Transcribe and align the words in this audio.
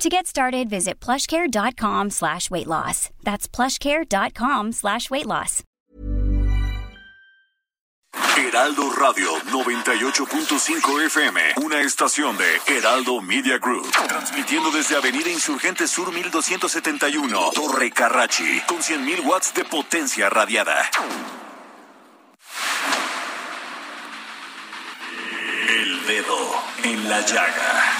To 0.00 0.08
get 0.08 0.26
started, 0.26 0.70
visit 0.70 0.98
plushcare.com 0.98 2.08
slash 2.08 2.50
weight 2.50 2.66
loss. 2.66 3.10
That's 3.22 3.46
plushcare.com 3.46 4.72
slash 4.72 5.10
weight 5.10 5.26
loss. 5.26 5.62
Heraldo 8.34 8.90
Radio 8.96 9.30
98.5 9.52 11.04
FM, 11.04 11.40
una 11.62 11.82
estación 11.82 12.34
de 12.38 12.60
Heraldo 12.66 13.20
Media 13.20 13.58
Group, 13.58 13.90
transmitiendo 14.08 14.70
desde 14.70 14.96
Avenida 14.96 15.28
Insurgente 15.30 15.86
Sur 15.86 16.10
1271, 16.10 17.50
Torre 17.54 17.90
Carrachi, 17.90 18.62
con 18.66 18.78
100.000 18.78 19.22
watts 19.26 19.52
de 19.52 19.64
potencia 19.66 20.30
radiada. 20.30 20.90
El 25.68 26.06
dedo 26.06 26.38
en 26.84 27.08
la 27.08 27.20
llaga. 27.20 27.99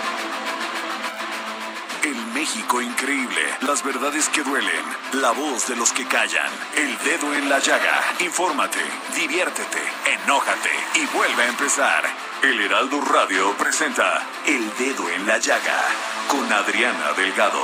El 2.03 2.15
México 2.33 2.81
increíble, 2.81 3.41
las 3.61 3.83
verdades 3.83 4.27
que 4.29 4.41
duelen, 4.43 4.85
la 5.13 5.29
voz 5.31 5.67
de 5.67 5.75
los 5.75 5.93
que 5.93 6.07
callan, 6.07 6.49
el 6.75 6.97
dedo 6.97 7.31
en 7.35 7.47
la 7.47 7.59
llaga. 7.59 8.01
Infórmate, 8.19 8.79
diviértete, 9.15 9.79
enójate 10.23 10.71
y 10.95 11.05
vuelve 11.15 11.43
a 11.43 11.47
empezar. 11.47 12.03
El 12.41 12.59
Heraldo 12.59 13.01
Radio 13.01 13.55
presenta 13.55 14.25
El 14.47 14.67
Dedo 14.79 15.07
en 15.11 15.27
la 15.27 15.37
Llaga 15.37 15.79
con 16.27 16.51
Adriana 16.51 17.13
Delgado. 17.15 17.61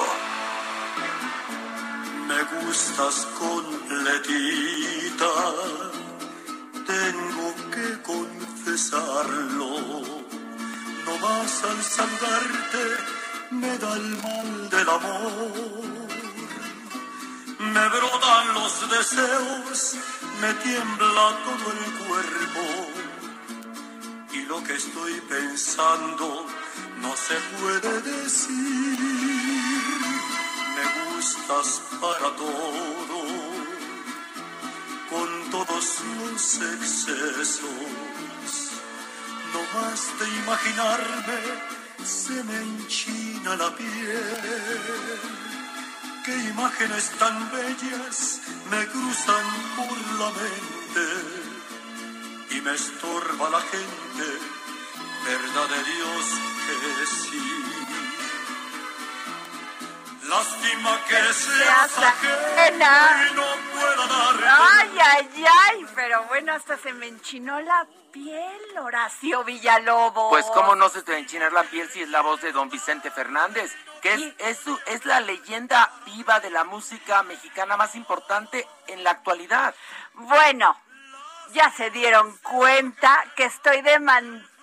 Me 2.27 2.43
gustas 2.43 3.27
completita, 3.39 5.33
tengo 6.85 7.55
que 7.71 8.01
confesarlo. 8.03 9.79
No 11.05 11.17
más 11.21 11.63
al 11.63 11.83
saludarte 11.83 13.16
me 13.51 13.77
da 13.77 13.93
el 13.93 14.17
mal 14.23 14.69
del 14.69 14.89
amor. 14.89 15.97
Me 17.59 17.89
brotan 17.89 18.53
los 18.53 18.89
deseos, 18.89 19.95
me 20.41 20.53
tiembla 20.55 21.37
todo 21.45 21.71
el 21.73 21.83
cuerpo. 22.07 22.63
Y 24.33 24.41
lo 24.43 24.63
que 24.63 24.75
estoy 24.75 25.13
pensando 25.21 26.45
no 27.01 27.15
se 27.15 27.35
puede 27.59 28.01
decir. 28.01 28.99
Me 30.75 31.15
gustas 31.15 31.81
para 32.01 32.35
todo, 32.35 33.19
con 35.09 35.49
todos 35.51 36.01
los 36.19 36.61
excesos. 36.75 37.69
No 39.53 39.79
más 39.79 40.19
de 40.19 40.27
imaginarme, 40.43 41.76
se 42.07 42.41
me 42.43 42.55
enchina 42.55 43.55
la 43.57 43.75
piel. 43.75 44.39
Qué 46.23 46.35
imágenes 46.53 47.11
tan 47.19 47.51
bellas 47.51 48.39
me 48.71 48.87
cruzan 48.87 49.47
por 49.75 49.97
la 50.19 50.29
mente 50.41 51.05
y 52.51 52.61
me 52.61 52.73
estorba 52.73 53.49
la 53.49 53.61
gente, 53.61 54.25
verdad 55.25 55.67
de 55.75 55.81
Dios 55.91 56.25
que 56.65 57.05
sí. 57.05 57.86
Lástima 60.27 60.99
que 61.07 61.33
seas 61.33 61.97
ajena 61.97 63.27
y 63.31 63.33
no 63.33 63.43
pueda 63.71 64.07
darte. 64.07 64.45
Ay, 64.47 64.99
ay, 64.99 65.45
ay, 65.69 65.85
pero 65.95 66.23
bueno, 66.25 66.53
hasta 66.53 66.77
se 66.77 66.91
me 66.93 67.07
enchinó 67.07 67.59
la 67.61 67.87
piel, 68.11 68.77
Horacio 68.77 69.43
Villalobos. 69.45 70.29
Pues 70.29 70.45
cómo 70.47 70.75
no 70.75 70.89
se 70.89 71.01
te 71.03 71.17
enchinar 71.17 71.53
la 71.53 71.63
piel 71.63 71.89
si 71.89 72.01
es 72.01 72.09
la 72.09 72.21
voz 72.21 72.41
de 72.41 72.51
don 72.51 72.69
Vicente 72.69 73.09
Fernández, 73.09 73.73
que 74.01 74.13
es, 74.13 74.21
es, 74.39 74.57
su- 74.59 74.79
es 74.87 75.05
la 75.05 75.21
leyenda 75.21 75.91
viva 76.05 76.39
de 76.41 76.49
la 76.49 76.65
música 76.65 77.23
mexicana 77.23 77.77
más 77.77 77.95
importante 77.95 78.67
en 78.87 79.03
la 79.05 79.11
actualidad. 79.11 79.73
Bueno, 80.13 80.77
ya 81.53 81.71
se 81.71 81.89
dieron 81.91 82.35
cuenta 82.39 83.23
que 83.37 83.45
estoy 83.45 83.81
de 83.81 83.99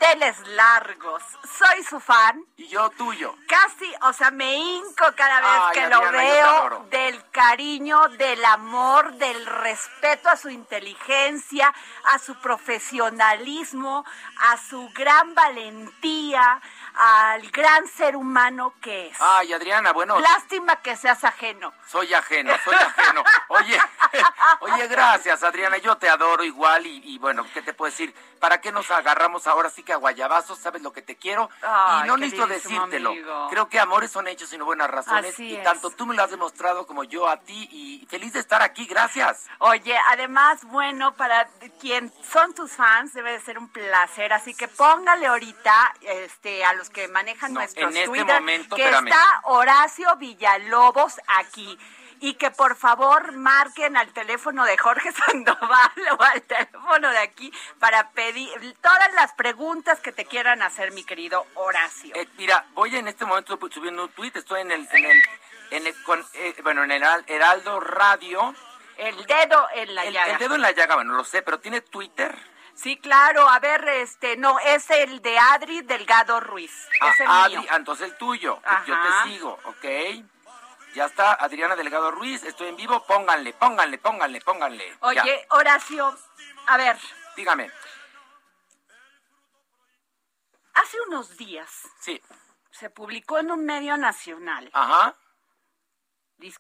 manteles 0.05 0.37
largos. 0.49 1.23
Soy 1.59 1.83
su 1.85 2.01
fan. 2.01 2.45
Y 2.57 2.69
yo 2.69 2.91
tuyo. 2.91 3.35
Casi, 3.49 3.93
o 4.03 4.13
sea, 4.13 4.31
me 4.31 4.55
hinco 4.57 5.05
cada 5.17 5.41
vez 5.41 5.61
Ay, 5.63 5.75
que 5.75 5.89
lo 5.89 5.97
Adriana, 5.97 6.19
veo 6.19 6.87
del 6.91 7.31
cariño, 7.31 8.09
del 8.11 8.45
amor, 8.45 9.15
del 9.15 9.47
respeto 9.47 10.29
a 10.29 10.37
su 10.37 10.51
inteligencia, 10.51 11.73
a 12.13 12.19
su 12.19 12.35
profesionalismo, 12.37 14.05
a 14.51 14.57
su 14.57 14.89
gran 14.95 15.35
valentía, 15.35 16.61
al 16.97 17.51
gran 17.51 17.87
ser 17.89 18.17
humano 18.17 18.75
que 18.81 19.09
es. 19.09 19.17
Ay, 19.21 19.53
Adriana, 19.53 19.93
bueno, 19.93 20.19
Lástima 20.21 20.77
que 20.77 20.97
seas 20.97 21.25
ajeno. 21.25 21.73
soy 21.87 22.13
ajeno, 22.15 22.53
soy 22.65 22.75
ajeno. 22.75 23.23
Oye, 23.49 23.79
oye, 24.61 24.87
gracias, 24.89 25.43
Adriana, 25.43 25.79
yo 25.79 25.97
te 25.97 26.09
adoro 26.09 26.45
igual 26.45 26.87
y, 26.87 27.03
y 27.05 27.19
bueno, 27.19 27.45
¿qué 27.53 27.63
te 27.63 27.75
puedo 27.75 27.91
decir? 27.91 28.15
¿Para 28.41 28.61
qué 28.61 28.73
nos 28.73 28.91
agarramos 28.91 29.47
ahora 29.47 29.71
sí 29.71 29.83
que 29.83 29.93
a 29.93 29.97
guayabazos? 29.97 30.59
¿Sabes 30.59 30.83
lo 30.83 30.93
que 30.93 31.01
te 31.03 31.17
quiero? 31.17 31.49
Ay, 31.63 32.03
y 32.05 32.07
no 32.07 32.17
necesito 32.17 32.47
decírtelo. 32.47 33.11
amigo. 33.11 33.49
Creo 33.51 33.69
que 33.69 33.81
amores 33.81 34.11
son 34.11 34.29
hechos 34.29 34.53
y 34.53 34.59
no 34.59 34.67
buenas 34.67 34.91
razones. 34.91 35.33
Así 35.35 35.49
y 35.49 35.57
es. 35.57 35.63
tanto 35.65 35.91
tú 35.91 36.05
me 36.07 36.15
lo 36.15 36.23
has 36.23 36.31
demostrado 36.31 36.87
como 36.87 37.05
yo 37.05 37.27
a 37.27 37.39
ti 37.41 37.69
y 37.73 38.07
feliz 38.07 38.35
de 38.35 38.41
estar 38.41 38.61
aquí, 38.63 38.85
gracias. 38.87 39.47
Oye, 39.61 39.97
además, 40.11 40.63
bueno, 40.65 41.15
para 41.15 41.49
quien 41.81 42.13
son 42.31 42.55
tus 42.55 42.73
fans 42.73 43.15
debe 43.15 43.33
de 43.33 43.41
ser 43.41 43.59
un 43.59 43.69
placer, 43.69 44.33
así 44.35 44.55
que 44.55 44.69
póngale 44.69 45.27
ahorita 45.27 45.95
este 46.03 46.65
a 46.65 46.75
los 46.75 46.84
que 46.91 47.09
manejan 47.09 47.53
No, 47.53 47.61
nuestros 47.61 47.91
en 47.91 47.97
este 47.97 48.07
Twitter 48.09 48.27
momento, 48.41 48.77
que 48.77 48.83
espérame. 48.83 49.09
está 49.09 49.41
Horacio 49.45 50.17
Villalobos 50.17 51.21
aquí. 51.27 51.79
Y 52.21 52.35
que 52.35 52.51
por 52.51 52.75
favor 52.77 53.33
marquen 53.33 53.97
al 53.99 54.09
teléfono 54.15 54.65
de 54.65 54.79
Jorge 54.79 55.11
Sandoval 55.27 55.91
o 56.19 56.23
al 56.23 56.41
teléfono 56.43 57.11
de 57.11 57.19
aquí 57.19 57.53
para 57.79 58.11
pedir 58.13 58.49
todas 58.81 59.13
las 59.15 59.33
preguntas 59.35 60.01
que 60.01 60.11
te 60.13 60.25
quieran 60.25 60.63
hacer, 60.63 60.93
mi 60.93 61.05
querido 61.05 61.45
Horacio. 61.55 62.15
Eh, 62.15 62.27
mira, 62.39 62.65
voy 62.73 62.97
en 62.97 63.09
este 63.09 63.27
momento 63.27 63.59
subiendo 63.71 64.05
un 64.05 64.09
tweet, 64.13 64.33
estoy 64.37 64.63
en 64.63 64.71
el, 64.71 64.89
en 64.93 65.05
el, 65.05 65.23
en 65.73 65.87
el 65.89 66.03
con, 66.05 66.25
eh, 66.35 66.55
bueno, 66.63 66.85
en 66.85 66.93
el 66.93 67.03
Heral- 67.03 67.25
Heraldo 67.27 67.81
Radio. 67.81 68.55
El 68.97 69.27
dedo 69.27 69.67
en 69.75 69.95
la 69.95 70.05
El, 70.05 70.15
llaga. 70.15 70.33
el 70.33 70.39
dedo 70.39 70.55
en 70.55 70.63
la 70.63 70.71
llaga, 70.71 70.95
bueno, 70.95 71.15
lo 71.15 71.25
sé, 71.25 71.43
pero 71.43 71.59
tiene 71.59 71.81
Twitter. 71.83 72.35
Sí, 72.75 72.97
claro. 72.99 73.49
A 73.49 73.59
ver, 73.61 73.87
este, 73.89 74.37
no, 74.37 74.59
es 74.61 74.91
el 74.91 75.23
de 75.23 75.39
Adri 75.39 75.83
Delgado 75.83 76.41
Ruiz. 76.41 76.89
Ah, 77.01 77.11
es 77.11 77.21
el 77.21 77.27
Adri, 77.31 77.59
mío. 77.59 77.69
ah, 77.71 77.77
entonces 77.77 78.11
el 78.11 78.17
tuyo. 78.17 78.61
Yo 78.87 78.95
te 79.01 79.29
sigo, 79.31 79.59
¿ok? 79.65 79.85
Ya 80.95 81.07
está, 81.07 81.33
Adriana 81.35 81.75
Delgado 81.75 82.11
Ruiz, 82.13 82.45
estoy 82.45 82.69
en 82.69 82.77
vivo, 82.77 83.05
pónganle, 83.05 83.53
pónganle, 83.55 83.99
pónganle, 83.99 84.41
pónganle. 84.41 84.97
Oye, 85.01 85.17
Ya, 85.25 85.57
Horacio, 85.57 86.17
a 86.67 86.77
ver, 86.77 86.97
dígame. 87.37 87.69
hace 90.75 91.01
unos 91.09 91.37
días 91.37 91.71
Sí, 91.99 92.21
se 92.71 92.91
publicó 92.91 93.39
en 93.39 93.51
un 93.51 93.65
medio 93.65 93.97
nacional, 93.97 94.71
ajá, 94.73 95.17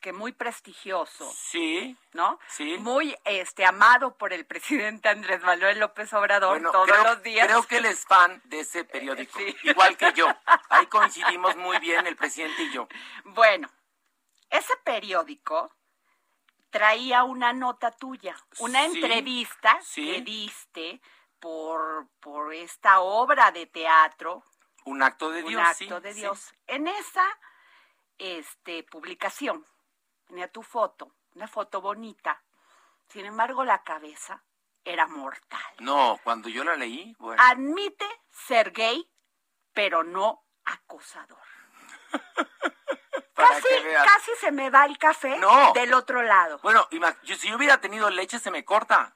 que 0.00 0.12
muy 0.12 0.32
prestigioso, 0.32 1.30
sí. 1.32 1.96
¿no? 2.12 2.38
Sí. 2.48 2.78
Muy 2.78 3.14
este 3.24 3.66
amado 3.66 4.16
por 4.16 4.32
el 4.32 4.46
presidente 4.46 5.08
Andrés 5.10 5.42
Manuel 5.42 5.78
López 5.78 6.12
Obrador 6.14 6.50
Bueno, 6.54 6.70
todos 6.72 6.86
creo, 6.90 7.04
los 7.04 7.22
días. 7.22 7.46
creo 7.46 7.62
que 7.66 7.76
él 7.78 7.84
es 7.86 8.04
fan 8.06 8.40
de 8.44 8.60
ese 8.60 8.84
periódico, 8.84 9.38
Sí. 9.38 9.54
igual 9.64 9.96
que 9.96 10.12
yo. 10.14 10.26
Ahí 10.70 10.86
coincidimos 10.86 11.56
muy 11.56 11.78
bien 11.80 12.06
el 12.06 12.16
presidente 12.16 12.62
y 12.62 12.72
yo. 12.72 12.88
Bueno, 13.24 13.68
ese 14.48 14.74
periódico 14.84 15.70
traía 16.70 17.24
una 17.24 17.52
nota 17.52 17.90
tuya, 17.90 18.34
una 18.58 18.88
Sí, 18.88 18.96
entrevista 18.96 19.78
sí. 19.82 20.12
que 20.12 20.20
diste 20.22 21.00
por, 21.40 22.08
por 22.20 22.54
esta 22.54 23.00
obra 23.00 23.50
de 23.52 23.66
teatro, 23.66 24.42
Un 24.86 25.02
acto 25.02 25.30
de 25.30 25.42
un 25.42 25.48
Dios, 25.50 25.62
acto 25.62 25.96
sí, 25.98 26.02
de. 26.02 26.14
Dios. 26.14 26.54
En 26.66 26.88
esa 26.88 27.24
este, 28.18 28.82
publicación 28.84 29.66
tenía 30.26 30.50
tu 30.50 30.62
foto, 30.62 31.14
una 31.34 31.48
foto 31.48 31.80
bonita. 31.80 32.42
Sin 33.08 33.26
embargo, 33.26 33.64
la 33.64 33.82
cabeza 33.82 34.42
era 34.84 35.06
mortal. 35.06 35.60
No, 35.80 36.18
cuando 36.24 36.48
yo 36.48 36.64
la 36.64 36.76
leí, 36.76 37.14
bueno. 37.18 37.42
Admite 37.44 38.06
ser 38.30 38.72
gay, 38.72 39.08
pero 39.72 40.02
no 40.04 40.44
acosador. 40.64 41.38
Casi, 43.34 43.66
casi 43.92 44.30
se 44.40 44.52
me 44.52 44.70
va 44.70 44.86
el 44.86 44.96
café 44.96 45.36
No. 45.38 45.72
del 45.74 45.92
otro 45.92 46.22
lado. 46.22 46.60
Bueno, 46.62 46.88
yo- 47.24 47.36
si 47.36 47.48
yo 47.48 47.56
hubiera 47.56 47.78
tenido 47.80 48.08
leche 48.08 48.38
se 48.38 48.50
me 48.50 48.64
corta. 48.64 49.14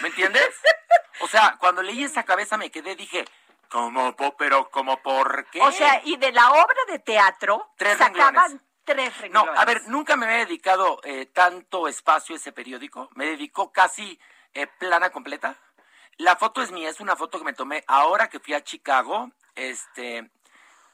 ¿Me 0.00 0.08
entiendes? 0.08 0.48
O 1.20 1.28
sea, 1.28 1.56
cuando 1.60 1.82
leí 1.82 2.02
esa 2.02 2.24
cabeza 2.24 2.56
me 2.56 2.70
quedé, 2.72 2.96
dije, 2.96 3.24
¿cómo, 3.72 4.14
pero 4.36 4.68
como 4.70 4.98
por 5.02 5.46
qué? 5.46 5.60
O 5.62 5.72
sea, 5.72 6.00
y 6.04 6.16
de 6.18 6.30
la 6.30 6.52
obra 6.52 6.76
de 6.88 6.98
teatro 6.98 7.72
Tres 7.76 7.96
sacaban 7.98 8.34
renglones. 8.34 8.60
tres 8.84 9.12
No, 9.30 9.40
renglones. 9.44 9.60
a 9.60 9.64
ver, 9.64 9.82
nunca 9.88 10.16
me 10.16 10.26
había 10.26 10.44
dedicado 10.44 11.00
eh, 11.04 11.26
tanto 11.26 11.88
espacio 11.88 12.34
a 12.34 12.38
ese 12.38 12.52
periódico. 12.52 13.08
Me 13.14 13.26
dedicó 13.26 13.72
casi 13.72 14.20
eh, 14.54 14.66
plana 14.66 15.10
completa. 15.10 15.56
La 16.18 16.36
foto 16.36 16.60
es 16.62 16.70
mía, 16.70 16.90
es 16.90 17.00
una 17.00 17.16
foto 17.16 17.38
que 17.38 17.44
me 17.44 17.54
tomé 17.54 17.82
ahora 17.86 18.28
que 18.28 18.38
fui 18.38 18.52
a 18.54 18.62
Chicago. 18.62 19.30
Este, 19.54 20.30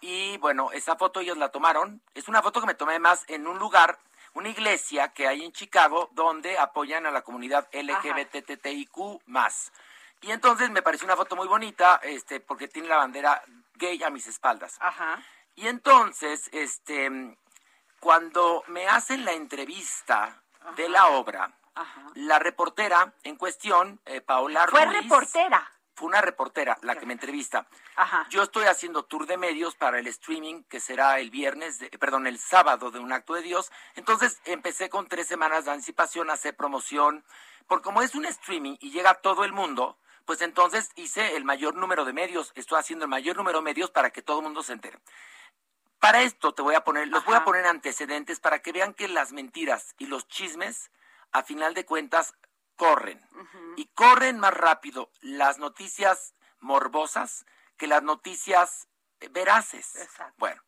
y 0.01 0.39
bueno, 0.39 0.71
esa 0.73 0.97
foto 0.97 1.21
ellos 1.21 1.37
la 1.37 1.51
tomaron. 1.51 2.01
Es 2.15 2.29
una 2.29 2.41
foto 2.43 2.61
que 2.61 2.67
me 2.69 2.75
tomé 2.75 3.01
más 3.01 3.25
en 3.29 3.49
un 3.49 3.59
lugar, 3.59 3.99
una 4.35 4.49
iglesia 4.51 5.09
que 5.09 5.27
hay 5.27 5.45
en 5.45 5.53
Chicago, 5.53 6.09
donde 6.13 6.57
apoyan 6.59 7.05
a 7.07 7.11
la 7.11 7.23
comunidad 7.23 7.69
LGBTTIQ 7.73 9.23
más. 9.27 9.73
Y 10.21 10.31
entonces 10.33 10.71
me 10.71 10.83
pareció 10.83 11.05
una 11.07 11.17
foto 11.17 11.37
muy 11.37 11.47
bonita, 11.49 12.01
este, 12.03 12.41
porque 12.41 12.69
tiene 12.69 12.89
la 12.89 12.97
bandera 12.97 13.43
gay 13.75 14.03
a 14.03 14.11
mis 14.11 14.27
espaldas. 14.27 14.77
Ajá. 14.81 15.23
Y 15.55 15.69
entonces, 15.69 16.49
este, 16.53 17.37
cuando 18.01 18.63
me 18.69 18.87
hacen 18.89 19.25
la 19.25 19.33
entrevista 19.33 20.43
de 20.77 20.89
la 20.89 21.07
obra, 21.09 21.53
Ajá. 21.75 22.03
la 22.15 22.39
reportera 22.39 23.13
en 23.23 23.37
cuestión, 23.37 24.01
eh, 24.07 24.21
Paola 24.21 24.67
Fue 24.69 24.85
Ruiz, 24.85 25.03
reportera. 25.03 25.71
fue 25.95 26.09
una 26.09 26.21
reportera 26.21 26.79
la 26.83 26.97
que 26.97 27.07
me 27.07 27.13
entrevista. 27.13 27.67
Ajá. 27.97 28.27
Yo 28.31 28.43
estoy 28.43 28.65
haciendo 28.67 29.05
tour 29.05 29.27
de 29.27 29.37
medios 29.37 29.75
para 29.77 29.99
el 29.99 30.07
streaming 30.09 30.63
que 30.65 30.81
será 30.81 31.19
el 31.19 31.31
viernes, 31.31 31.79
de- 31.79 31.91
perdón, 31.99 32.27
el 32.27 32.39
sábado 32.39 32.91
de 32.91 32.99
un 33.01 33.13
acto 33.13 33.35
de 33.35 33.43
Dios. 33.43 33.71
Entonces 33.95 34.41
empecé 34.45 34.89
con 34.91 35.09
tres 35.09 35.27
semanas 35.27 35.65
de 35.65 35.73
anticipación 35.73 36.31
a 36.31 36.35
hacer 36.35 36.57
promoción, 36.57 37.25
porque 37.67 37.85
como 37.85 38.03
es 38.03 38.15
un 38.15 38.27
streaming 38.27 38.77
y 38.81 38.91
llega 38.91 39.11
a 39.11 39.15
todo 39.15 39.45
el 39.45 39.53
mundo, 39.53 39.99
pues 40.29 40.43
entonces 40.43 40.91
hice 40.95 41.37
el 41.37 41.45
mayor 41.47 41.75
número 41.75 42.05
de 42.05 42.13
medios. 42.13 42.53
Estoy 42.55 42.79
haciendo 42.79 43.07
el 43.07 43.09
mayor 43.09 43.35
número 43.39 43.61
de 43.61 43.65
medios 43.65 43.91
para 43.91 44.11
que 44.11 44.21
todo 44.21 44.41
el 44.41 44.45
mundo 44.45 44.63
se 44.63 44.75
entere. 44.75 45.01
Para 46.01 46.21
esto 46.21 46.53
te 46.53 46.61
voy 46.61 46.75
a 46.75 46.85
poner, 46.85 47.09
los 47.09 47.25
voy 47.25 47.35
a 47.35 47.45
poner 47.45 47.65
antecedentes 47.65 48.39
para 48.39 48.59
que 48.59 48.73
vean 48.73 48.93
que 48.93 49.09
las 49.09 49.33
mentiras 49.33 49.95
y 49.97 50.05
los 50.05 50.29
chismes, 50.29 50.91
a 51.33 51.45
final 51.45 51.73
de 51.73 51.87
cuentas, 51.87 52.35
corren. 52.77 53.27
Y 53.77 53.87
corren 53.95 54.39
más 54.39 54.53
rápido 54.53 55.11
las 55.23 55.57
noticias 55.57 56.35
morbosas 56.61 57.47
que 57.79 57.87
las 57.87 58.03
noticias 58.03 58.87
eh, 59.21 59.29
veraces. 59.31 59.97
Exacto. 59.97 60.35
Bueno, 60.37 60.63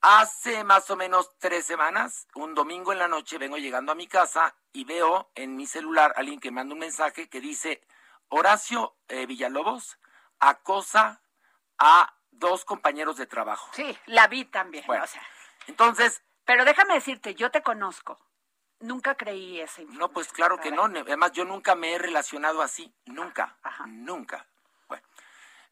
hace 0.00 0.64
más 0.64 0.88
o 0.88 0.96
menos 0.96 1.36
tres 1.38 1.66
semanas, 1.66 2.28
un 2.34 2.54
domingo 2.54 2.94
en 2.94 2.98
la 2.98 3.08
noche, 3.08 3.36
vengo 3.36 3.58
llegando 3.58 3.92
a 3.92 3.94
mi 3.94 4.06
casa 4.06 4.56
y 4.72 4.84
veo 4.84 5.30
en 5.34 5.54
mi 5.54 5.66
celular 5.66 6.14
a 6.16 6.20
alguien 6.20 6.40
que 6.40 6.50
manda 6.50 6.72
un 6.72 6.80
mensaje 6.80 7.28
que 7.28 7.42
dice, 7.42 7.82
Horacio 8.30 8.96
eh, 9.08 9.26
Villalobos 9.26 9.98
acosa 10.38 11.20
a 11.78 12.14
dos 12.30 12.64
compañeros 12.64 13.16
de 13.16 13.26
trabajo. 13.26 13.70
Sí, 13.74 13.96
la 14.06 14.26
vi 14.28 14.44
también. 14.46 14.84
Bueno. 14.86 15.04
o 15.04 15.06
sea. 15.06 15.22
Entonces, 15.66 16.22
Pero 16.44 16.64
déjame 16.64 16.94
decirte, 16.94 17.34
yo 17.34 17.50
te 17.50 17.62
conozco. 17.62 18.18
Nunca 18.80 19.14
creí 19.14 19.60
información. 19.60 19.98
no, 19.98 20.10
pues 20.10 20.32
claro 20.32 20.58
que 20.58 20.70
no. 20.70 20.84
Además, 20.84 21.32
yo 21.32 21.44
nunca 21.44 21.74
me 21.74 21.92
he 21.92 21.98
relacionado 21.98 22.62
así. 22.62 22.94
Nunca. 23.04 23.58
Ajá. 23.62 23.84
Nunca. 23.86 24.46
Bueno, 24.88 25.06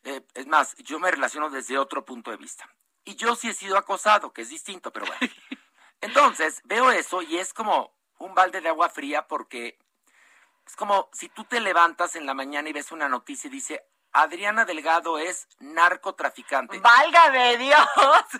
eh, 0.05 0.27
es 0.35 0.47
más, 0.47 0.77
yo 0.77 1.01
me 1.01 1.11
relaciono 1.11 1.49
desde 1.49 1.79
otro 1.79 2.05
punto 2.05 2.31
de 2.31 2.37
vista. 2.37 2.69
Y 3.05 3.17
yo 3.17 3.35
sí 3.35 3.49
he 3.49 3.55
sido 3.55 3.79
acosado, 3.79 4.33
que 4.33 4.43
es 4.43 4.51
distinto, 4.51 4.93
pero 4.93 5.07
bueno. 5.07 5.21
Entonces, 6.03 6.61
veo 6.65 6.91
eso 6.91 7.23
y 7.23 7.39
es 7.39 7.55
como 7.55 7.97
un 8.19 8.35
balde 8.35 8.61
de 8.61 8.69
agua 8.69 8.91
fría 8.91 9.27
porque 9.27 9.79
es 10.69 10.77
como 10.77 11.09
si 11.15 11.31
tú 11.31 11.45
te 11.45 11.61
levantas 11.61 12.15
en 12.15 12.27
la 12.27 12.35
mañana 12.35 12.69
y 12.69 12.75
ves 12.75 12.93
una 12.93 13.09
noticia 13.09 13.49
y 13.49 13.51
dice, 13.51 13.87
Adriana 14.13 14.67
Delgado 14.67 15.19
es 15.19 15.49
narcotraficante. 15.61 16.79
Válgame 16.79 17.57
Dios. 17.57 17.89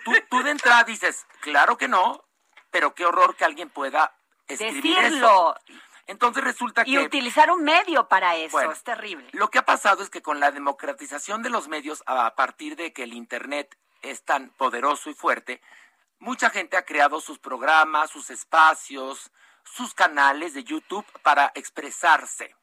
Tú, 0.05 0.13
tú 0.29 0.43
de 0.43 0.51
entrada 0.51 0.83
dices, 0.83 1.25
claro 1.41 1.75
que 1.75 1.87
no, 1.87 2.23
pero 2.69 2.93
qué 2.93 3.03
horror 3.03 3.35
que 3.35 3.45
alguien 3.45 3.71
pueda 3.71 4.15
escribir 4.47 4.95
Decirlo 4.95 5.55
eso. 5.57 5.75
Entonces 6.05 6.43
resulta 6.43 6.83
y 6.85 6.93
que 6.93 6.99
utilizar 6.99 7.49
un 7.49 7.63
medio 7.63 8.07
para 8.07 8.35
eso. 8.35 8.51
Bueno, 8.51 8.73
es 8.73 8.83
terrible. 8.83 9.27
lo 9.31 9.49
que 9.49 9.57
ha 9.57 9.65
pasado 9.65 10.03
es 10.03 10.11
que 10.11 10.21
con 10.21 10.39
la 10.39 10.51
democratización 10.51 11.41
de 11.41 11.49
los 11.49 11.67
medios, 11.67 12.03
a 12.05 12.35
partir 12.35 12.75
de 12.75 12.93
que 12.93 13.03
el 13.03 13.13
Internet 13.13 13.75
es 14.03 14.23
tan 14.23 14.49
poderoso 14.51 15.09
y 15.09 15.15
fuerte, 15.15 15.61
mucha 16.19 16.51
gente 16.51 16.77
ha 16.77 16.85
creado 16.85 17.19
sus 17.21 17.39
programas, 17.39 18.11
sus 18.11 18.29
espacios, 18.29 19.31
sus 19.73 19.93
canales 19.93 20.53
de 20.53 20.63
YouTube 20.63 21.05
para 21.21 21.51
expresarse. 21.55 22.55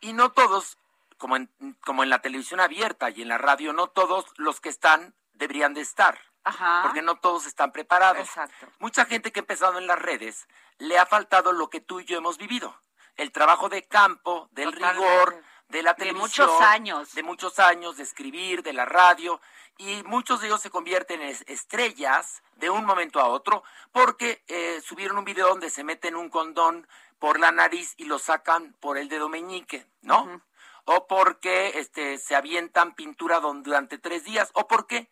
Y 0.00 0.12
no 0.12 0.32
todos, 0.32 0.78
como 1.18 1.36
en, 1.36 1.50
como 1.84 2.02
en 2.02 2.10
la 2.10 2.20
televisión 2.20 2.60
abierta 2.60 3.10
y 3.10 3.22
en 3.22 3.28
la 3.28 3.38
radio, 3.38 3.72
no 3.72 3.88
todos 3.88 4.26
los 4.36 4.60
que 4.60 4.68
están 4.68 5.14
deberían 5.32 5.74
de 5.74 5.80
estar, 5.80 6.18
Ajá. 6.44 6.82
porque 6.82 7.02
no 7.02 7.16
todos 7.16 7.46
están 7.46 7.72
preparados. 7.72 8.28
Exacto. 8.28 8.68
Mucha 8.78 9.04
gente 9.06 9.32
que 9.32 9.40
ha 9.40 9.42
empezado 9.42 9.78
en 9.78 9.86
las 9.86 9.98
redes 9.98 10.46
le 10.78 10.98
ha 10.98 11.06
faltado 11.06 11.52
lo 11.52 11.70
que 11.70 11.80
tú 11.80 12.00
y 12.00 12.04
yo 12.04 12.18
hemos 12.18 12.36
vivido. 12.38 12.80
El 13.16 13.30
trabajo 13.32 13.68
de 13.68 13.84
campo, 13.84 14.48
del 14.52 14.72
Totalmente. 14.72 15.08
rigor, 15.08 15.44
de 15.74 15.82
la 15.82 15.92
De 15.94 15.98
televisión. 16.06 16.46
muchos 16.48 16.60
años. 16.62 17.14
De 17.14 17.22
muchos 17.22 17.58
años, 17.58 17.96
de 17.96 18.02
escribir, 18.04 18.62
de 18.62 18.72
la 18.72 18.84
radio. 18.84 19.40
Y 19.76 20.02
muchos 20.04 20.40
de 20.40 20.46
ellos 20.46 20.60
se 20.62 20.70
convierten 20.70 21.20
en 21.20 21.28
es- 21.28 21.44
estrellas 21.48 22.42
de 22.56 22.70
un 22.70 22.84
momento 22.84 23.20
a 23.20 23.26
otro 23.26 23.64
porque 23.92 24.42
eh, 24.46 24.80
subieron 24.82 25.18
un 25.18 25.24
video 25.24 25.48
donde 25.48 25.68
se 25.68 25.82
meten 25.84 26.14
un 26.14 26.30
condón 26.30 26.86
por 27.18 27.40
la 27.40 27.50
nariz 27.52 27.94
y 27.96 28.04
lo 28.04 28.18
sacan 28.18 28.74
por 28.80 28.98
el 28.98 29.08
dedo 29.08 29.28
meñique, 29.28 29.86
¿no? 30.02 30.40
O 30.84 31.06
porque 31.08 31.72
este, 31.78 32.18
se 32.18 32.36
avientan 32.36 32.94
pintura 32.94 33.40
don- 33.40 33.62
durante 33.62 33.98
tres 33.98 34.22
días. 34.24 34.50
O 34.54 34.68
porque 34.68 35.08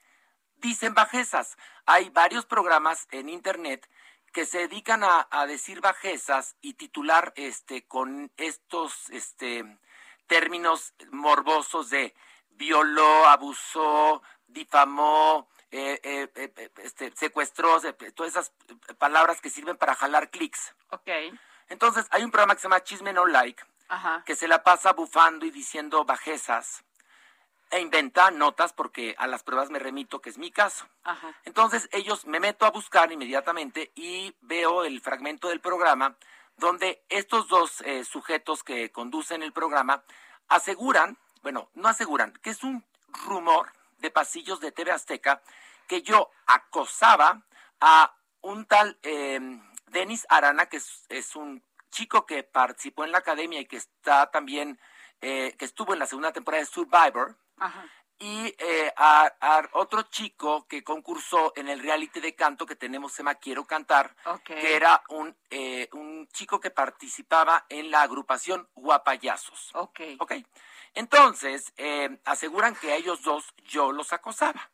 dicen 0.57 0.95
bajezas. 0.95 1.57
Hay 1.87 2.11
varios 2.11 2.47
programas 2.47 3.09
en 3.11 3.29
internet 3.31 3.89
que 4.33 4.47
se 4.47 4.59
dedican 4.69 5.03
a, 5.03 5.27
a 5.31 5.47
decir 5.47 5.81
bajezas 5.81 6.55
y 6.61 6.75
titular 6.75 7.33
este 7.37 7.85
con 7.87 8.31
estos 8.37 9.11
este 9.11 9.65
términos 10.33 10.95
morbosos 11.11 11.91
de 11.91 12.15
violó, 12.53 13.27
abusó, 13.29 14.23
difamó, 14.47 15.47
eh, 15.71 16.01
eh, 16.03 16.31
eh, 16.35 16.71
este, 16.79 17.13
secuestró, 17.15 17.79
se- 17.81 17.93
todas 17.93 18.33
esas 18.33 18.53
palabras 18.97 19.41
que 19.43 19.51
sirven 19.51 19.77
para 19.77 19.95
jalar 19.95 20.31
clics. 20.31 20.75
Ok. 20.91 21.09
Entonces, 21.69 22.07
hay 22.11 22.25
un 22.25 22.31
programa 22.31 22.55
que 22.55 22.61
se 22.61 22.65
llama 22.69 22.83
Chisme 22.83 23.13
No 23.13 23.27
Like, 23.27 23.63
Ajá. 23.89 24.23
que 24.25 24.35
se 24.35 24.49
la 24.49 24.63
pasa 24.63 24.93
bufando 24.95 25.45
y 25.45 25.51
diciendo 25.51 26.05
bajezas 26.07 26.83
e 27.71 27.81
inventa 27.81 28.31
notas 28.31 28.73
porque 28.73 29.15
a 29.19 29.27
las 29.27 29.43
pruebas 29.43 29.69
me 29.71 29.79
remito, 29.79 30.21
que 30.23 30.31
es 30.31 30.39
mi 30.39 30.51
caso. 30.51 30.87
Ajá. 31.05 31.35
Entonces 31.45 31.89
ellos 31.93 32.27
me 32.27 32.41
meto 32.41 32.65
a 32.67 32.71
buscar 32.71 33.13
inmediatamente 33.13 33.93
y 33.95 34.35
veo 34.41 34.85
el 34.85 35.01
fragmento 35.03 35.49
del 35.49 35.61
programa 35.61 36.17
donde 36.63 37.05
estos 37.09 37.49
dos 37.49 37.81
eh, 37.83 38.05
sujetos 38.05 38.63
que 38.63 38.91
conducen 38.93 39.43
el 39.43 39.53
programa 39.53 40.05
aseguran, 40.49 41.19
bueno, 41.43 41.69
no 41.75 41.89
aseguran, 41.89 42.33
que 42.41 42.51
es 42.51 42.63
un 42.63 42.85
rumor 43.27 43.73
de 43.99 44.11
pasillos 44.11 44.61
de 44.61 44.71
TV 44.71 44.93
Azteca 44.93 45.43
que 45.89 46.03
yo 46.03 46.31
acosaba 46.47 47.43
a 47.81 48.15
un 48.41 48.65
tal 48.67 48.97
eh, 49.03 49.41
Denis 49.89 50.25
Arana, 50.29 50.67
que 50.67 50.77
es, 50.77 51.05
es 51.09 51.35
un 51.35 51.63
chico 51.91 52.27
que 52.27 52.45
participó 52.45 53.05
en 53.05 53.13
la 53.13 53.19
academia 53.19 53.61
y 53.61 53.67
que 53.67 53.77
está 53.77 54.31
también, 54.31 54.79
eh, 55.21 55.55
que 55.59 55.65
estuvo 55.65 55.93
en 55.93 55.99
la 55.99 56.07
segunda 56.07 56.33
temporada 56.33 56.63
de 56.63 56.71
Survivor, 56.71 57.37
Ajá. 57.59 57.85
Y 58.23 58.55
eh, 58.57 58.93
a, 58.97 59.33
a 59.41 59.69
otro 59.73 60.03
chico 60.03 60.65
que 60.69 60.85
concursó 60.85 61.53
en 61.57 61.69
el 61.69 61.81
reality 61.81 62.21
de 62.21 62.37
canto 62.37 62.65
que 62.65 62.77
tenemos, 62.77 63.13
se 63.13 63.19
llama 63.19 63.35
Quiero 63.35 63.67
Cantar, 63.67 64.15
que 64.45 64.77
era 64.77 65.03
un, 65.09 65.37
eh, 65.51 65.89
un 65.93 66.29
chico 66.29 66.61
que 66.61 66.71
participaba 66.71 67.67
en 67.69 67.91
la 67.91 68.03
agrupación 68.03 68.69
Guapayazos. 68.77 69.71
Ok. 69.75 70.01
Ok. 70.21 70.35
Entonces, 70.95 71.73
eh, 71.77 72.21
aseguran 72.25 72.77
que 72.77 72.93
a 72.93 72.95
ellos 72.95 73.23
dos 73.23 73.53
yo 73.65 73.91
los 73.91 74.13
acosaba, 74.13 74.71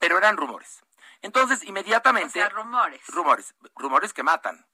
pero 0.00 0.18
eran 0.18 0.36
rumores. 0.36 0.82
Entonces, 1.22 1.62
O 1.62 1.66
inmediatamente... 1.66 2.40
sea, 2.40 2.48
rumores. 2.48 3.06
rumores, 3.06 3.54
rumores 3.76 4.12
que 4.12 4.24
matan. 4.24 4.66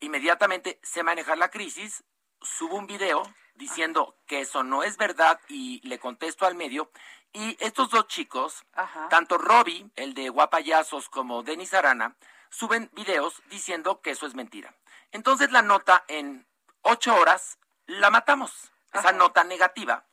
Inmediatamente 0.00 0.80
sé 0.82 1.02
manejar 1.02 1.36
la 1.36 1.50
crisis, 1.50 2.04
subo 2.40 2.76
un 2.76 2.86
video 2.86 3.22
diciendo 3.54 4.16
que 4.26 4.40
eso 4.40 4.64
no 4.64 4.82
es 4.82 4.96
verdad 4.96 5.38
y 5.48 5.86
le 5.86 5.98
contesto 5.98 6.46
al 6.46 6.54
medio. 6.54 6.90
Y 7.36 7.56
estos 7.58 7.90
dos 7.90 8.06
chicos, 8.06 8.64
Ajá. 8.74 9.08
tanto 9.08 9.38
Robbie, 9.38 9.90
el 9.96 10.14
de 10.14 10.28
Guapayazos, 10.28 11.08
como 11.08 11.42
Denis 11.42 11.74
Arana, 11.74 12.14
suben 12.48 12.88
videos 12.92 13.42
diciendo 13.50 14.00
que 14.00 14.12
eso 14.12 14.26
es 14.26 14.36
mentira. 14.36 14.72
Entonces 15.10 15.50
la 15.50 15.60
nota 15.60 16.04
en 16.06 16.46
ocho 16.82 17.12
horas 17.16 17.58
la 17.86 18.10
matamos, 18.10 18.70
esa 18.92 19.10
nota 19.10 19.42
negativa, 19.42 20.04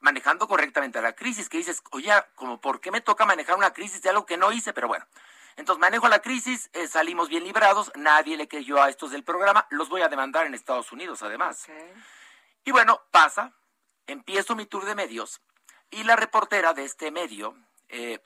manejando 0.00 0.48
correctamente 0.48 1.00
la 1.00 1.12
crisis, 1.14 1.48
que 1.48 1.58
dices, 1.58 1.80
oye, 1.92 2.12
como 2.34 2.60
por 2.60 2.80
qué 2.80 2.90
me 2.90 3.00
toca 3.00 3.24
manejar 3.24 3.56
una 3.56 3.72
crisis 3.72 4.02
de 4.02 4.10
algo 4.10 4.26
que 4.26 4.36
no 4.36 4.50
hice, 4.50 4.72
pero 4.72 4.88
bueno. 4.88 5.06
Entonces 5.54 5.80
manejo 5.80 6.08
la 6.08 6.22
crisis, 6.22 6.70
eh, 6.72 6.88
salimos 6.88 7.28
bien 7.28 7.44
librados, 7.44 7.92
nadie 7.94 8.36
le 8.36 8.48
creyó 8.48 8.82
a 8.82 8.88
estos 8.88 9.12
del 9.12 9.22
programa, 9.22 9.68
los 9.70 9.88
voy 9.88 10.02
a 10.02 10.08
demandar 10.08 10.46
en 10.46 10.54
Estados 10.54 10.90
Unidos 10.90 11.22
además. 11.22 11.68
Y 12.64 12.72
bueno, 12.72 13.00
pasa, 13.12 13.52
empiezo 14.08 14.56
mi 14.56 14.66
tour 14.66 14.86
de 14.86 14.96
medios 14.96 15.40
y 15.92 16.02
la 16.04 16.16
reportera 16.16 16.74
de 16.74 16.84
este 16.84 17.10
medio 17.10 17.54
eh, 17.88 18.20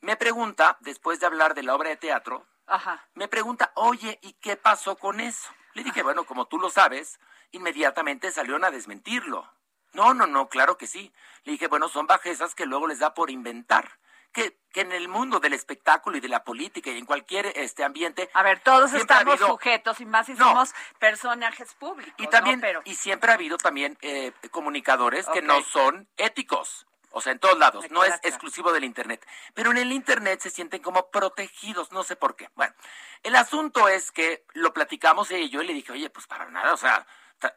me 0.00 0.16
pregunta, 0.16 0.76
después 0.80 1.20
de 1.20 1.26
hablar 1.26 1.54
de 1.54 1.62
la 1.62 1.74
obra 1.74 1.90
de 1.90 1.96
teatro, 1.96 2.46
me 3.14 3.28
pregunta, 3.28 3.70
oye, 3.74 4.18
¿y 4.22 4.32
qué 4.34 4.56
pasó 4.56 4.96
con 4.96 5.20
eso? 5.20 5.50
Le 5.74 5.84
dije, 5.84 6.02
bueno, 6.02 6.24
como 6.24 6.46
tú 6.46 6.58
lo 6.58 6.70
sabes, 6.70 7.20
inmediatamente 7.52 8.30
salieron 8.32 8.64
a 8.64 8.70
desmentirlo. 8.70 9.48
No, 9.92 10.14
no, 10.14 10.26
no, 10.26 10.48
claro 10.48 10.76
que 10.76 10.86
sí. 10.86 11.12
Le 11.44 11.52
dije, 11.52 11.68
bueno, 11.68 11.88
son 11.88 12.06
bajezas 12.06 12.54
que 12.54 12.66
luego 12.66 12.86
les 12.86 12.98
da 12.98 13.14
por 13.14 13.30
inventar. 13.30 13.98
Que, 14.32 14.58
que 14.72 14.80
en 14.80 14.92
el 14.92 15.08
mundo 15.08 15.40
del 15.40 15.52
espectáculo 15.52 16.16
y 16.16 16.20
de 16.20 16.28
la 16.28 16.42
política 16.42 16.90
y 16.90 16.96
en 16.96 17.04
cualquier 17.04 17.52
este 17.54 17.84
ambiente. 17.84 18.30
A 18.32 18.42
ver, 18.42 18.60
todos 18.60 18.94
estamos 18.94 19.38
sujetos 19.38 20.00
y 20.00 20.06
más 20.06 20.24
si 20.24 20.34
somos 20.34 20.74
personajes 20.98 21.74
públicos. 21.74 22.14
Y 22.16 22.26
también, 22.28 22.62
y 22.86 22.94
siempre 22.94 23.30
ha 23.30 23.34
habido 23.34 23.58
también 23.58 23.98
eh, 24.00 24.32
comunicadores 24.50 25.28
que 25.28 25.42
no 25.42 25.60
son 25.62 26.08
éticos. 26.16 26.86
O 27.12 27.20
sea, 27.20 27.32
en 27.32 27.38
todos 27.38 27.58
lados, 27.58 27.90
no 27.90 28.04
es 28.04 28.14
exclusivo 28.22 28.72
del 28.72 28.84
Internet. 28.84 29.26
Pero 29.54 29.70
en 29.70 29.78
el 29.78 29.92
Internet 29.92 30.40
se 30.40 30.50
sienten 30.50 30.82
como 30.82 31.10
protegidos, 31.10 31.92
no 31.92 32.02
sé 32.04 32.16
por 32.16 32.36
qué. 32.36 32.48
Bueno, 32.54 32.74
el 33.22 33.36
asunto 33.36 33.88
es 33.88 34.10
que 34.10 34.44
lo 34.54 34.72
platicamos 34.72 35.30
y 35.30 35.48
yo 35.50 35.62
le 35.62 35.72
dije, 35.72 35.92
oye, 35.92 36.10
pues 36.10 36.26
para 36.26 36.50
nada, 36.50 36.72
o 36.72 36.76
sea, 36.76 37.06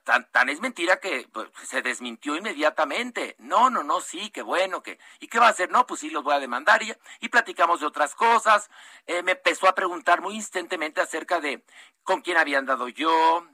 tan, 0.04 0.30
tan 0.32 0.50
es 0.50 0.62
mentira 0.62 1.00
que 1.00 1.28
pues, 1.32 1.50
se 1.64 1.82
desmintió 1.82 2.36
inmediatamente. 2.36 3.36
No, 3.40 3.70
no, 3.70 3.84
no, 3.84 4.02
sí, 4.02 4.30
qué 4.32 4.42
bueno, 4.42 4.82
que 4.82 5.00
¿y 5.20 5.28
qué 5.28 5.40
va 5.40 5.48
a 5.48 5.52
hacer? 5.52 5.70
No, 5.70 5.86
pues 5.86 6.00
sí, 6.00 6.10
los 6.10 6.24
voy 6.24 6.34
a 6.34 6.40
demandar 6.40 6.82
y, 6.84 6.94
y 7.20 7.30
platicamos 7.30 7.80
de 7.80 7.86
otras 7.86 8.16
cosas. 8.16 8.70
Eh, 9.06 9.24
me 9.24 9.34
empezó 9.34 9.68
a 9.68 9.76
preguntar 9.76 10.22
muy 10.22 10.36
instantemente 10.36 11.02
acerca 11.02 11.40
de 11.40 11.64
con 12.04 12.22
quién 12.22 12.38
había 12.38 12.60
andado 12.60 12.88
yo, 12.88 13.48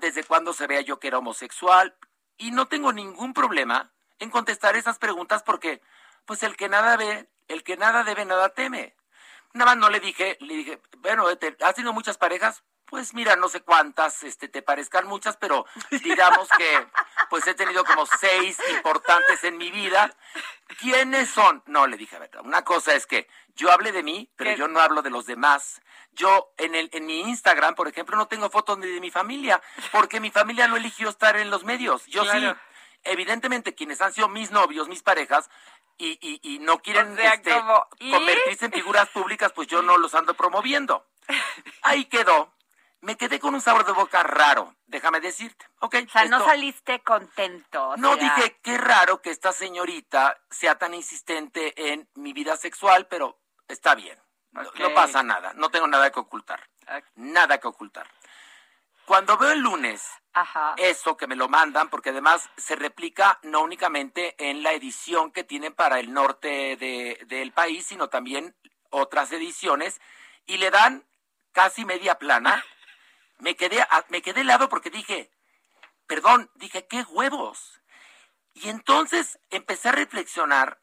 desde 0.00 0.24
cuándo 0.24 0.52
se 0.52 0.66
veía 0.66 0.80
yo 0.80 0.98
que 0.98 1.08
era 1.08 1.18
homosexual 1.18 1.94
y 2.38 2.50
no 2.50 2.66
tengo 2.66 2.92
ningún 2.92 3.34
problema 3.34 3.92
en 4.18 4.30
contestar 4.30 4.76
esas 4.76 4.98
preguntas 4.98 5.42
porque 5.42 5.80
pues 6.24 6.42
el 6.42 6.56
que 6.56 6.68
nada 6.68 6.96
ve, 6.96 7.28
el 7.48 7.62
que 7.62 7.76
nada 7.76 8.04
debe, 8.04 8.24
nada 8.24 8.50
teme. 8.50 8.94
Nada 9.52 9.72
más 9.72 9.76
no 9.78 9.88
le 9.88 10.00
dije, 10.00 10.36
le 10.40 10.54
dije, 10.54 10.80
bueno, 10.98 11.26
¿has 11.28 11.74
tenido 11.74 11.92
muchas 11.92 12.18
parejas? 12.18 12.62
Pues 12.84 13.14
mira, 13.14 13.34
no 13.34 13.48
sé 13.48 13.62
cuántas 13.62 14.22
este, 14.22 14.48
te 14.48 14.62
parezcan 14.62 15.06
muchas, 15.06 15.36
pero 15.36 15.66
digamos 15.90 16.48
que 16.56 16.86
pues 17.30 17.46
he 17.46 17.54
tenido 17.54 17.84
como 17.84 18.06
seis 18.06 18.58
importantes 18.70 19.42
en 19.44 19.56
mi 19.56 19.70
vida. 19.70 20.14
¿Quiénes 20.78 21.30
son? 21.30 21.62
No, 21.66 21.86
le 21.86 21.96
dije, 21.96 22.16
a 22.16 22.20
ver, 22.20 22.30
una 22.44 22.62
cosa 22.64 22.94
es 22.94 23.06
que 23.06 23.28
yo 23.54 23.72
hable 23.72 23.92
de 23.92 24.02
mí, 24.02 24.30
pero 24.36 24.52
yo 24.52 24.68
no 24.68 24.80
hablo 24.80 25.02
de 25.02 25.10
los 25.10 25.26
demás. 25.26 25.80
Yo 26.12 26.52
en, 26.58 26.74
el, 26.74 26.88
en 26.92 27.06
mi 27.06 27.20
Instagram, 27.22 27.74
por 27.74 27.88
ejemplo, 27.88 28.16
no 28.16 28.28
tengo 28.28 28.50
fotos 28.50 28.78
ni 28.78 28.86
de 28.86 29.00
mi 29.00 29.10
familia, 29.10 29.60
porque 29.90 30.20
mi 30.20 30.30
familia 30.30 30.68
no 30.68 30.76
eligió 30.76 31.08
estar 31.08 31.36
en 31.36 31.50
los 31.50 31.64
medios. 31.64 32.06
Yo 32.06 32.24
sí. 32.24 32.46
Evidentemente, 33.06 33.74
quienes 33.74 34.00
han 34.00 34.12
sido 34.12 34.28
mis 34.28 34.50
novios, 34.50 34.88
mis 34.88 35.02
parejas, 35.02 35.48
y, 35.98 36.18
y, 36.42 36.58
no 36.58 36.78
quieren 36.78 37.18
este, 37.18 37.54
convertirse 37.98 38.66
en 38.66 38.72
figuras 38.72 39.08
públicas, 39.08 39.52
pues 39.52 39.66
yo 39.66 39.80
no 39.80 39.96
los 39.96 40.14
ando 40.14 40.34
promoviendo. 40.34 41.06
Ahí 41.82 42.04
quedó 42.04 42.52
me 43.06 43.16
quedé 43.16 43.38
con 43.38 43.54
un 43.54 43.60
sabor 43.60 43.84
de 43.86 43.92
boca 43.92 44.22
raro, 44.24 44.74
déjame 44.86 45.20
decirte. 45.20 45.64
Okay, 45.78 46.04
o 46.04 46.08
sea, 46.08 46.24
no 46.24 46.44
saliste 46.44 47.00
contento. 47.04 47.96
no 47.96 48.16
dije, 48.16 48.58
qué 48.62 48.76
raro 48.78 49.22
que 49.22 49.30
esta 49.30 49.52
señorita 49.52 50.40
sea 50.50 50.76
tan 50.76 50.92
insistente 50.92 51.92
en 51.92 52.08
mi 52.14 52.32
vida 52.32 52.56
sexual, 52.56 53.06
pero 53.06 53.38
está 53.68 53.94
bien. 53.94 54.18
No, 54.50 54.94
pasa 54.94 55.22
nada, 55.22 55.52
no 55.54 55.70
tengo 55.70 55.86
nada 55.86 56.10
que 56.10 56.18
ocultar. 56.18 56.68
Nada 57.14 57.58
que 57.58 57.68
ocultar. 57.68 58.08
Cuando 59.06 59.38
veo 59.38 59.52
el 59.52 59.60
lunes 59.60 60.02
eso 60.76 61.16
que 61.16 61.26
me 61.26 61.36
lo 61.36 61.48
mandan, 61.48 61.88
porque 61.88 62.10
además 62.10 62.50
se 62.56 62.76
replica 62.76 63.38
no 63.42 63.62
únicamente 63.62 64.34
en 64.38 64.62
la 64.62 64.72
edición 64.72 65.32
que 65.32 65.44
tienen 65.44 65.72
para 65.72 65.98
el 65.98 66.12
norte 66.12 66.76
de, 66.76 67.24
del 67.26 67.52
país, 67.52 67.86
sino 67.86 68.08
también 68.08 68.54
otras 68.90 69.32
ediciones, 69.32 70.00
y 70.44 70.58
le 70.58 70.70
dan 70.70 71.06
casi 71.52 71.84
media 71.84 72.18
plana 72.18 72.62
me 73.38 73.56
quedé, 73.56 73.86
me 74.08 74.22
quedé 74.22 74.42
helado 74.42 74.68
porque 74.68 74.90
dije, 74.90 75.30
perdón, 76.06 76.50
dije, 76.54 76.86
qué 76.86 77.02
huevos. 77.02 77.80
Y 78.54 78.68
entonces 78.68 79.38
empecé 79.50 79.90
a 79.90 79.92
reflexionar 79.92 80.80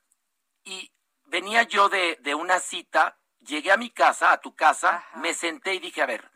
y 0.64 0.92
venía 1.26 1.64
yo 1.64 1.90
de, 1.90 2.18
de 2.22 2.36
una 2.36 2.60
cita, 2.60 3.20
llegué 3.40 3.72
a 3.72 3.78
mi 3.78 3.90
casa, 3.90 4.32
a 4.32 4.42
tu 4.42 4.56
casa, 4.56 5.06
me 5.16 5.34
senté 5.34 5.74
y 5.76 5.80
dije, 5.80 6.02
a 6.02 6.06
ver, 6.06 6.33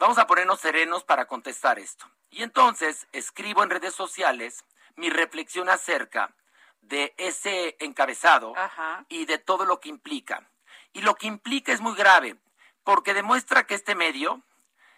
vamos 0.00 0.18
a 0.18 0.26
ponernos 0.26 0.60
serenos 0.60 1.04
para 1.04 1.26
contestar 1.26 1.78
esto. 1.78 2.10
Y 2.30 2.42
entonces 2.42 3.06
escribo 3.12 3.62
en 3.62 3.70
redes 3.70 3.94
sociales 3.94 4.64
mi 4.96 5.10
reflexión 5.10 5.68
acerca 5.68 6.34
de 6.80 7.14
ese 7.18 7.76
encabezado 7.78 8.54
y 9.08 9.26
de 9.26 9.38
todo 9.38 9.66
lo 9.66 9.78
que 9.78 9.90
implica. 9.90 10.50
Y 10.92 11.02
lo 11.02 11.14
que 11.14 11.26
implica 11.26 11.72
es 11.72 11.80
muy 11.80 11.94
grave, 11.94 12.36
porque 12.82 13.14
demuestra 13.14 13.66
que 13.66 13.74
este 13.74 13.94
medio, 13.94 14.42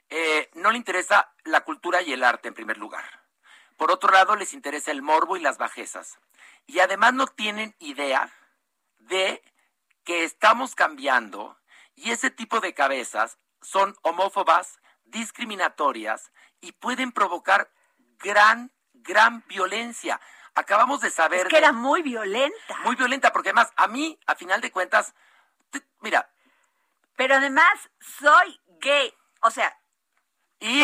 eh, 0.08 0.48
no 0.54 0.70
le 0.70 0.78
interesa 0.78 1.32
la 1.44 1.62
cultura 1.62 2.00
y 2.00 2.12
el 2.12 2.22
arte 2.22 2.48
en 2.48 2.54
primer 2.54 2.78
lugar. 2.78 3.04
Por 3.76 3.90
otro 3.90 4.12
lado, 4.12 4.36
les 4.36 4.54
interesa 4.54 4.92
el 4.92 5.02
morbo 5.02 5.36
y 5.36 5.40
las 5.40 5.58
bajezas. 5.58 6.18
Y 6.66 6.78
además 6.78 7.12
no 7.12 7.26
tienen 7.26 7.74
idea 7.80 8.30
de 8.98 9.42
que 10.04 10.22
estamos 10.22 10.76
cambiando 10.76 11.58
y 11.96 12.12
ese 12.12 12.30
tipo 12.30 12.60
de 12.60 12.72
cabezas 12.72 13.38
son 13.60 13.96
homófobas, 14.02 14.80
discriminatorias 15.12 16.32
y 16.60 16.72
pueden 16.72 17.12
provocar 17.12 17.70
gran, 18.18 18.72
gran 18.92 19.44
violencia. 19.46 20.20
Acabamos 20.54 21.00
de 21.00 21.10
saber... 21.10 21.42
Es 21.42 21.48
que 21.48 21.58
era 21.58 21.72
muy 21.72 22.02
violenta. 22.02 22.78
Muy 22.84 22.96
violenta, 22.96 23.32
porque 23.32 23.50
además 23.50 23.70
a 23.76 23.86
mí, 23.86 24.18
a 24.26 24.34
final 24.34 24.60
de 24.60 24.72
cuentas, 24.72 25.14
mira... 26.00 26.28
Pero 27.14 27.36
además 27.36 27.90
soy 28.00 28.60
gay. 28.80 29.14
O 29.42 29.50
sea, 29.50 29.78
y 30.58 30.82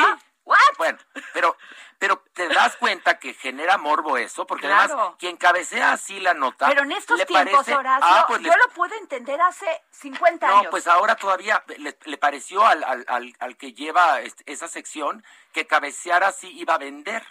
ah, 0.53 0.75
bueno, 0.79 0.99
pero 1.33 1.57
pero 1.99 2.23
te 2.33 2.49
das 2.49 2.77
cuenta 2.77 3.19
que 3.19 3.35
genera 3.35 3.77
morbo 3.77 4.17
eso, 4.17 4.47
porque 4.47 4.69
además 4.69 5.17
quien 5.19 5.37
cabecea 5.37 5.93
así 5.93 6.21
la 6.21 6.33
nota. 6.33 6.69
Pero 6.69 6.83
en 6.83 6.93
estos 6.93 7.27
tiempos, 7.27 7.69
Horacio, 7.69 8.09
ah, 8.09 8.25
pues 8.29 8.41
yo 8.41 8.57
lo 8.57 8.69
puedo 8.73 8.95
entender 8.95 9.41
hace 9.41 9.67
50 9.91 10.47
años. 10.47 10.65
No, 10.65 10.71
pues 10.71 10.87
ahora 10.87 11.17
todavía 11.17 11.65
le, 11.77 12.19
pareció 12.19 12.65
al, 12.65 12.85
al, 12.85 13.35
al, 13.39 13.57
que 13.57 13.73
lleva 13.73 14.21
esa 14.21 14.69
sección 14.69 15.25
que 15.53 15.67
cabecear 15.67 16.23
así 16.23 16.49
iba 16.57 16.75
a 16.75 16.79
vender. 16.79 17.27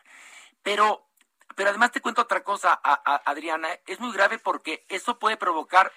Pero, 0.63 1.07
pero 1.55 1.69
además 1.69 1.91
te 1.91 2.01
cuento 2.01 2.23
otra 2.23 2.43
cosa, 2.43 2.77
Adriana, 2.83 3.69
es 3.85 4.01
muy 4.01 4.11
grave 4.11 4.37
porque 4.37 4.85
eso 4.89 5.17
puede 5.17 5.37
provocar 5.37 5.93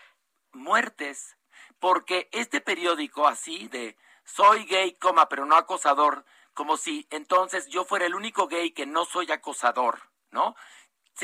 muertes, 0.52 1.36
porque 1.80 2.28
este 2.30 2.60
periódico 2.60 3.26
así 3.26 3.66
de 3.66 3.96
soy 4.24 4.64
gay, 4.66 4.92
coma, 4.94 5.28
pero 5.28 5.44
no 5.44 5.56
acosador, 5.56 6.24
como 6.54 6.76
si 6.76 7.06
entonces 7.10 7.68
yo 7.68 7.84
fuera 7.84 8.06
el 8.06 8.14
único 8.14 8.48
gay 8.48 8.72
que 8.72 8.86
no 8.86 9.04
soy 9.04 9.30
acosador, 9.32 10.00
¿no? 10.30 10.56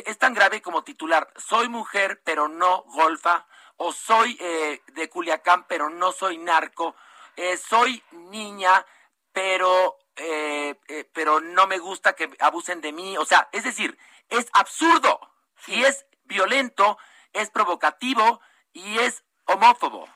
Es 0.05 0.19
tan 0.19 0.35
grave 0.35 0.61
como 0.63 0.85
titular, 0.85 1.33
soy 1.37 1.69
mujer 1.69 2.21
pero 2.25 2.49
no 2.49 2.83
golfa, 2.89 3.47
o 3.77 3.93
soy 3.93 4.37
eh, 4.41 4.83
de 4.93 5.09
Culiacán 5.09 5.67
pero 5.67 5.91
no 5.91 6.13
soy 6.13 6.39
narco, 6.39 6.97
eh, 7.37 7.57
soy 7.57 8.03
niña 8.13 8.85
pero, 9.33 9.99
eh, 10.17 10.79
pero 11.13 11.41
no 11.41 11.67
me 11.67 11.79
gusta 11.79 12.15
que 12.15 12.31
abusen 12.41 12.81
de 12.81 12.93
mí, 12.93 13.19
o 13.19 13.27
sea, 13.27 13.49
es 13.53 13.65
decir, 13.65 13.99
es 14.31 14.47
absurdo 14.55 15.21
y 15.67 15.85
es 15.85 16.07
violento, 16.25 16.99
es 17.33 17.51
provocativo 17.51 18.41
y 18.73 18.99
es 18.99 19.25
homófobo. 19.45 20.09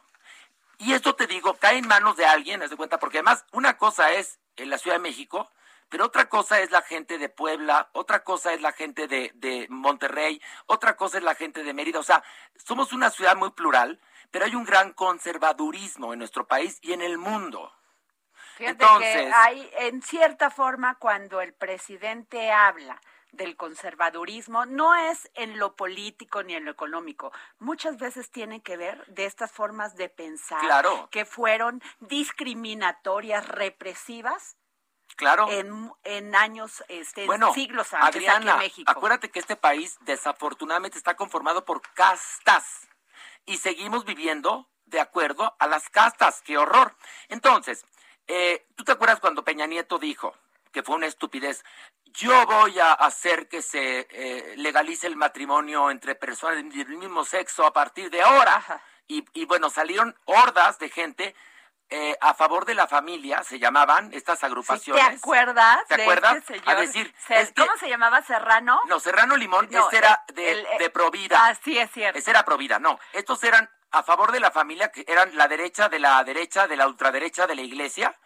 Y 0.78 0.94
esto 0.94 1.14
te 1.14 1.26
digo, 1.26 1.54
cae 1.54 1.76
en 1.76 1.86
manos 1.86 2.16
de 2.16 2.24
alguien, 2.24 2.62
haz 2.62 2.70
de 2.70 2.76
cuenta, 2.76 2.98
porque 2.98 3.18
además 3.18 3.44
una 3.52 3.76
cosa 3.76 4.12
es 4.12 4.38
en 4.56 4.70
la 4.70 4.78
Ciudad 4.78 4.96
de 4.96 5.02
México, 5.02 5.50
pero 5.88 6.04
otra 6.04 6.28
cosa 6.28 6.60
es 6.60 6.70
la 6.70 6.82
gente 6.82 7.18
de 7.18 7.28
Puebla, 7.28 7.90
otra 7.92 8.22
cosa 8.22 8.52
es 8.52 8.60
la 8.60 8.72
gente 8.72 9.08
de, 9.08 9.32
de 9.34 9.66
Monterrey, 9.68 10.40
otra 10.66 10.96
cosa 10.96 11.18
es 11.18 11.24
la 11.24 11.34
gente 11.34 11.64
de 11.64 11.74
Mérida. 11.74 11.98
O 11.98 12.04
sea, 12.04 12.22
somos 12.56 12.92
una 12.92 13.10
ciudad 13.10 13.36
muy 13.36 13.50
plural, 13.50 14.00
pero 14.30 14.44
hay 14.44 14.54
un 14.54 14.64
gran 14.64 14.92
conservadurismo 14.92 16.12
en 16.12 16.20
nuestro 16.20 16.46
país 16.46 16.78
y 16.80 16.92
en 16.92 17.02
el 17.02 17.18
mundo. 17.18 17.72
Fíjate 18.56 18.84
Entonces, 18.84 19.16
que 19.16 19.32
hay, 19.32 19.70
en 19.78 20.02
cierta 20.02 20.50
forma, 20.50 20.96
cuando 20.96 21.40
el 21.40 21.54
presidente 21.54 22.52
habla 22.52 23.00
del 23.32 23.56
conservadurismo 23.56 24.66
no 24.66 24.94
es 24.94 25.30
en 25.34 25.58
lo 25.58 25.76
político 25.76 26.42
ni 26.42 26.54
en 26.54 26.64
lo 26.64 26.70
económico. 26.70 27.32
Muchas 27.58 27.98
veces 27.98 28.30
tiene 28.30 28.62
que 28.62 28.76
ver 28.76 29.04
de 29.06 29.26
estas 29.26 29.50
formas 29.50 29.96
de 29.96 30.08
pensar 30.08 30.84
que 31.10 31.24
fueron 31.24 31.82
discriminatorias, 32.00 33.46
represivas. 33.48 34.56
Claro. 35.16 35.50
En, 35.50 35.92
en 36.04 36.34
años, 36.34 36.82
este, 36.88 37.26
siglos 37.52 37.92
antes 37.92 38.26
aquí 38.28 38.48
en 38.48 38.58
México. 38.58 38.90
Acuérdate 38.90 39.30
que 39.30 39.38
este 39.38 39.56
país 39.56 39.98
desafortunadamente 40.02 40.96
está 40.96 41.14
conformado 41.14 41.64
por 41.64 41.82
castas 41.92 42.88
y 43.44 43.58
seguimos 43.58 44.04
viviendo 44.04 44.70
de 44.86 45.00
acuerdo 45.00 45.56
a 45.58 45.66
las 45.66 45.90
castas. 45.90 46.40
¡Qué 46.42 46.56
horror! 46.56 46.96
Entonces, 47.28 47.84
eh, 48.26 48.66
¿tú 48.76 48.84
te 48.84 48.92
acuerdas 48.92 49.20
cuando 49.20 49.44
Peña 49.44 49.66
Nieto 49.66 49.98
dijo 49.98 50.34
que 50.72 50.82
fue 50.82 50.96
una 50.96 51.06
estupidez? 51.06 51.64
Yo 52.12 52.46
voy 52.46 52.78
a 52.78 52.92
hacer 52.92 53.48
que 53.48 53.62
se 53.62 54.06
eh, 54.10 54.54
legalice 54.56 55.06
el 55.06 55.16
matrimonio 55.16 55.90
entre 55.90 56.14
personas 56.14 56.56
del 56.56 56.96
mismo 56.96 57.24
sexo 57.24 57.64
a 57.64 57.72
partir 57.72 58.10
de 58.10 58.22
ahora. 58.22 58.62
Y, 59.06 59.24
y, 59.32 59.44
bueno, 59.44 59.70
salieron 59.70 60.16
hordas 60.24 60.78
de 60.78 60.88
gente 60.88 61.34
eh, 61.92 62.16
a 62.20 62.34
favor 62.34 62.64
de 62.66 62.74
la 62.74 62.86
familia, 62.86 63.42
se 63.42 63.58
llamaban 63.58 64.14
estas 64.14 64.44
agrupaciones. 64.44 65.04
¿Te 65.04 65.16
acuerdas? 65.16 65.84
¿Te 65.88 66.00
acuerdas? 66.00 66.36
Este 66.48 66.62
a 66.64 66.76
decir, 66.76 67.12
¿cómo 67.56 67.76
se 67.78 67.88
llamaba? 67.88 68.22
¿Serrano? 68.22 68.80
No, 68.86 69.00
Serrano 69.00 69.36
Limón, 69.36 69.68
este 69.72 69.96
era 69.96 70.22
de, 70.32 70.64
de 70.78 70.90
Provida. 70.90 71.48
Ah, 71.48 71.56
sí, 71.64 71.76
es 71.76 71.90
cierto. 71.90 72.16
Ese 72.16 72.30
era 72.30 72.44
Provida, 72.44 72.78
no. 72.78 73.00
Estos 73.12 73.42
eran 73.42 73.68
a 73.90 74.04
favor 74.04 74.30
de 74.30 74.38
la 74.38 74.52
familia, 74.52 74.92
que 74.92 75.04
eran 75.08 75.36
la 75.36 75.48
derecha 75.48 75.88
de 75.88 75.98
la 75.98 76.22
derecha, 76.22 76.68
de 76.68 76.76
la 76.76 76.86
ultraderecha 76.86 77.48
de 77.48 77.56
la 77.56 77.62
iglesia. 77.62 78.16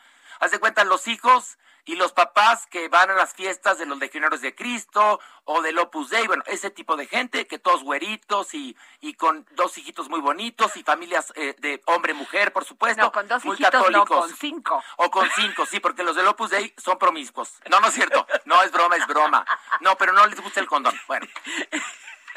Haz 0.41 0.51
de 0.51 0.59
cuenta, 0.59 0.85
los 0.85 1.09
hijos 1.09 1.57
y 1.85 1.97
los 1.97 2.13
papás 2.13 2.67
que 2.67 2.89
van 2.89 3.11
a 3.11 3.15
las 3.15 3.35
fiestas 3.35 3.79
de 3.79 3.87
los 3.87 3.99
legionarios 3.99 4.41
de 4.41 4.55
Cristo 4.55 5.21
o 5.45 5.61
del 5.61 5.79
Opus 5.79 6.11
Dei, 6.11 6.27
bueno, 6.27 6.43
ese 6.47 6.71
tipo 6.71 6.97
de 6.97 7.07
gente, 7.07 7.47
que 7.47 7.59
todos 7.59 7.83
güeritos 7.83 8.55
y, 8.55 8.77
y 9.01 9.15
con 9.15 9.47
dos 9.53 9.77
hijitos 9.77 10.09
muy 10.09 10.21
bonitos 10.21 10.77
y 10.77 10.83
familias 10.83 11.33
eh, 11.37 11.55
de 11.59 11.83
hombre-mujer, 11.87 12.53
por 12.53 12.65
supuesto. 12.65 13.03
No, 13.03 13.13
con 13.13 13.29
dos 13.29 13.45
hijitos, 13.45 13.91
no, 13.91 14.07
con 14.07 14.35
cinco. 14.37 14.83
O 14.97 15.11
con 15.11 15.29
cinco, 15.31 15.67
sí, 15.67 15.81
porque 15.81 16.03
los 16.03 16.17
del 16.17 16.27
Opus 16.27 16.51
Dei 16.51 16.73
son 16.77 16.99
promiscuos. 16.99 17.61
No, 17.71 17.81
no 17.81 17.89
es 17.89 17.95
cierto. 17.95 18.27
No, 18.47 18.63
es 18.63 18.73
broma, 18.73 18.97
es 18.97 19.07
broma. 19.07 19.45
No, 19.81 19.97
pero 19.97 20.13
no 20.13 20.27
les 20.27 20.41
gusta 20.41 20.61
el 20.61 20.67
condón. 20.67 20.99
Bueno. 21.07 21.27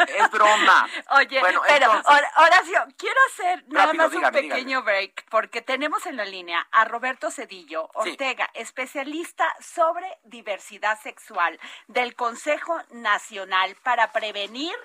Es 0.08 0.32
broma. 0.32 0.90
Oye, 1.18 1.42
pero 1.42 1.62
Horacio, 2.38 2.86
quiero 2.98 3.20
hacer 3.32 3.64
nada 3.68 3.94
más 3.94 4.14
un 4.14 4.32
pequeño 4.32 4.84
break 4.84 5.26
porque 5.30 5.62
tenemos 5.62 6.06
en 6.06 6.18
la 6.18 6.26
línea 6.26 6.68
a 6.72 6.86
Roberto 6.86 7.32
Cedillo 7.32 7.90
Ortega, 7.94 8.50
especialista 8.54 9.56
sobre 9.60 10.18
diversidad 10.24 11.00
sexual 11.02 11.60
del 11.88 12.16
Consejo 12.16 12.78
Nacional 12.92 13.76
para 13.84 14.12
Prevenir 14.12 14.76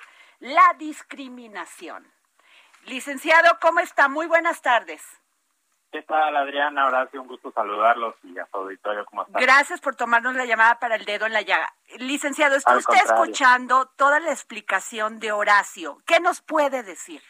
la 0.40 0.74
Discriminación. 0.78 2.12
Licenciado, 2.84 3.58
¿cómo 3.60 3.80
está? 3.80 4.08
Muy 4.08 4.26
buenas 4.26 4.60
tardes. 4.60 5.21
¿Qué 5.92 6.00
tal, 6.00 6.34
Adriana? 6.34 6.86
Horacio, 6.86 7.20
un 7.20 7.28
gusto 7.28 7.52
saludarlos 7.52 8.14
y 8.22 8.38
a 8.38 8.46
su 8.46 8.56
auditorio, 8.56 9.04
¿cómo 9.04 9.24
están? 9.24 9.42
Gracias 9.42 9.78
por 9.82 9.94
tomarnos 9.94 10.34
la 10.34 10.46
llamada 10.46 10.78
para 10.78 10.96
el 10.96 11.04
dedo 11.04 11.26
en 11.26 11.34
la 11.34 11.42
llaga. 11.42 11.70
Licenciado, 11.98 12.56
está 12.56 12.78
usted 12.78 12.96
escuchando 13.04 13.90
toda 13.98 14.18
la 14.18 14.30
explicación 14.30 15.20
de 15.20 15.32
Horacio. 15.32 15.98
¿Qué 16.06 16.18
nos 16.18 16.40
puede 16.40 16.82
decir? 16.82 17.20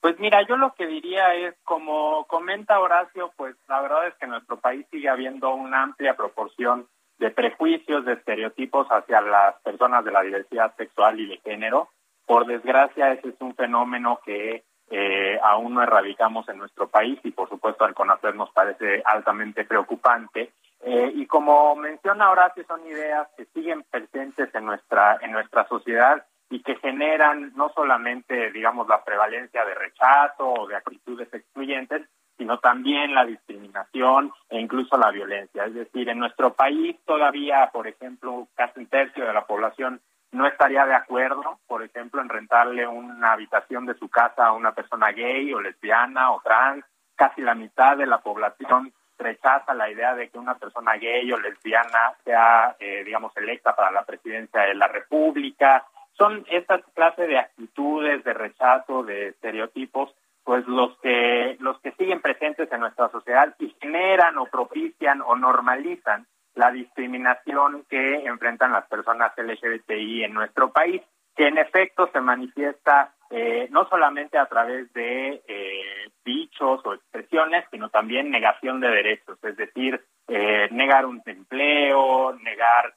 Pues 0.00 0.18
mira, 0.18 0.42
yo 0.48 0.56
lo 0.56 0.74
que 0.74 0.84
diría 0.88 1.32
es, 1.34 1.54
como 1.62 2.26
comenta 2.26 2.80
Horacio, 2.80 3.32
pues 3.36 3.54
la 3.68 3.80
verdad 3.82 4.08
es 4.08 4.14
que 4.14 4.24
en 4.24 4.32
nuestro 4.32 4.56
país 4.56 4.84
sigue 4.90 5.08
habiendo 5.08 5.54
una 5.54 5.84
amplia 5.84 6.16
proporción 6.16 6.88
de 7.18 7.30
prejuicios, 7.30 8.04
de 8.04 8.14
estereotipos 8.14 8.88
hacia 8.88 9.20
las 9.20 9.54
personas 9.60 10.04
de 10.04 10.10
la 10.10 10.22
diversidad 10.22 10.74
sexual 10.74 11.20
y 11.20 11.26
de 11.28 11.38
género. 11.38 11.88
Por 12.26 12.46
desgracia, 12.46 13.12
ese 13.12 13.28
es 13.28 13.36
un 13.38 13.54
fenómeno 13.54 14.18
que 14.24 14.64
eh, 14.94 15.40
aún 15.42 15.72
no 15.72 15.82
erradicamos 15.82 16.46
en 16.50 16.58
nuestro 16.58 16.86
país 16.86 17.18
y 17.24 17.30
por 17.30 17.48
supuesto 17.48 17.86
al 17.86 17.94
conocer 17.94 18.34
nos 18.34 18.50
parece 18.50 19.02
altamente 19.06 19.64
preocupante. 19.64 20.52
Eh, 20.84 21.12
y 21.14 21.26
como 21.26 21.74
menciona 21.76 22.30
Horacio, 22.30 22.62
son 22.66 22.86
ideas 22.86 23.26
que 23.34 23.46
siguen 23.54 23.84
presentes 23.90 24.54
en 24.54 24.66
nuestra, 24.66 25.18
en 25.22 25.32
nuestra 25.32 25.66
sociedad 25.66 26.22
y 26.50 26.62
que 26.62 26.76
generan 26.76 27.52
no 27.56 27.70
solamente, 27.74 28.52
digamos, 28.52 28.86
la 28.86 29.02
prevalencia 29.02 29.64
de 29.64 29.74
rechazo 29.74 30.52
o 30.52 30.66
de 30.66 30.76
actitudes 30.76 31.32
excluyentes, 31.32 32.02
sino 32.36 32.58
también 32.58 33.14
la 33.14 33.24
discriminación 33.24 34.30
e 34.50 34.60
incluso 34.60 34.98
la 34.98 35.10
violencia. 35.10 35.64
Es 35.64 35.72
decir, 35.72 36.10
en 36.10 36.18
nuestro 36.18 36.52
país 36.52 36.98
todavía, 37.06 37.70
por 37.72 37.86
ejemplo, 37.86 38.46
casi 38.54 38.80
un 38.80 38.86
tercio 38.88 39.24
de 39.24 39.32
la 39.32 39.46
población 39.46 40.02
no 40.32 40.46
estaría 40.46 40.86
de 40.86 40.94
acuerdo, 40.94 41.60
por 41.66 41.82
ejemplo, 41.82 42.20
en 42.22 42.28
rentarle 42.28 42.86
una 42.86 43.32
habitación 43.32 43.84
de 43.84 43.94
su 43.94 44.08
casa 44.08 44.46
a 44.46 44.52
una 44.52 44.72
persona 44.72 45.12
gay 45.12 45.52
o 45.52 45.60
lesbiana 45.60 46.32
o 46.32 46.40
trans. 46.42 46.84
Casi 47.14 47.42
la 47.42 47.54
mitad 47.54 47.98
de 47.98 48.06
la 48.06 48.18
población 48.18 48.92
rechaza 49.18 49.74
la 49.74 49.90
idea 49.90 50.14
de 50.14 50.30
que 50.30 50.38
una 50.38 50.54
persona 50.54 50.96
gay 50.96 51.30
o 51.32 51.38
lesbiana 51.38 52.14
sea, 52.24 52.74
eh, 52.80 53.04
digamos, 53.04 53.36
electa 53.36 53.76
para 53.76 53.90
la 53.90 54.04
presidencia 54.04 54.62
de 54.62 54.74
la 54.74 54.88
República. 54.88 55.84
Son 56.16 56.44
estas 56.50 56.82
clases 56.94 57.28
de 57.28 57.38
actitudes, 57.38 58.24
de 58.24 58.32
rechazo, 58.32 59.02
de 59.02 59.28
estereotipos, 59.28 60.14
pues 60.44 60.66
los 60.66 60.98
que 60.98 61.56
los 61.60 61.78
que 61.80 61.92
siguen 61.92 62.20
presentes 62.20 62.72
en 62.72 62.80
nuestra 62.80 63.10
sociedad 63.10 63.54
y 63.58 63.74
generan 63.80 64.38
o 64.38 64.46
propician 64.46 65.20
o 65.20 65.36
normalizan 65.36 66.26
la 66.54 66.70
discriminación 66.70 67.84
que 67.88 68.24
enfrentan 68.26 68.72
las 68.72 68.86
personas 68.86 69.32
LGBTI 69.36 70.24
en 70.24 70.34
nuestro 70.34 70.72
país, 70.72 71.02
que 71.34 71.48
en 71.48 71.58
efecto 71.58 72.10
se 72.12 72.20
manifiesta 72.20 73.14
eh, 73.30 73.68
no 73.70 73.88
solamente 73.88 74.36
a 74.36 74.44
través 74.44 74.92
de 74.92 75.42
eh, 75.48 76.10
dichos 76.22 76.82
o 76.84 76.92
expresiones, 76.92 77.64
sino 77.70 77.88
también 77.88 78.30
negación 78.30 78.80
de 78.80 78.88
derechos, 78.88 79.38
es 79.42 79.56
decir, 79.56 80.04
eh, 80.28 80.68
negar 80.70 81.06
un 81.06 81.22
empleo, 81.24 82.34
negar 82.34 82.94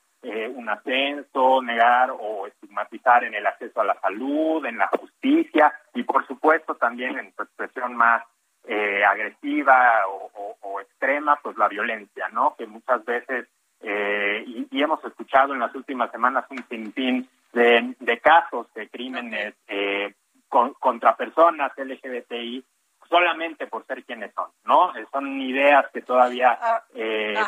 un 0.55 0.67
ascenso, 0.67 1.61
negar 1.61 2.09
o 2.09 2.47
estigmatizar 2.47 3.23
en 3.25 3.35
el 3.35 3.45
acceso 3.45 3.79
a 3.79 3.83
la 3.83 3.93
salud, 4.01 4.65
en 4.65 4.79
la 4.79 4.87
justicia 4.87 5.71
y 5.93 6.01
por 6.01 6.25
supuesto 6.25 6.73
también 6.73 7.19
en 7.19 7.31
su 7.35 7.43
expresión 7.43 7.95
más 7.95 8.23
eh, 8.67 9.03
agresiva 9.03 10.03
o, 10.07 10.81
extrema, 10.81 11.39
pues 11.41 11.57
la 11.57 11.67
violencia, 11.67 12.27
¿no? 12.29 12.55
Que 12.57 12.65
muchas 12.65 13.03
veces, 13.05 13.47
eh, 13.81 14.43
y, 14.45 14.81
hemos 14.81 15.03
escuchado 15.05 15.53
en 15.53 15.59
las 15.59 15.73
últimas 15.73 16.11
semanas 16.11 16.45
un 16.49 16.63
sinfín 16.67 17.29
de, 17.53 17.95
de 17.99 18.19
casos 18.19 18.67
de 18.73 18.89
crímenes 18.89 19.55
eh, 19.67 20.13
contra 20.49 21.15
personas 21.15 21.71
LGBTI 21.77 22.63
solamente 23.09 23.67
por 23.67 23.85
ser 23.85 24.03
quienes 24.03 24.33
son, 24.33 24.49
¿no? 24.65 24.91
Son 25.11 25.39
ideas 25.41 25.85
que 25.93 26.01
todavía 26.01 26.57
ah, 26.59 26.83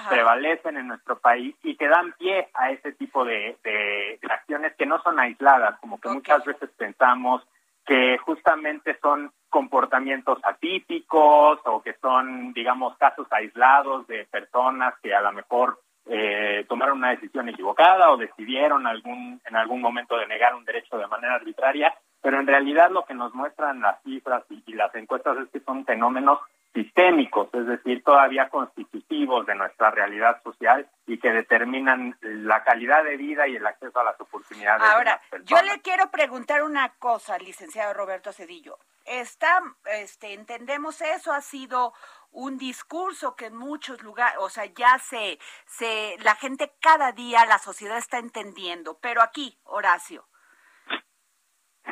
prevalecen 0.09 0.77
en 0.77 0.87
nuestro 0.87 1.17
país 1.17 1.55
y 1.63 1.75
que 1.75 1.87
dan 1.87 2.13
pie 2.13 2.49
a 2.53 2.71
ese 2.71 2.91
tipo 2.93 3.25
de, 3.25 3.57
de, 3.63 4.19
acciones 4.29 4.75
que 4.75 4.85
no 4.85 5.01
son 5.01 5.19
aisladas, 5.19 5.79
como 5.79 5.99
que 5.99 6.09
muchas 6.09 6.45
veces 6.45 6.69
pensamos 6.77 7.41
que 7.87 8.17
justamente 8.17 8.99
son 9.01 9.31
comportamientos 9.49 10.39
atípicos 10.43 11.59
o 11.65 11.81
que 11.81 11.93
son, 12.01 12.51
digamos, 12.51 12.97
casos 12.97 13.27
aislados 13.31 14.05
de 14.07 14.25
personas 14.25 14.93
que 15.01 15.15
a 15.15 15.21
lo 15.21 15.31
mejor 15.31 15.79
eh, 16.05 16.65
tomaron 16.67 16.97
una 16.97 17.11
decisión 17.11 17.47
equivocada 17.47 18.11
o 18.11 18.17
decidieron 18.17 18.85
algún, 18.85 19.41
en 19.45 19.55
algún 19.55 19.81
momento 19.81 20.17
de 20.17 20.27
negar 20.27 20.53
un 20.53 20.65
derecho 20.65 20.97
de 20.97 21.07
manera 21.07 21.35
arbitraria, 21.35 21.93
pero 22.21 22.39
en 22.39 22.47
realidad 22.47 22.91
lo 22.91 23.05
que 23.05 23.13
nos 23.13 23.33
muestran 23.33 23.79
las 23.79 24.01
cifras 24.03 24.43
y 24.49 24.73
las 24.73 24.93
encuestas 24.93 25.37
es 25.37 25.49
que 25.49 25.61
son 25.61 25.85
fenómenos 25.85 26.39
sistémicos, 26.77 27.49
es 27.53 27.65
decir, 27.65 28.03
todavía 28.03 28.49
constitutivos 28.49 29.47
de 29.47 29.55
nuestra 29.55 29.89
realidad 29.89 30.41
social 30.43 30.87
y 31.07 31.17
que 31.17 31.31
determinan 31.31 32.15
la 32.21 32.63
calidad 32.63 33.03
de 33.03 33.17
vida 33.17 33.47
y 33.47 33.55
el 33.55 33.65
acceso 33.65 33.99
a 33.99 34.03
las 34.03 34.21
oportunidades. 34.21 34.87
Ahora, 34.87 35.19
yo 35.43 35.59
le 35.63 35.81
quiero 35.81 36.11
preguntar 36.11 36.61
una 36.61 36.93
cosa, 36.99 37.39
licenciado 37.39 37.95
Roberto 37.95 38.31
Cedillo. 38.31 38.77
Está, 39.05 39.63
este, 39.85 40.33
entendemos 40.33 41.01
eso, 41.01 41.31
ha 41.33 41.41
sido 41.41 41.93
un 42.29 42.59
discurso 42.59 43.35
que 43.35 43.47
en 43.47 43.55
muchos 43.55 44.03
lugares, 44.03 44.37
o 44.39 44.49
sea, 44.49 44.65
ya 44.65 44.99
se, 44.99 45.39
se, 45.65 46.15
la 46.19 46.35
gente 46.35 46.75
cada 46.79 47.11
día, 47.11 47.45
la 47.47 47.57
sociedad 47.57 47.97
está 47.97 48.19
entendiendo, 48.19 48.99
pero 48.99 49.23
aquí, 49.23 49.57
Horacio, 49.63 50.27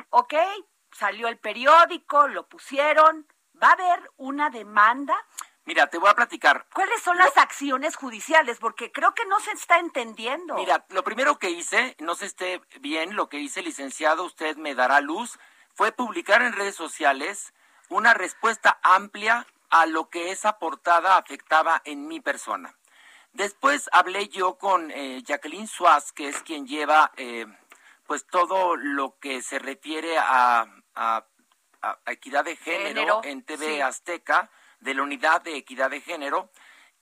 ¿ok? 0.09 0.35
Salió 0.91 1.27
el 1.27 1.39
periódico, 1.39 2.27
lo 2.27 2.47
pusieron, 2.47 3.25
¿Va 3.61 3.69
a 3.69 3.73
haber 3.73 4.11
una 4.17 4.49
demanda? 4.49 5.15
Mira, 5.65 5.87
te 5.87 5.97
voy 5.97 6.09
a 6.09 6.13
platicar. 6.13 6.67
¿Cuáles 6.73 7.01
son 7.01 7.17
las 7.17 7.35
acciones 7.37 7.95
judiciales? 7.95 8.59
Porque 8.59 8.91
creo 8.91 9.13
que 9.15 9.25
no 9.25 9.39
se 9.39 9.51
está 9.51 9.79
entendiendo. 9.79 10.55
Mira, 10.55 10.85
lo 10.89 11.03
primero 11.03 11.39
que 11.39 11.49
hice, 11.49 11.95
no 11.99 12.13
sé 12.13 12.27
esté 12.27 12.61
bien, 12.81 13.15
lo 13.15 13.29
que 13.29 13.39
hice, 13.39 13.63
licenciado, 13.63 14.23
usted 14.23 14.57
me 14.57 14.75
dará 14.75 15.01
luz, 15.01 15.39
fue 15.73 15.91
publicar 15.91 16.43
en 16.43 16.53
redes 16.53 16.75
sociales 16.75 17.53
una 17.89 18.13
respuesta 18.13 18.79
amplia 18.83 19.47
a 19.69 19.85
lo 19.87 20.09
que 20.09 20.31
esa 20.31 20.59
portada 20.59 21.17
afectaba 21.17 21.81
en 21.83 22.07
mi 22.07 22.19
persona. 22.19 22.75
Después 23.33 23.89
hablé 23.91 24.29
yo 24.29 24.57
con 24.57 24.91
eh, 24.91 25.21
Jacqueline 25.23 25.67
Suaz, 25.67 26.11
que 26.11 26.29
es 26.29 26.41
quien 26.43 26.67
lleva 26.67 27.11
eh, 27.17 27.45
pues 28.05 28.25
todo 28.27 28.75
lo 28.75 29.17
que 29.19 29.41
se 29.41 29.59
refiere 29.59 30.17
a, 30.17 30.65
a, 30.95 31.25
equidad 32.07 32.45
de 32.45 32.55
género, 32.55 33.21
en 33.23 33.43
TV 33.43 33.81
Azteca, 33.81 34.49
de 34.79 34.93
la 34.93 35.03
unidad 35.03 35.41
de 35.41 35.57
equidad 35.57 35.89
de 35.89 36.01
género, 36.01 36.49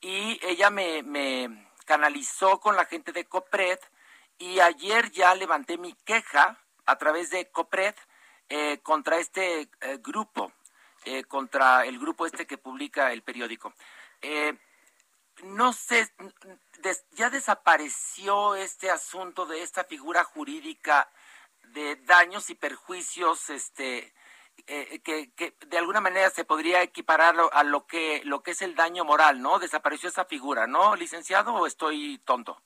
y 0.02 0.40
ella 0.46 0.70
me, 0.70 1.04
me 1.04 1.68
canalizó 1.86 2.60
con 2.60 2.76
la 2.76 2.86
gente 2.86 3.12
de 3.12 3.26
COPRED 3.26 3.80
y 4.38 4.60
ayer 4.60 5.12
ya 5.12 5.36
levanté 5.36 5.78
mi 5.78 5.94
queja 5.94 6.58
a 6.86 6.98
través 6.98 7.30
de 7.30 7.50
COPRED 7.50 7.96
eh, 8.50 8.80
contra 8.84 9.18
este 9.18 9.62
eh, 9.62 9.98
grupo, 10.02 10.52
eh, 11.06 11.24
contra 11.24 11.86
el 11.86 11.98
grupo 12.00 12.26
este 12.26 12.46
que 12.46 12.58
publica 12.58 13.12
el 13.14 13.24
periódico. 13.24 13.74
no 15.44 15.74
sé, 15.74 16.08
ya 17.12 17.30
desapareció 17.30 18.56
este 18.56 18.92
asunto 18.92 19.46
de 19.46 19.62
esta 19.64 19.84
figura 19.84 20.24
jurídica 20.24 21.10
de 21.74 21.96
daños 21.96 22.50
y 22.50 22.56
perjuicios, 22.56 23.50
este, 23.50 24.14
que, 24.66 25.32
que, 25.36 25.54
de 25.68 25.78
alguna 25.78 26.02
manera 26.02 26.30
se 26.30 26.46
podría 26.46 26.82
equiparar 26.82 27.36
a 27.52 27.64
lo 27.64 27.86
que 27.86 28.22
lo 28.24 28.42
que 28.42 28.52
es 28.52 28.62
el 28.62 28.76
daño 28.76 29.04
moral, 29.06 29.42
¿no? 29.42 29.60
Desapareció 29.60 30.10
esa 30.10 30.26
figura, 30.26 30.68
¿no, 30.68 30.96
licenciado, 30.96 31.54
o 31.54 31.68
estoy 31.68 32.20
tonto? 32.26 32.62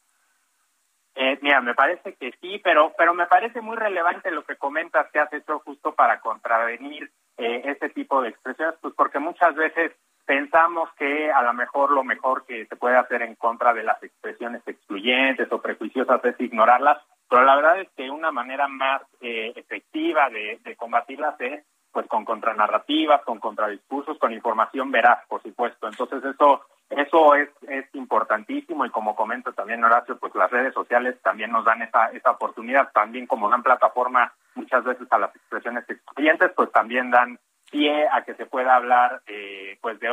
Eh, 1.19 1.39
mira, 1.41 1.61
me 1.61 1.73
parece 1.73 2.13
que 2.13 2.31
sí, 2.39 2.61
pero, 2.63 2.93
pero 2.95 3.15
me 3.15 3.25
parece 3.25 3.59
muy 3.59 3.75
relevante 3.75 4.29
lo 4.29 4.45
que 4.45 4.55
comentas 4.55 5.09
que 5.11 5.17
has 5.17 5.33
hecho 5.33 5.57
justo 5.65 5.95
para 5.95 6.19
contravenir 6.19 7.11
eh, 7.37 7.63
este 7.65 7.89
tipo 7.89 8.21
de 8.21 8.29
expresiones, 8.29 8.75
pues 8.79 8.93
porque 8.95 9.17
muchas 9.17 9.55
veces 9.55 9.93
pensamos 10.27 10.93
que 10.93 11.31
a 11.31 11.41
lo 11.41 11.53
mejor 11.53 11.89
lo 11.89 12.03
mejor 12.03 12.45
que 12.45 12.67
se 12.67 12.75
puede 12.75 12.97
hacer 12.97 13.23
en 13.23 13.33
contra 13.33 13.73
de 13.73 13.81
las 13.81 14.01
expresiones 14.03 14.61
excluyentes 14.67 15.51
o 15.51 15.59
prejuiciosas 15.59 16.23
es 16.23 16.39
ignorarlas, 16.39 17.01
pero 17.27 17.43
la 17.43 17.55
verdad 17.55 17.81
es 17.81 17.89
que 17.97 18.11
una 18.11 18.31
manera 18.31 18.67
más 18.67 19.01
eh, 19.19 19.53
efectiva 19.55 20.29
de, 20.29 20.59
de 20.63 20.75
combatirlas 20.75 21.41
es 21.41 21.65
pues 21.97 22.05
con 22.05 22.25
contranarrativas, 22.25 23.23
con 23.23 23.39
contradiscursos, 23.39 24.19
con 24.19 24.31
información 24.31 24.91
veraz, 24.91 25.25
por 25.27 25.41
supuesto. 25.41 25.87
Entonces 25.87 26.23
eso 26.23 26.61
eso 26.91 27.33
es, 27.33 27.49
es 27.67 27.85
importantísimo 27.95 28.85
y 28.85 28.91
como 28.91 29.15
comento 29.15 29.51
también 29.51 29.83
Horacio, 29.83 30.19
pues 30.19 30.35
las 30.35 30.51
redes 30.51 30.75
sociales 30.75 31.19
también 31.23 31.51
nos 31.51 31.65
dan 31.65 31.81
esa, 31.81 32.11
esa 32.11 32.29
oportunidad, 32.29 32.91
también 32.93 33.25
como 33.25 33.49
dan 33.49 33.63
plataforma 33.63 34.31
muchas 34.53 34.83
veces 34.83 35.07
a 35.09 35.17
las 35.17 35.35
expresiones 35.35 35.89
excluyentes, 35.89 36.51
pues 36.55 36.71
también 36.71 37.09
dan 37.09 37.39
pie 37.69 38.07
a 38.11 38.23
que 38.23 38.33
se 38.35 38.45
pueda 38.45 38.75
hablar 38.75 39.21
eh, 39.27 39.77
pues 39.81 39.99
de, 39.99 40.09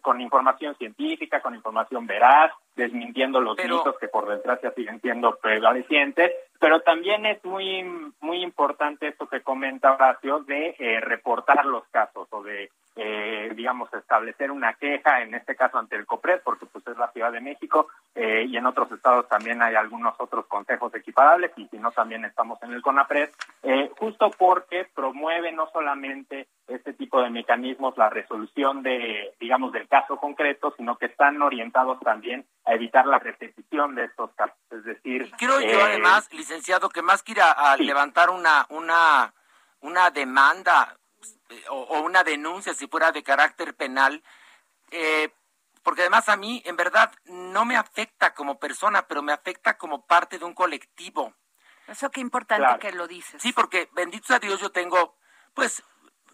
con 0.00 0.20
información 0.20 0.74
científica, 0.76 1.40
con 1.40 1.54
información 1.54 2.06
veraz, 2.06 2.52
desmintiendo 2.74 3.40
los 3.40 3.56
mitos 3.56 3.98
que 3.98 4.08
por 4.08 4.28
desgracia 4.28 4.72
siguen 4.72 5.00
siendo 5.00 5.36
prevalecientes, 5.36 6.32
pero 6.58 6.80
también 6.80 7.26
es 7.26 7.44
muy 7.44 7.84
muy 8.20 8.42
importante 8.42 9.08
esto 9.08 9.28
que 9.28 9.42
comenta 9.42 9.94
Horacio 9.94 10.40
de 10.40 10.76
eh, 10.78 11.00
reportar 11.00 11.64
los 11.66 11.86
casos 11.88 12.28
o 12.30 12.42
de 12.42 12.70
eh, 12.96 13.52
digamos, 13.54 13.92
establecer 13.92 14.50
una 14.50 14.72
queja, 14.74 15.20
en 15.20 15.34
este 15.34 15.54
caso 15.54 15.78
ante 15.78 15.96
el 15.96 16.06
COPRED, 16.06 16.40
porque 16.42 16.64
pues 16.64 16.86
es 16.86 16.96
la 16.96 17.12
Ciudad 17.12 17.30
de 17.30 17.42
México, 17.42 17.88
eh, 18.14 18.46
y 18.48 18.56
en 18.56 18.64
otros 18.64 18.90
estados 18.90 19.28
también 19.28 19.60
hay 19.60 19.74
algunos 19.74 20.14
otros 20.18 20.46
consejos 20.46 20.94
equiparables, 20.94 21.52
y 21.56 21.66
si 21.68 21.78
no, 21.78 21.92
también 21.92 22.24
estamos 22.24 22.62
en 22.62 22.72
el 22.72 22.80
CONAPRED, 22.80 23.30
eh, 23.64 23.90
justo 23.98 24.30
porque 24.38 24.86
promueve 24.94 25.52
no 25.52 25.68
solamente 25.70 26.48
este 26.68 26.94
tipo 26.94 27.22
de 27.22 27.28
mecanismos 27.28 27.96
la 27.98 28.08
resolución 28.08 28.82
de, 28.82 29.34
digamos, 29.38 29.72
del 29.72 29.86
caso 29.88 30.16
concreto, 30.16 30.72
sino 30.76 30.96
que 30.96 31.06
están 31.06 31.40
orientados 31.42 32.00
también 32.00 32.46
a 32.64 32.72
evitar 32.74 33.06
la 33.06 33.18
repetición 33.18 33.94
de 33.94 34.04
estos 34.04 34.30
casos. 34.32 34.56
Es 34.70 34.84
decir, 34.84 35.30
creo 35.38 35.60
yo 35.60 35.84
además, 35.84 36.32
licenciado, 36.32 36.88
que 36.88 37.02
más 37.02 37.22
que 37.22 37.32
ir 37.32 37.40
a, 37.40 37.76
levantar 37.76 38.30
una, 38.30 38.66
una, 38.70 39.34
una 39.80 40.10
demanda 40.10 40.96
eh, 41.48 41.64
o, 41.70 42.00
una 42.00 42.24
denuncia 42.24 42.74
si 42.74 42.86
fuera 42.86 43.12
de 43.12 43.22
carácter 43.22 43.74
penal, 43.74 44.22
eh, 44.90 45.30
porque 45.82 46.02
además 46.02 46.28
a 46.28 46.36
mí 46.36 46.62
en 46.64 46.76
verdad 46.76 47.12
no 47.24 47.64
me 47.64 47.76
afecta 47.76 48.34
como 48.34 48.58
persona, 48.58 49.06
pero 49.06 49.22
me 49.22 49.32
afecta 49.32 49.76
como 49.78 50.06
parte 50.06 50.38
de 50.38 50.44
un 50.44 50.54
colectivo. 50.54 51.34
Eso 51.86 52.10
qué 52.10 52.20
importante 52.20 52.78
que 52.80 52.92
lo 52.92 53.06
dices. 53.06 53.40
Sí, 53.40 53.52
porque 53.52 53.88
bendito 53.92 54.26
sea 54.26 54.40
Dios, 54.40 54.60
yo 54.60 54.70
tengo 54.70 55.16
pues 55.54 55.82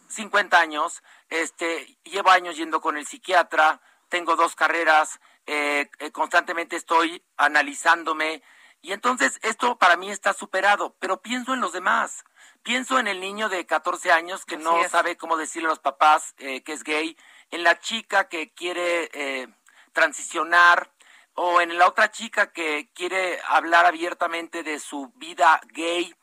50 0.08 0.58
años, 0.58 1.02
este, 1.28 1.98
llevo 2.04 2.30
años 2.30 2.56
yendo 2.56 2.80
con 2.80 2.96
el 2.96 3.06
psiquiatra, 3.06 3.80
tengo 4.08 4.36
dos 4.36 4.54
carreras, 4.54 5.20
eh, 5.46 5.90
constantemente 6.12 6.76
estoy 6.76 7.22
analizándome 7.36 8.42
y 8.82 8.92
entonces 8.92 9.38
esto 9.42 9.78
para 9.78 9.96
mí 9.96 10.10
está 10.10 10.32
superado, 10.32 10.96
pero 10.98 11.22
pienso 11.22 11.54
en 11.54 11.60
los 11.60 11.72
demás. 11.72 12.24
Pienso 12.64 12.98
en 12.98 13.06
el 13.06 13.20
niño 13.20 13.48
de 13.48 13.64
14 13.64 14.12
años 14.12 14.44
que 14.44 14.56
no 14.56 14.76
sabe 14.88 15.16
cómo 15.16 15.36
decirle 15.36 15.68
a 15.68 15.70
los 15.70 15.78
papás 15.78 16.34
eh, 16.38 16.62
que 16.62 16.72
es 16.72 16.82
gay, 16.82 17.16
en 17.50 17.62
la 17.62 17.78
chica 17.78 18.28
que 18.28 18.52
quiere 18.52 19.08
eh, 19.12 19.48
transicionar 19.92 20.92
o 21.34 21.60
en 21.60 21.78
la 21.78 21.86
otra 21.88 22.10
chica 22.10 22.52
que 22.52 22.90
quiere 22.92 23.40
hablar 23.48 23.86
abiertamente 23.86 24.62
de 24.62 24.78
su 24.80 25.12
vida 25.16 25.60
gay 25.72 26.14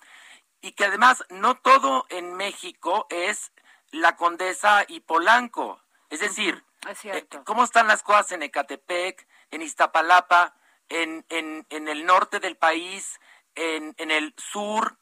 y 0.61 0.73
que 0.73 0.85
además 0.85 1.23
no 1.29 1.55
todo 1.55 2.05
en 2.09 2.33
México 2.35 3.07
es 3.09 3.51
la 3.91 4.15
condesa 4.15 4.83
y 4.87 4.99
Polanco. 4.99 5.81
Es 6.09 6.19
decir, 6.19 6.63
eh, 7.03 7.27
¿cómo 7.45 7.63
están 7.63 7.87
las 7.87 8.03
cosas 8.03 8.33
en 8.33 8.43
Ecatepec, 8.43 9.27
en 9.51 9.61
Iztapalapa, 9.61 10.55
en, 10.89 11.25
en, 11.29 11.65
en 11.69 11.87
el 11.87 12.05
norte 12.05 12.39
del 12.39 12.57
país, 12.57 13.19
en, 13.55 13.95
en 13.97 14.11
el 14.11 14.33
sur? 14.37 14.99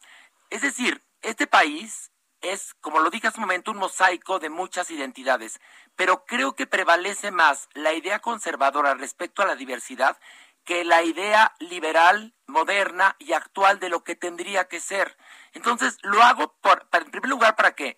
Es 0.50 0.62
decir, 0.62 1.04
este 1.22 1.48
país 1.48 2.12
es, 2.42 2.74
como 2.76 3.00
lo 3.00 3.10
dije 3.10 3.28
hace 3.28 3.40
un 3.40 3.46
momento, 3.46 3.72
un 3.72 3.78
mosaico 3.78 4.40
de 4.40 4.50
muchas 4.50 4.92
identidades, 4.92 5.60
pero 5.96 6.26
creo 6.26 6.56
que 6.56 6.68
prevalece 6.68 7.32
más 7.32 7.68
la 7.74 7.94
idea 7.94 8.20
conservadora 8.20 8.94
respecto 8.94 9.42
a 9.42 9.46
la 9.46 9.56
diversidad 9.56 10.18
que 10.64 10.84
la 10.84 11.02
idea 11.02 11.56
liberal, 11.60 12.36
moderna 12.46 13.16
y 13.20 13.32
actual 13.32 13.80
de 13.80 13.90
lo 13.90 14.04
que 14.04 14.16
tendría 14.16 14.68
que 14.68 14.82
ser. 14.82 15.18
Entonces, 15.54 15.98
lo 16.04 16.22
hago 16.22 16.58
por, 16.60 16.88
en 16.92 17.10
primer 17.10 17.30
lugar, 17.30 17.56
¿para 17.56 17.74
qué? 17.74 17.98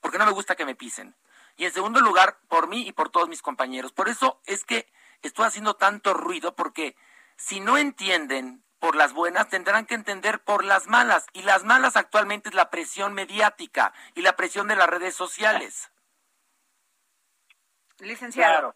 Porque 0.00 0.18
no 0.18 0.26
me 0.26 0.32
gusta 0.32 0.56
que 0.56 0.64
me 0.64 0.74
pisen. 0.74 1.16
Y 1.56 1.66
en 1.66 1.72
segundo 1.72 2.00
lugar, 2.00 2.40
por 2.48 2.68
mí 2.68 2.86
y 2.86 2.92
por 2.92 3.10
todos 3.10 3.28
mis 3.28 3.42
compañeros. 3.42 3.92
Por 3.92 4.08
eso 4.08 4.40
es 4.46 4.64
que 4.64 4.90
estoy 5.22 5.46
haciendo 5.46 5.74
tanto 5.74 6.12
ruido, 6.12 6.56
porque 6.56 6.96
si 7.40 7.58
no 7.58 7.78
entienden 7.78 8.62
por 8.78 8.96
las 8.96 9.14
buenas, 9.14 9.48
tendrán 9.48 9.86
que 9.86 9.94
entender 9.94 10.40
por 10.40 10.62
las 10.62 10.86
malas. 10.88 11.26
Y 11.32 11.42
las 11.42 11.64
malas 11.64 11.96
actualmente 11.96 12.50
es 12.50 12.54
la 12.54 12.70
presión 12.70 13.14
mediática 13.14 13.92
y 14.14 14.20
la 14.20 14.36
presión 14.36 14.68
de 14.68 14.76
las 14.76 14.88
redes 14.88 15.14
sociales. 15.14 15.90
Licenciado. 17.98 18.52
Claro. 18.52 18.74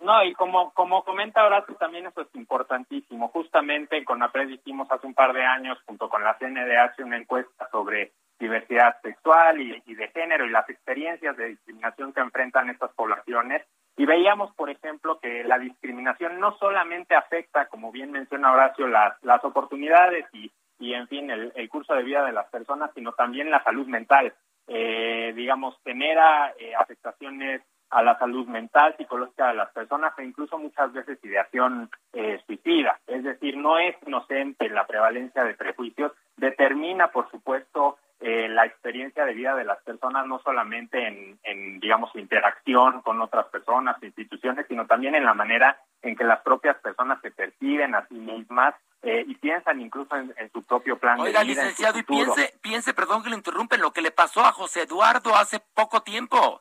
No, 0.00 0.22
y 0.22 0.32
como, 0.34 0.72
como 0.74 1.02
comenta 1.02 1.44
Horacio, 1.44 1.74
también 1.76 2.06
eso 2.06 2.20
es 2.20 2.28
importantísimo. 2.34 3.28
Justamente 3.28 4.04
con 4.04 4.20
la 4.20 4.30
hicimos 4.48 4.90
hace 4.92 5.06
un 5.06 5.14
par 5.14 5.32
de 5.32 5.44
años, 5.44 5.78
junto 5.86 6.08
con 6.08 6.22
la 6.22 6.36
CNDH, 6.38 7.02
una 7.02 7.16
encuesta 7.16 7.68
sobre 7.70 8.12
diversidad 8.38 9.00
sexual 9.02 9.60
y, 9.60 9.82
y 9.86 9.94
de 9.94 10.08
género 10.08 10.46
y 10.46 10.50
las 10.50 10.68
experiencias 10.68 11.36
de 11.36 11.48
discriminación 11.48 12.12
que 12.12 12.20
enfrentan 12.20 12.70
estas 12.70 12.92
poblaciones. 12.92 13.66
Y 13.98 14.06
veíamos, 14.06 14.54
por 14.54 14.70
ejemplo, 14.70 15.18
que 15.18 15.42
la 15.42 15.58
discriminación 15.58 16.38
no 16.38 16.56
solamente 16.58 17.16
afecta, 17.16 17.66
como 17.66 17.90
bien 17.90 18.12
menciona 18.12 18.52
Horacio, 18.52 18.86
las, 18.86 19.20
las 19.24 19.44
oportunidades 19.44 20.24
y, 20.32 20.52
y, 20.78 20.94
en 20.94 21.08
fin, 21.08 21.28
el, 21.30 21.68
curso 21.68 21.94
de 21.94 22.04
vida 22.04 22.24
de 22.24 22.30
las 22.30 22.46
personas, 22.46 22.92
sino 22.94 23.12
también 23.12 23.50
la 23.50 23.62
salud 23.64 23.88
mental. 23.88 24.32
Eh, 24.68 25.32
digamos, 25.34 25.76
genera 25.82 26.54
eh, 26.60 26.76
afectaciones 26.76 27.62
a 27.90 28.02
la 28.02 28.18
salud 28.18 28.46
mental, 28.46 28.94
psicológica 28.96 29.48
de 29.48 29.54
las 29.54 29.70
personas 29.70 30.12
e 30.18 30.24
incluso 30.24 30.58
muchas 30.58 30.92
veces 30.92 31.18
ideación 31.22 31.90
eh, 32.12 32.40
suicida. 32.46 32.98
Es 33.06 33.24
decir, 33.24 33.56
no 33.56 33.78
es 33.78 33.96
inocente 34.06 34.68
la 34.68 34.86
prevalencia 34.86 35.44
de 35.44 35.54
prejuicios, 35.54 36.12
determina, 36.36 37.08
por 37.08 37.30
supuesto, 37.30 37.98
eh, 38.20 38.48
la 38.48 38.66
experiencia 38.66 39.24
de 39.24 39.32
vida 39.32 39.54
de 39.54 39.64
las 39.64 39.78
personas, 39.82 40.26
no 40.26 40.40
solamente 40.40 41.06
en, 41.06 41.38
en, 41.44 41.78
digamos, 41.78 42.10
interacción 42.16 43.00
con 43.02 43.20
otras 43.20 43.46
personas, 43.46 44.02
instituciones, 44.02 44.66
sino 44.68 44.86
también 44.86 45.14
en 45.14 45.24
la 45.24 45.34
manera 45.34 45.80
en 46.02 46.16
que 46.16 46.24
las 46.24 46.40
propias 46.40 46.76
personas 46.78 47.20
se 47.22 47.30
perciben 47.30 47.94
a 47.94 48.06
sí 48.08 48.14
mismas 48.14 48.74
eh, 49.02 49.24
y 49.26 49.36
piensan 49.36 49.80
incluso 49.80 50.16
en, 50.16 50.34
su 50.52 50.64
propio 50.64 50.98
plan 50.98 51.18
de 51.18 51.28
vida. 51.28 51.44
licenciado, 51.44 52.00
y 52.00 52.02
piense, 52.02 52.52
piense, 52.60 52.92
perdón 52.92 53.22
que 53.22 53.30
le 53.30 53.36
interrumpen, 53.36 53.80
lo 53.80 53.92
que 53.92 54.02
le 54.02 54.10
pasó 54.10 54.44
a 54.44 54.50
José 54.50 54.82
Eduardo 54.82 55.36
hace 55.36 55.60
poco 55.74 56.02
tiempo. 56.02 56.60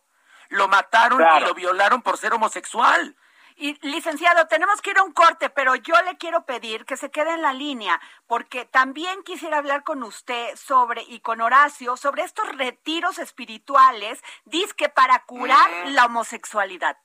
Lo 0.50 0.68
mataron 0.68 1.22
y 1.38 1.40
lo 1.42 1.54
violaron 1.54 2.02
por 2.02 2.18
ser 2.18 2.34
homosexual. 2.34 3.16
Y 3.60 3.74
licenciado, 3.88 4.46
tenemos 4.48 4.82
que 4.84 4.92
ir 4.92 5.00
a 5.00 5.04
un 5.04 5.14
corte, 5.14 5.50
pero 5.50 5.74
yo 5.76 5.96
le 6.04 6.16
quiero 6.18 6.46
pedir 6.46 6.86
que 6.86 6.96
se 6.96 7.10
quede 7.10 7.34
en 7.34 7.42
la 7.42 7.54
línea, 7.54 8.00
porque 8.28 8.66
también 8.66 9.24
quisiera 9.24 9.58
hablar 9.58 9.84
con 9.84 10.04
usted 10.04 10.56
sobre, 10.56 11.02
y 11.02 11.22
con 11.22 11.42
Horacio, 11.42 11.98
sobre 11.98 12.22
estos 12.22 12.48
retiros 12.56 13.18
espirituales, 13.18 14.24
disque 14.46 14.90
para 14.90 15.24
curar 15.24 15.88
la 15.88 16.06
homosexualidad. 16.06 16.98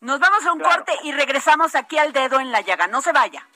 Nos 0.00 0.20
vamos 0.20 0.44
a 0.44 0.52
un 0.52 0.60
corte 0.60 0.92
y 1.02 1.12
regresamos 1.12 1.74
aquí 1.74 1.96
al 1.96 2.12
dedo 2.12 2.40
en 2.40 2.52
la 2.52 2.60
llaga. 2.60 2.86
No 2.86 3.00
se 3.00 3.12
vaya. 3.12 3.48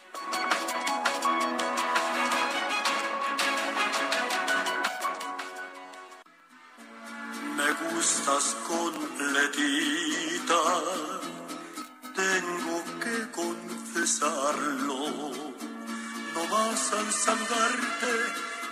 Gustas 7.98 8.56
completita, 8.68 10.62
tengo 12.14 12.76
que 13.02 13.16
confesarlo. 13.40 15.00
No 16.34 16.42
vas 16.52 16.82
al 16.92 17.12
saludarte, 17.12 18.12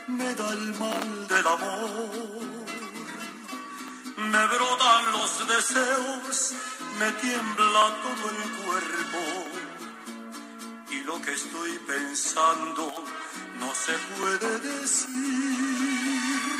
me 0.06 0.28
da 0.38 0.48
el 0.52 0.66
mal 0.82 1.08
del 1.32 1.46
amor. 1.56 2.46
Me 4.32 4.42
brotan 4.52 5.02
los 5.16 5.32
deseos, 5.54 6.36
me 7.00 7.10
tiembla 7.24 7.84
todo 8.04 8.24
el 8.34 8.42
cuerpo. 8.62 9.22
Y 10.90 10.98
lo 11.08 11.20
que 11.20 11.32
estoy 11.32 11.72
pensando 11.94 12.84
no 13.60 13.74
se 13.74 13.94
puede 14.16 14.50
decir. 14.70 16.55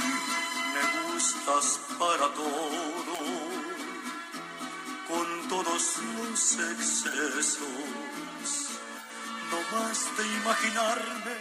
Me 0.77 1.13
gustas 1.13 1.81
para 1.99 2.29
todo, 2.35 3.17
con 5.09 5.49
todos 5.49 5.99
los 6.21 6.59
excesos. 6.71 7.61
No 9.51 9.79
más 9.79 10.17
de 10.17 10.27
imaginarme. 10.27 11.37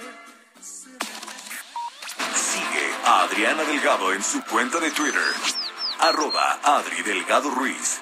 Sigue 2.34 2.94
a 3.04 3.24
Adriana 3.24 3.64
Delgado 3.64 4.14
en 4.14 4.24
su 4.24 4.42
cuenta 4.44 4.80
de 4.80 4.92
Twitter 4.92 5.34
arroba 6.00 6.60
Adri 6.64 7.02
Delgado 7.04 7.50
Ruiz. 7.50 8.02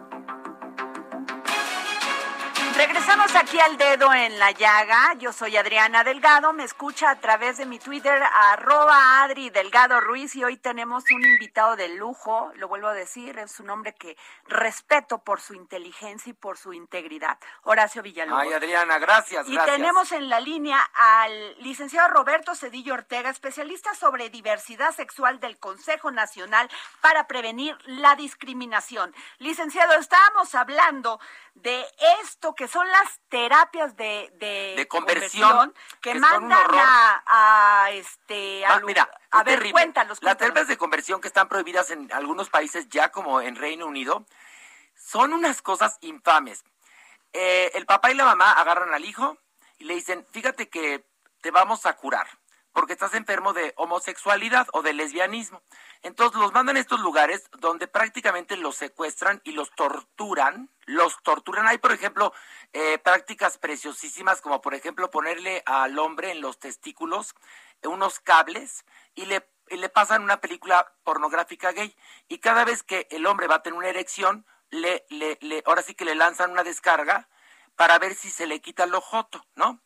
Regresamos 2.81 3.35
aquí 3.35 3.59
al 3.59 3.77
dedo 3.77 4.11
en 4.11 4.39
la 4.39 4.49
llaga. 4.49 5.13
Yo 5.19 5.31
soy 5.31 5.55
Adriana 5.55 6.03
Delgado. 6.03 6.51
Me 6.51 6.63
escucha 6.63 7.11
a 7.11 7.19
través 7.19 7.57
de 7.57 7.67
mi 7.67 7.77
Twitter, 7.77 8.19
arroba 8.23 9.21
Adri 9.21 9.51
Delgado 9.51 10.01
Ruiz. 10.01 10.35
Y 10.35 10.43
hoy 10.43 10.57
tenemos 10.57 11.03
un 11.11 11.23
invitado 11.23 11.75
de 11.75 11.89
lujo. 11.89 12.51
Lo 12.55 12.67
vuelvo 12.67 12.87
a 12.87 12.93
decir, 12.93 13.37
es 13.37 13.59
un 13.59 13.69
hombre 13.69 13.93
que 13.93 14.17
respeto 14.47 15.19
por 15.19 15.41
su 15.41 15.53
inteligencia 15.53 16.31
y 16.31 16.33
por 16.33 16.57
su 16.57 16.73
integridad. 16.73 17.37
Horacio 17.61 18.01
Villalobos. 18.01 18.41
Ay, 18.41 18.53
Adriana, 18.53 18.97
gracias. 18.97 19.47
Y 19.47 19.59
tenemos 19.59 20.11
en 20.11 20.27
la 20.27 20.39
línea 20.39 20.81
al 20.95 21.61
licenciado 21.61 22.07
Roberto 22.07 22.55
Cedillo 22.55 22.95
Ortega, 22.95 23.29
especialista 23.29 23.93
sobre 23.93 24.31
diversidad 24.31 24.91
sexual 24.91 25.39
del 25.39 25.59
Consejo 25.59 26.09
Nacional 26.09 26.67
para 26.99 27.27
Prevenir 27.27 27.77
la 27.85 28.15
Discriminación. 28.15 29.13
Licenciado, 29.37 29.93
estábamos 29.99 30.55
hablando 30.55 31.19
de 31.53 31.85
esto 32.23 32.55
que 32.55 32.70
son 32.71 32.87
las 32.87 33.19
terapias 33.27 33.95
de, 33.97 34.31
de, 34.35 34.87
conversión, 34.87 35.73
que, 36.01 36.15
mandan 36.15 36.67
a, 36.71 37.89
este 37.91 38.65
a, 38.65 38.79
mira, 38.79 39.09
a 39.29 39.43
ver 39.43 39.71
cuéntanos, 39.71 40.23
las 40.23 40.37
terapias 40.37 40.67
de 40.67 40.77
conversión 40.77 41.19
que 41.19 41.27
están 41.27 41.49
prohibidas 41.49 41.91
en 41.91 42.11
algunos 42.13 42.49
países 42.49 42.87
ya 42.89 43.11
como 43.11 43.41
en 43.41 43.55
Reino 43.55 43.87
Unido 43.87 44.25
son 44.95 45.33
unas 45.33 45.61
cosas 45.61 45.97
infames. 46.01 46.63
Eh, 47.33 47.71
el 47.73 47.85
papá 47.85 48.11
y 48.11 48.15
la 48.15 48.25
mamá 48.25 48.53
agarran 48.53 48.93
al 48.93 49.05
hijo 49.05 49.37
y 49.77 49.85
le 49.85 49.95
dicen 49.95 50.25
fíjate 50.31 50.69
que 50.69 51.05
te 51.41 51.51
vamos 51.51 51.85
a 51.85 51.93
curar 51.97 52.27
porque 52.73 52.93
estás 52.93 53.13
enfermo 53.13 53.53
de 53.53 53.73
homosexualidad 53.77 54.67
o 54.73 54.81
de 54.81 54.93
lesbianismo. 54.93 55.61
Entonces 56.01 56.39
los 56.39 56.53
mandan 56.53 56.77
a 56.77 56.79
estos 56.79 56.99
lugares 56.99 57.43
donde 57.59 57.87
prácticamente 57.87 58.57
los 58.57 58.75
secuestran 58.75 59.41
y 59.43 59.51
los 59.51 59.71
torturan. 59.71 60.69
Los 60.85 61.21
torturan. 61.23 61.67
Hay, 61.67 61.77
por 61.77 61.91
ejemplo, 61.91 62.33
eh, 62.73 62.97
prácticas 62.97 63.57
preciosísimas 63.57 64.41
como, 64.41 64.61
por 64.61 64.73
ejemplo, 64.73 65.11
ponerle 65.11 65.63
al 65.65 65.97
hombre 65.99 66.31
en 66.31 66.41
los 66.41 66.59
testículos 66.59 67.35
unos 67.83 68.19
cables 68.19 68.85
y 69.15 69.25
le, 69.25 69.47
le 69.67 69.89
pasan 69.89 70.23
una 70.23 70.41
película 70.41 70.93
pornográfica 71.03 71.71
gay. 71.71 71.95
Y 72.27 72.39
cada 72.39 72.65
vez 72.65 72.83
que 72.83 73.07
el 73.11 73.25
hombre 73.25 73.47
va 73.47 73.55
a 73.55 73.63
tener 73.63 73.77
una 73.77 73.89
erección, 73.89 74.45
le, 74.69 75.05
le, 75.09 75.37
le, 75.41 75.63
ahora 75.65 75.81
sí 75.81 75.95
que 75.95 76.05
le 76.05 76.15
lanzan 76.15 76.51
una 76.51 76.63
descarga 76.63 77.27
para 77.75 77.99
ver 77.99 78.15
si 78.15 78.29
se 78.29 78.47
le 78.47 78.61
quita 78.61 78.83
el 78.83 78.93
ojoto, 78.93 79.45
¿no? 79.55 79.79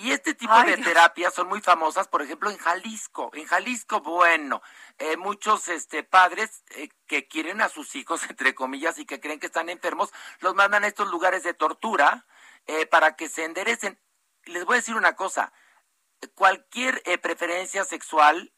Y 0.00 0.12
este 0.12 0.34
tipo 0.34 0.54
de 0.62 0.76
terapias 0.76 1.34
son 1.34 1.48
muy 1.48 1.60
famosas, 1.60 2.06
por 2.06 2.22
ejemplo, 2.22 2.50
en 2.50 2.56
Jalisco. 2.56 3.30
En 3.34 3.46
Jalisco, 3.46 4.00
bueno, 4.00 4.62
eh, 4.98 5.16
muchos 5.16 5.66
este, 5.66 6.04
padres 6.04 6.62
eh, 6.76 6.88
que 7.08 7.26
quieren 7.26 7.60
a 7.60 7.68
sus 7.68 7.96
hijos, 7.96 8.22
entre 8.30 8.54
comillas, 8.54 8.98
y 8.98 9.06
que 9.06 9.18
creen 9.18 9.40
que 9.40 9.46
están 9.46 9.68
enfermos, 9.68 10.12
los 10.38 10.54
mandan 10.54 10.84
a 10.84 10.86
estos 10.86 11.10
lugares 11.10 11.42
de 11.42 11.52
tortura 11.52 12.26
eh, 12.66 12.86
para 12.86 13.16
que 13.16 13.28
se 13.28 13.44
enderecen. 13.44 13.98
Les 14.44 14.64
voy 14.64 14.74
a 14.74 14.76
decir 14.76 14.94
una 14.94 15.16
cosa, 15.16 15.52
cualquier 16.34 17.02
preferencia 17.20 17.84
sexual 17.84 18.52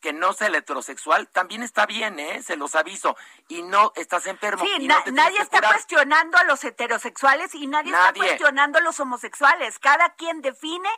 que 0.00 0.12
no 0.12 0.32
sea 0.32 0.48
el 0.48 0.54
heterosexual, 0.54 1.28
también 1.28 1.62
está 1.62 1.86
bien, 1.86 2.18
¿eh? 2.18 2.42
Se 2.42 2.56
los 2.56 2.74
aviso. 2.74 3.16
Y 3.48 3.62
no 3.62 3.92
estás 3.96 4.26
enfermo. 4.26 4.64
Sí, 4.64 4.88
nadie 5.12 5.38
está 5.40 5.60
cuestionando 5.60 6.38
a 6.38 6.44
los 6.44 6.62
heterosexuales 6.64 7.54
y 7.54 7.66
nadie, 7.66 7.92
está 7.92 8.12
cuestionando 8.12 8.78
a 8.78 8.82
los 8.82 8.98
homosexuales. 9.00 9.78
Cada 9.78 10.14
quien 10.14 10.40
define 10.40 10.88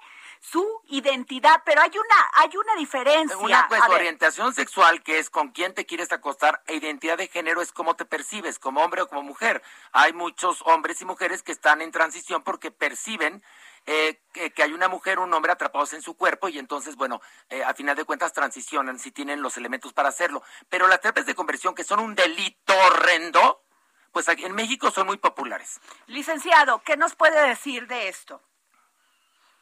su 0.41 0.67
identidad, 0.89 1.63
pero 1.65 1.83
hay 1.83 1.91
una 1.91 2.31
hay 2.35 2.57
una 2.57 2.75
diferencia. 2.77 3.37
Una 3.37 3.69
pues, 3.69 3.83
orientación 3.89 4.55
sexual 4.55 5.03
que 5.03 5.19
es 5.19 5.31
con 5.31 5.51
quién 5.51 5.75
te 5.75 5.87
quieres 5.87 6.13
acostar 6.13 6.63
e 6.67 6.77
identidad 6.77 7.19
de 7.19 7.29
género 7.29 7.61
es 7.61 7.73
cómo 7.73 7.95
te 7.95 8.05
percibes, 8.05 8.59
como 8.59 8.83
hombre 8.83 9.03
o 9.03 9.09
como 9.09 9.23
mujer. 9.23 9.63
Hay 9.93 10.13
muchos 10.13 10.63
hombres 10.67 11.01
y 11.01 11.05
mujeres 11.05 11.43
que 11.43 11.53
están 11.53 11.83
en 11.83 11.93
transición 11.93 12.43
porque 12.43 12.71
perciben 12.71 13.43
eh, 13.87 14.21
que, 14.33 14.62
hay 14.62 14.73
una 14.73 14.88
mujer 14.88 15.19
o 15.19 15.25
un 15.25 15.35
hombre 15.35 15.53
atrapados 15.53 15.93
en 15.93 16.03
su 16.03 16.16
cuerpo 16.16 16.49
y 16.49 16.59
entonces, 16.59 16.97
bueno, 16.97 17.21
eh, 17.49 17.64
a 17.64 17.75
final 17.75 17.97
de 17.97 18.05
cuentas 18.05 18.33
transicionan 18.33 18.99
si 18.99 19.11
tienen 19.11 19.43
los 19.43 19.57
elementos 19.57 19.93
para 19.93 20.09
hacerlo. 20.09 20.43
Pero 20.69 20.87
las 20.87 21.01
terapias 21.01 21.27
de 21.27 21.35
conversión, 21.35 21.75
que 21.75 21.85
son 21.85 22.01
un 22.01 22.14
delito 22.14 22.75
horrendo, 22.87 23.62
pues 24.12 24.29
aquí 24.29 24.45
en 24.45 24.55
México 24.55 24.90
son 24.90 25.07
muy 25.07 25.16
populares. 25.16 25.81
Licenciado, 26.07 26.83
¿qué 26.85 26.97
nos 26.97 27.14
puede 27.14 27.49
decir 27.49 27.87
de 27.87 28.09
esto? 28.09 28.40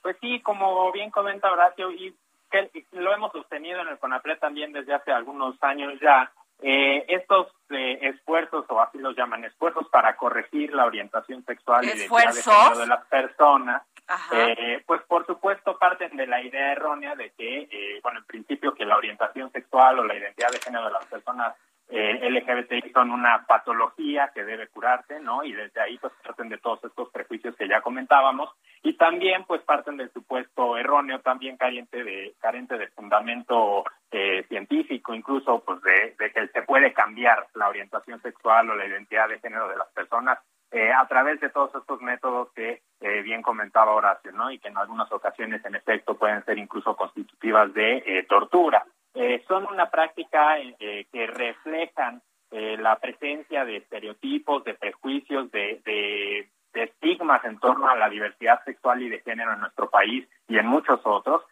Pues 0.02 0.16
sí, 0.20 0.40
como 0.42 0.90
bien 0.92 1.10
comenta 1.10 1.50
Horacio, 1.50 1.90
y 1.90 2.14
que 2.50 2.70
lo 2.92 3.12
hemos 3.12 3.32
sostenido 3.32 3.80
en 3.80 3.88
el 3.88 3.98
CONAPRE 3.98 4.36
también 4.36 4.72
desde 4.72 4.94
hace 4.94 5.12
algunos 5.12 5.62
años 5.62 5.94
ya, 6.00 6.32
eh, 6.60 7.04
estos 7.08 7.48
eh, 7.70 7.98
esfuerzos, 8.02 8.64
o 8.68 8.80
así 8.80 8.98
los 8.98 9.16
llaman, 9.16 9.44
esfuerzos 9.44 9.88
para 9.90 10.16
corregir 10.16 10.74
la 10.74 10.86
orientación 10.86 11.44
sexual 11.44 11.84
y 11.84 11.88
de, 11.88 12.08
de 12.08 12.86
las 12.86 13.06
personas, 13.06 13.82
eh, 14.32 14.82
pues 14.86 15.02
por 15.02 15.26
supuesto 15.26 15.78
parten 15.78 16.16
de 16.16 16.26
la 16.26 16.40
idea 16.42 16.72
errónea 16.72 17.14
de 17.14 17.30
que, 17.30 17.68
eh, 17.70 18.00
bueno, 18.02 18.20
en 18.20 18.24
principio 18.24 18.74
que 18.74 18.84
la 18.84 18.96
orientación 18.96 19.50
sexual 19.52 19.98
o 19.98 20.04
la 20.04 20.14
identidad 20.14 20.50
de 20.50 20.60
género 20.60 20.86
de 20.86 20.92
las 20.92 21.06
personas 21.06 21.54
eh, 21.90 22.28
LGBTI 22.30 22.92
son 22.92 23.10
una 23.10 23.46
patología 23.46 24.30
que 24.34 24.44
debe 24.44 24.68
curarse, 24.68 25.20
¿no? 25.20 25.42
Y 25.42 25.52
desde 25.52 25.80
ahí 25.80 25.96
pues 25.98 26.12
parten 26.22 26.50
de 26.50 26.58
todos 26.58 26.84
estos 26.84 27.08
prejuicios 27.10 27.56
que 27.56 27.66
ya 27.66 27.80
comentábamos 27.80 28.50
y 28.82 28.94
también 28.94 29.44
pues 29.44 29.62
parten 29.62 29.96
del 29.96 30.12
supuesto 30.12 30.76
erróneo, 30.76 31.20
también 31.20 31.56
carente 31.56 32.04
de 32.04 32.34
carente 32.40 32.76
de 32.76 32.88
fundamento 32.88 33.84
eh, 34.10 34.44
científico, 34.48 35.14
incluso 35.14 35.64
pues 35.64 35.80
de, 35.80 36.14
de 36.18 36.30
que 36.30 36.48
se 36.48 36.62
puede 36.62 36.92
cambiar 36.92 37.46
la 37.54 37.68
orientación 37.68 38.20
sexual 38.20 38.68
o 38.68 38.74
la 38.74 38.86
identidad 38.86 39.28
de 39.28 39.40
género 39.40 39.68
de 39.68 39.76
las 39.76 39.88
personas 39.88 40.38
eh, 40.70 40.92
a 40.92 41.06
través 41.06 41.40
de 41.40 41.48
todos 41.48 41.74
estos 41.74 42.00
métodos 42.02 42.52
que 42.54 42.82
eh, 43.00 43.22
bien 43.22 43.42
comentaba 43.42 43.94
Horacio, 43.94 44.32
¿no? 44.32 44.50
Y 44.50 44.58
que 44.58 44.68
en 44.68 44.76
algunas 44.76 45.10
ocasiones, 45.12 45.64
en 45.64 45.74
efecto, 45.74 46.16
pueden 46.18 46.44
ser 46.44 46.58
incluso 46.58 46.94
constitutivas 46.96 47.72
de 47.72 48.02
eh, 48.04 48.26
tortura. 48.28 48.84
Eh, 49.14 49.42
son 49.48 49.66
una 49.66 49.90
práctica 49.90 50.56
que 50.78 51.26
reflejan 51.26 52.22
la 52.50 52.98
presencia 52.98 53.64
de 53.64 53.78
estereotipos, 53.78 54.64
de 54.64 54.74
prejuicios, 54.74 55.50
de, 55.50 55.80
de, 55.84 56.48
estigmas 56.72 57.44
en 57.44 57.58
torno 57.58 57.88
a 57.88 57.96
la 57.96 58.08
diversidad 58.08 58.62
sexual 58.64 59.02
y 59.02 59.08
de 59.08 59.20
género 59.20 59.52
en 59.52 59.60
nuestro 59.60 59.90
país 59.90 60.28
y 60.46 60.58
en 60.58 60.66
muchos 60.66 61.00
otros. 61.04 61.42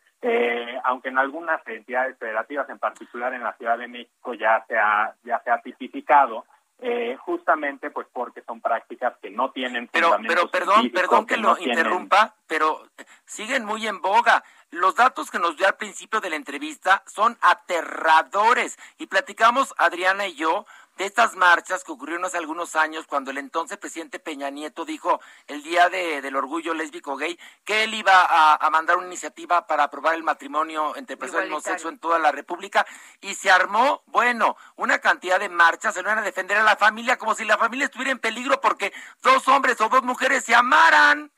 aunque 0.84 1.08
en 1.08 1.18
algunas 1.18 1.66
entidades 1.66 2.16
federativas, 2.18 2.68
en 2.70 2.78
particular 2.78 3.34
en 3.34 3.42
la 3.42 3.54
Ciudad 3.54 3.78
de 3.78 3.88
México, 3.88 4.34
ya 4.34 4.64
se 4.68 4.78
ha, 4.78 5.14
ya 5.24 5.40
se 5.40 5.50
ha 5.50 5.60
tipificado, 5.60 6.44
eh, 6.78 7.16
justamente 7.20 7.90
pues 7.90 8.06
porque 8.12 8.42
son 8.42 8.60
prácticas 8.60 9.14
que 9.22 9.30
no 9.30 9.50
tienen 9.50 9.88
pero 9.88 10.16
pero 10.28 10.50
perdón 10.50 10.90
perdón 10.90 11.26
que, 11.26 11.38
lo 11.38 11.58
interrumpa 11.58 12.34
pero 12.46 12.86
siguen 13.24 13.64
muy 13.64 13.86
en 13.86 14.00
boga. 14.00 14.44
Los 14.70 14.96
datos 14.96 15.30
que 15.30 15.38
nos 15.38 15.56
dio 15.56 15.66
al 15.66 15.76
principio 15.76 16.20
de 16.20 16.28
la 16.28 16.36
entrevista 16.36 17.02
son 17.06 17.38
aterradores. 17.40 18.78
Y 18.98 19.06
platicamos 19.06 19.74
Adriana 19.78 20.26
y 20.26 20.34
yo 20.34 20.66
de 20.96 21.04
estas 21.04 21.36
marchas 21.36 21.84
que 21.84 21.92
ocurrieron 21.92 22.24
hace 22.24 22.38
algunos 22.38 22.74
años 22.74 23.06
cuando 23.06 23.30
el 23.30 23.38
entonces 23.38 23.78
presidente 23.78 24.18
Peña 24.18 24.50
Nieto 24.50 24.84
dijo 24.84 25.20
el 25.46 25.62
día 25.62 25.88
de, 25.88 26.22
del 26.22 26.36
orgullo 26.36 26.74
lésbico 26.74 27.16
gay 27.16 27.38
que 27.64 27.84
él 27.84 27.94
iba 27.94 28.12
a, 28.28 28.70
mandar 28.70 28.96
una 28.96 29.06
iniciativa 29.06 29.66
para 29.66 29.84
aprobar 29.84 30.14
el 30.14 30.22
matrimonio 30.22 30.96
entre 30.96 31.16
personas 31.16 31.48
no 31.48 31.60
sexo 31.60 31.88
en 31.88 31.98
toda 31.98 32.18
la 32.18 32.32
República 32.32 32.84
y 33.20 33.34
se 33.34 33.50
armó, 33.50 34.02
bueno, 34.06 34.56
una 34.76 34.98
cantidad 34.98 35.38
de 35.38 35.48
marchas, 35.48 35.94
se 35.94 36.02
van 36.02 36.18
a 36.18 36.22
defender 36.22 36.56
a 36.56 36.62
la 36.62 36.76
familia 36.76 37.16
como 37.16 37.34
si 37.34 37.44
la 37.44 37.58
familia 37.58 37.86
estuviera 37.86 38.12
en 38.12 38.18
peligro 38.18 38.60
porque 38.60 38.92
dos 39.22 39.46
hombres 39.48 39.80
o 39.80 39.88
dos 39.88 40.02
mujeres 40.02 40.44
se 40.44 40.54
amaran. 40.54 41.30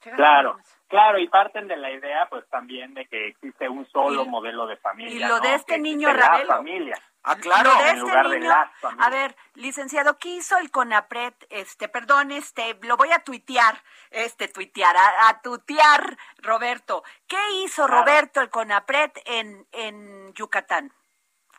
Claro. 0.00 0.58
Claro, 0.88 1.20
y 1.20 1.28
parten 1.28 1.68
de 1.68 1.76
la 1.76 1.88
idea, 1.92 2.26
pues 2.28 2.44
también 2.48 2.94
de 2.94 3.06
que 3.06 3.28
existe 3.28 3.68
un 3.68 3.86
solo 3.90 4.24
modelo 4.26 4.66
de 4.66 4.76
familia. 4.76 5.14
Y 5.14 5.20
lo 5.20 5.38
de 5.38 5.54
este 5.54 5.78
niño 5.78 6.12
Ravelo. 6.12 6.48
Familia. 6.48 6.96
Ah, 7.22 7.36
claro. 7.36 7.70
en 7.80 7.86
este 7.86 8.00
lugar 8.00 8.28
de 8.30 8.48
a 8.48 9.10
ver, 9.10 9.36
licenciado, 9.54 10.16
¿qué 10.18 10.30
hizo 10.30 10.56
el 10.56 10.70
CONAPRED? 10.70 11.34
Este, 11.50 11.88
perdón, 11.88 12.30
este, 12.30 12.78
lo 12.82 12.96
voy 12.96 13.12
a 13.12 13.18
tuitear, 13.18 13.82
este, 14.10 14.48
tuitear, 14.48 14.96
a, 14.96 15.40
tutear, 15.42 16.16
Roberto. 16.38 17.02
¿Qué 17.26 17.36
hizo 17.62 17.86
Roberto 17.86 18.40
el 18.40 18.48
CONAPRED 18.48 19.10
en, 19.26 19.66
en 19.72 20.32
Yucatán? 20.32 20.92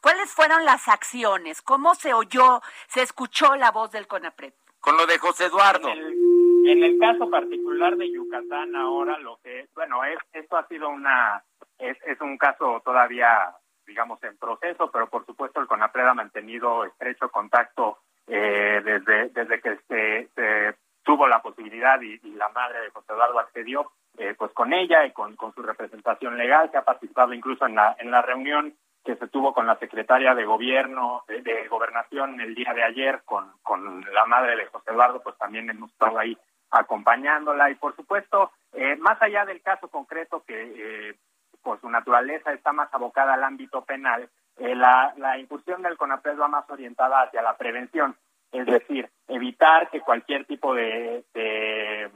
¿Cuáles 0.02 0.32
fueron 0.32 0.66
las 0.66 0.88
acciones? 0.88 1.62
¿Cómo 1.62 1.94
se 1.94 2.14
oyó, 2.14 2.62
se 2.88 3.04
escuchó 3.04 3.56
la 3.56 3.72
voz 3.72 3.92
del 3.92 4.08
CONAPRED? 4.08 4.54
Con 4.80 4.98
lo 4.98 5.06
de 5.06 5.20
José 5.20 5.46
Eduardo. 5.46 5.90
En 5.90 6.84
el, 6.84 6.98
caso 7.00 7.30
particular 7.30 7.96
de 7.98 8.12
Yucatán 8.12 8.76
ahora, 8.76 9.18
lo 9.20 9.40
que, 9.44 9.68
bueno, 9.76 10.04
es, 10.06 10.18
esto 10.34 10.58
ha 10.58 10.68
sido 10.68 10.90
una, 10.90 11.44
es, 11.78 11.98
es 12.06 12.20
un 12.22 12.38
caso 12.38 12.82
todavía 12.84 13.56
digamos, 13.92 14.24
en 14.24 14.38
proceso, 14.38 14.90
pero 14.90 15.08
por 15.08 15.26
supuesto 15.26 15.60
el 15.60 15.68
CONAPRED 15.68 16.08
ha 16.08 16.14
mantenido 16.14 16.86
estrecho 16.86 17.30
contacto 17.30 17.98
eh, 18.26 18.82
desde, 18.86 19.30
desde 19.30 19.60
que 19.60 19.78
se, 19.90 20.76
tuvo 21.04 21.28
la 21.28 21.42
posibilidad 21.42 22.00
y, 22.00 22.18
la 22.36 22.48
madre 22.50 22.82
de 22.82 22.90
José 22.92 23.12
Eduardo 23.12 23.40
accedió 23.40 23.92
eh, 24.18 24.34
pues 24.38 24.52
con 24.54 24.72
ella 24.72 25.06
y 25.06 25.12
con, 25.12 25.36
con 25.36 25.54
su 25.54 25.62
representación 25.62 26.38
legal, 26.38 26.72
que 26.72 26.78
ha 26.78 26.86
participado 26.86 27.34
incluso 27.34 27.66
en 27.66 27.76
la, 27.76 27.98
en 28.00 28.12
la 28.12 28.22
reunión 28.22 28.74
que 29.04 29.16
se 29.18 29.28
tuvo 29.28 29.54
con 29.54 29.68
la 29.68 29.78
secretaria 29.78 30.34
de 30.36 30.46
gobierno, 30.46 31.24
de, 31.28 31.68
gobernación 31.68 32.40
el 32.40 32.56
día 32.56 32.74
de 32.74 32.84
ayer 32.84 33.24
con, 33.26 33.52
con 33.62 34.06
la 34.14 34.26
madre 34.26 34.56
de 34.56 34.68
José 34.68 34.92
Eduardo, 34.92 35.22
pues 35.22 35.38
también 35.38 35.70
hemos 35.70 35.92
estado 35.92 36.18
ahí 36.18 36.38
acompañándola. 36.70 37.70
Y 37.70 37.76
por 37.76 37.96
supuesto, 37.96 38.52
eh, 38.74 38.96
más 38.98 39.22
allá 39.22 39.44
del 39.46 39.62
caso 39.62 39.90
concreto 39.90 40.44
que 40.46 41.10
eh, 41.10 41.16
por 41.64 41.80
su 41.82 41.90
naturaleza 41.90 42.54
está 42.54 42.72
más 42.74 42.94
abocada 42.94 43.34
al 43.34 43.44
ámbito 43.44 43.84
penal, 43.84 44.30
eh, 44.58 44.76
la, 44.76 45.14
la 45.18 45.38
incursión 45.38 45.82
del 45.82 45.98
CONAPRED 45.98 46.40
va 46.40 46.48
más 46.48 46.70
orientada 46.70 47.22
hacia 47.22 47.42
la 47.42 47.58
prevención, 47.58 48.16
es 48.52 48.66
decir, 48.66 49.10
evitar 49.28 49.90
que 49.90 50.02
cualquier 50.02 50.46
tipo 50.46 50.74
de, 50.76 51.24
eh, 51.34 52.10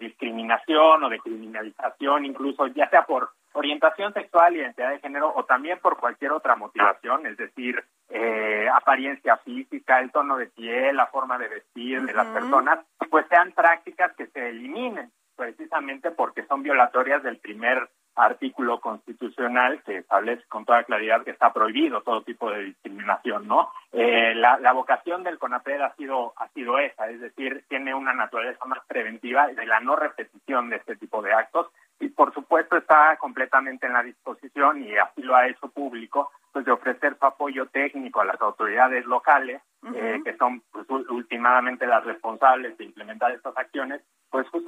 discriminación 0.00 1.04
o 1.04 1.08
de 1.08 1.18
criminalización, 1.18 2.24
incluso 2.24 2.66
ya 2.68 2.88
sea 2.88 3.02
por 3.02 3.30
orientación 3.52 4.12
sexual, 4.14 4.56
identidad 4.56 4.90
de 4.90 5.00
género 5.00 5.32
o 5.34 5.44
también 5.44 5.78
por 5.80 5.98
cualquier 5.98 6.32
otra 6.32 6.56
motivación, 6.56 7.26
es 7.26 7.36
decir, 7.36 7.84
eh, 8.08 8.66
apariencia 8.72 9.36
física, 9.38 10.00
el 10.00 10.10
tono 10.10 10.36
de 10.36 10.46
piel, 10.46 10.96
la 10.96 11.06
forma 11.06 11.38
de 11.38 11.48
vestir 11.48 12.02
de 12.02 12.14
las 12.14 12.26
personas, 12.28 12.80
pues 13.10 13.26
sean 13.28 13.52
prácticas 13.52 14.14
que 14.16 14.26
se 14.28 14.48
eliminen 14.48 15.10
precisamente 15.36 16.10
porque 16.10 16.44
son 16.46 16.62
violatorias 16.62 17.22
del 17.22 17.38
primer 17.38 17.88
artículo 18.18 18.80
constitucional 18.80 19.82
que 19.84 19.98
establece 19.98 20.44
con 20.48 20.64
toda 20.64 20.84
claridad 20.84 21.22
que 21.22 21.30
está 21.30 21.52
prohibido 21.52 22.02
todo 22.02 22.22
tipo 22.22 22.50
de 22.50 22.64
discriminación, 22.64 23.46
¿no? 23.46 23.70
Eh, 23.92 24.34
la, 24.34 24.58
la, 24.58 24.72
vocación 24.72 25.22
del 25.22 25.38
CONAPED 25.38 25.80
ha 25.80 25.94
sido 25.94 26.32
ha 26.36 26.48
sido 26.48 26.78
esa, 26.78 27.08
es 27.08 27.20
decir, 27.20 27.64
tiene 27.68 27.94
una 27.94 28.12
naturaleza 28.12 28.64
más 28.66 28.80
preventiva 28.86 29.46
de 29.48 29.66
la 29.66 29.80
no 29.80 29.96
repetición 29.96 30.68
de 30.68 30.76
este 30.76 30.96
tipo 30.96 31.22
de 31.22 31.32
actos 31.32 31.68
y 32.00 32.08
por 32.08 32.32
supuesto 32.34 32.76
está 32.76 33.16
completamente 33.16 33.86
en 33.86 33.92
la 33.92 34.02
disposición 34.02 34.82
y 34.82 34.96
así 34.96 35.22
lo 35.22 35.34
ha 35.34 35.48
hecho 35.48 35.68
público 35.68 36.30
pues 36.52 36.64
de 36.64 36.72
ofrecer 36.72 37.16
su 37.18 37.26
apoyo 37.26 37.66
técnico 37.66 38.20
a 38.20 38.24
las 38.24 38.40
autoridades 38.40 39.04
locales 39.06 39.62
eh, 39.94 40.20
que 40.24 40.36
son 40.36 40.62
pues, 40.72 40.86
últimamente 41.08 41.86
las 41.86 42.04
responsables 42.04 42.76
de 42.78 42.84
implementar 42.84 43.32
estas 43.32 43.56
acciones 43.56 44.02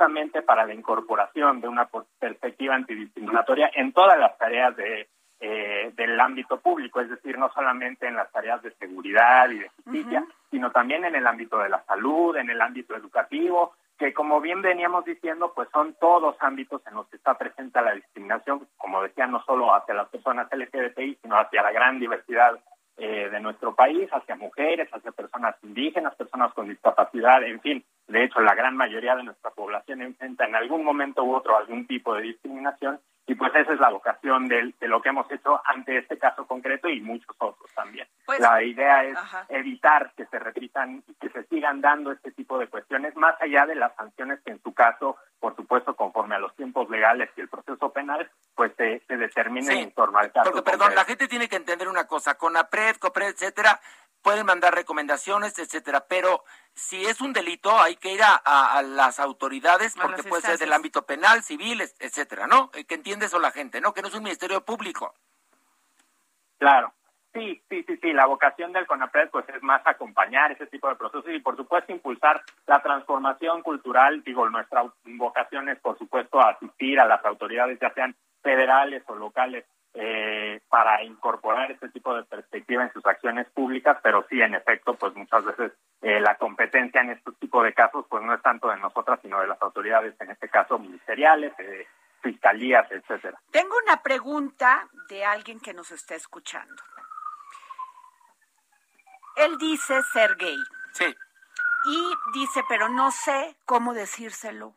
justamente 0.00 0.40
para 0.40 0.64
la 0.64 0.72
incorporación 0.72 1.60
de 1.60 1.68
una 1.68 1.86
perspectiva 2.18 2.74
antidiscriminatoria 2.74 3.70
en 3.74 3.92
todas 3.92 4.18
las 4.18 4.36
tareas 4.38 4.74
de 4.76 5.08
eh, 5.42 5.92
del 5.96 6.20
ámbito 6.20 6.60
público, 6.60 7.00
es 7.00 7.08
decir, 7.08 7.38
no 7.38 7.50
solamente 7.52 8.06
en 8.06 8.14
las 8.14 8.30
tareas 8.30 8.62
de 8.62 8.72
seguridad 8.72 9.48
y 9.50 9.60
de 9.60 9.70
justicia, 9.70 10.24
sino 10.50 10.70
también 10.70 11.04
en 11.06 11.14
el 11.14 11.26
ámbito 11.26 11.58
de 11.58 11.70
la 11.70 11.82
salud, 11.84 12.36
en 12.36 12.50
el 12.50 12.60
ámbito 12.60 12.94
educativo, 12.94 13.72
que 13.98 14.12
como 14.12 14.40
bien 14.42 14.60
veníamos 14.60 15.04
diciendo, 15.06 15.52
pues 15.54 15.68
son 15.72 15.94
todos 15.98 16.36
ámbitos 16.40 16.82
en 16.86 16.94
los 16.94 17.06
que 17.08 17.16
está 17.16 17.38
presente 17.38 17.80
la 17.80 17.94
discriminación, 17.94 18.66
como 18.76 19.02
decía, 19.02 19.26
no 19.26 19.42
solo 19.44 19.74
hacia 19.74 19.94
las 19.94 20.08
personas 20.08 20.48
LGBTI, 20.52 21.18
sino 21.22 21.38
hacia 21.38 21.62
la 21.62 21.72
gran 21.72 21.98
diversidad 21.98 22.58
eh, 22.98 23.30
de 23.30 23.40
nuestro 23.40 23.74
país, 23.74 24.10
hacia 24.12 24.36
mujeres, 24.36 24.90
hacia 24.92 25.10
personas 25.12 25.56
indígenas, 25.62 26.14
personas 26.16 26.52
con 26.52 26.68
discapacidad, 26.68 27.42
en 27.44 27.58
fin. 27.62 27.84
De 28.10 28.24
hecho, 28.24 28.40
la 28.40 28.54
gran 28.54 28.76
mayoría 28.76 29.14
de 29.14 29.22
nuestra 29.22 29.50
población 29.52 30.02
enfrenta 30.02 30.44
en 30.44 30.56
algún 30.56 30.84
momento 30.84 31.22
u 31.22 31.34
otro 31.34 31.56
algún 31.56 31.86
tipo 31.86 32.14
de 32.14 32.22
discriminación 32.22 32.98
y 33.30 33.36
pues 33.36 33.54
esa 33.54 33.72
es 33.72 33.78
la 33.78 33.90
vocación 33.90 34.48
de, 34.48 34.74
lo 34.80 35.00
que 35.00 35.10
hemos 35.10 35.30
hecho 35.30 35.60
ante 35.64 35.98
este 35.98 36.18
caso 36.18 36.48
concreto 36.48 36.88
y 36.88 37.00
muchos 37.00 37.36
otros 37.38 37.70
también. 37.76 38.08
Pues, 38.26 38.40
la 38.40 38.60
idea 38.60 39.04
es 39.04 39.16
evitar 39.48 40.12
que 40.16 40.26
se 40.26 40.40
repitan 40.40 41.04
y 41.06 41.14
que 41.14 41.28
se 41.28 41.44
sigan 41.44 41.80
dando 41.80 42.10
este 42.10 42.32
tipo 42.32 42.58
de 42.58 42.66
cuestiones, 42.66 43.14
más 43.14 43.40
allá 43.40 43.66
de 43.66 43.76
las 43.76 43.94
sanciones 43.94 44.40
que 44.44 44.50
en 44.50 44.60
su 44.60 44.74
caso, 44.74 45.16
por 45.38 45.54
supuesto, 45.54 45.94
conforme 45.94 46.34
a 46.34 46.40
los 46.40 46.56
tiempos 46.56 46.90
legales 46.90 47.30
y 47.36 47.42
el 47.42 47.48
proceso 47.48 47.92
penal, 47.92 48.28
pues 48.56 48.72
se, 48.76 49.00
se 49.06 49.16
determinen 49.16 49.78
en 49.78 49.92
torno 49.92 50.18
al 50.18 50.32
caso. 50.32 50.50
Porque, 50.50 50.68
perdón, 50.68 50.96
la 50.96 51.04
gente 51.04 51.28
tiene 51.28 51.48
que 51.48 51.54
entender 51.54 51.86
una 51.86 52.08
cosa, 52.08 52.34
con 52.34 52.56
APRED, 52.56 52.96
COPRED, 52.96 53.28
etcétera, 53.28 53.80
pueden 54.22 54.46
mandar 54.46 54.74
recomendaciones, 54.74 55.58
etcétera, 55.58 56.06
pero 56.08 56.44
si 56.74 57.04
es 57.04 57.20
un 57.20 57.32
delito 57.32 57.78
hay 57.78 57.96
que 57.96 58.12
ir 58.12 58.20
a, 58.22 58.82
las 58.82 59.20
autoridades 59.20 59.94
porque 60.00 60.22
puede 60.22 60.42
ser 60.42 60.58
del 60.58 60.72
ámbito 60.72 61.02
penal, 61.06 61.42
civil, 61.42 61.82
etcétera, 61.98 62.46
¿no? 62.46 62.70
Eh, 62.74 62.84
que 62.84 62.94
entiende 62.94 63.26
eso 63.26 63.38
la 63.38 63.50
gente, 63.50 63.80
¿no? 63.80 63.92
Que 63.92 64.02
no 64.02 64.08
es 64.08 64.14
un 64.14 64.22
ministerio 64.22 64.64
público. 64.64 65.14
Claro. 66.58 66.92
Sí, 67.32 67.62
sí, 67.68 67.84
sí, 67.86 67.96
sí. 68.02 68.12
La 68.12 68.26
vocación 68.26 68.72
del 68.72 68.86
CONAPRED 68.86 69.30
pues 69.30 69.48
es 69.48 69.62
más 69.62 69.82
acompañar 69.84 70.50
ese 70.50 70.66
tipo 70.66 70.88
de 70.88 70.96
procesos 70.96 71.30
y 71.30 71.38
por 71.38 71.56
supuesto 71.56 71.92
impulsar 71.92 72.42
la 72.66 72.82
transformación 72.82 73.62
cultural. 73.62 74.22
Digo, 74.24 74.48
nuestra 74.50 74.82
vocación 75.04 75.68
es 75.68 75.78
por 75.78 75.96
supuesto 75.96 76.40
asistir 76.40 76.98
a 76.98 77.06
las 77.06 77.24
autoridades, 77.24 77.78
ya 77.80 77.92
sean 77.94 78.16
federales 78.42 79.04
o 79.06 79.14
locales, 79.14 79.64
eh, 79.94 80.60
para 80.68 81.02
incorporar 81.02 81.72
este 81.72 81.88
tipo 81.88 82.14
de 82.14 82.22
perspectiva 82.24 82.84
en 82.84 82.92
sus 82.92 83.04
acciones 83.04 83.48
públicas, 83.50 83.98
pero 84.02 84.24
sí, 84.28 84.40
en 84.40 84.54
efecto, 84.54 84.94
pues 84.94 85.14
muchas 85.16 85.44
veces 85.44 85.72
eh, 86.02 86.20
la 86.20 86.36
competencia 86.36 87.00
en 87.00 87.10
este 87.10 87.32
tipo 87.32 87.62
de 87.62 87.72
casos 87.72 88.06
pues 88.08 88.22
no 88.22 88.32
es 88.32 88.42
tanto 88.42 88.68
de 88.68 88.76
nosotras, 88.76 89.18
sino 89.20 89.40
de 89.40 89.48
las 89.48 89.60
autoridades, 89.60 90.14
en 90.20 90.30
este 90.30 90.48
caso 90.48 90.78
ministeriales, 90.78 91.52
eh, 91.58 91.88
fiscalías, 92.22 92.90
etcétera. 92.90 93.40
Tengo 93.50 93.74
una 93.84 93.96
pregunta 94.02 94.88
de 95.08 95.24
alguien 95.24 95.58
que 95.58 95.74
nos 95.74 95.90
está 95.90 96.14
escuchando. 96.14 96.82
Él 99.36 99.58
dice 99.58 100.02
ser 100.12 100.36
gay. 100.36 100.58
Sí. 100.92 101.14
Y 101.86 102.14
dice, 102.34 102.62
pero 102.68 102.88
no 102.88 103.10
sé 103.10 103.56
cómo 103.64 103.94
decírselo 103.94 104.74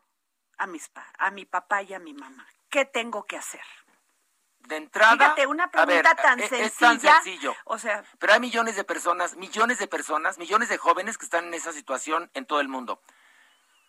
a 0.58 0.66
mis 0.66 0.90
a 1.18 1.30
mi 1.30 1.44
papá 1.44 1.82
y 1.82 1.92
a 1.94 1.98
mi 1.98 2.14
mamá. 2.14 2.46
¿Qué 2.70 2.84
tengo 2.84 3.24
que 3.24 3.36
hacer? 3.36 3.60
De 4.66 4.76
entrada. 4.76 5.34
una 5.48 5.70
pregunta 5.70 6.14
tan 6.14 6.40
e-, 6.40 6.48
sencilla. 6.48 6.66
Es 6.66 6.74
tan 6.76 7.00
sencillo. 7.00 7.54
O 7.64 7.78
sea. 7.78 8.04
Pero 8.18 8.32
hay 8.32 8.40
millones 8.40 8.76
de 8.76 8.84
personas, 8.84 9.36
millones 9.36 9.78
de 9.78 9.86
personas, 9.86 10.38
millones 10.38 10.68
de 10.68 10.78
jóvenes 10.78 11.18
que 11.18 11.24
están 11.24 11.46
en 11.46 11.54
esa 11.54 11.72
situación 11.72 12.30
en 12.34 12.46
todo 12.46 12.60
el 12.60 12.68
mundo. 12.68 13.02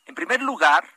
En 0.05 0.15
primer 0.15 0.41
lugar, 0.41 0.87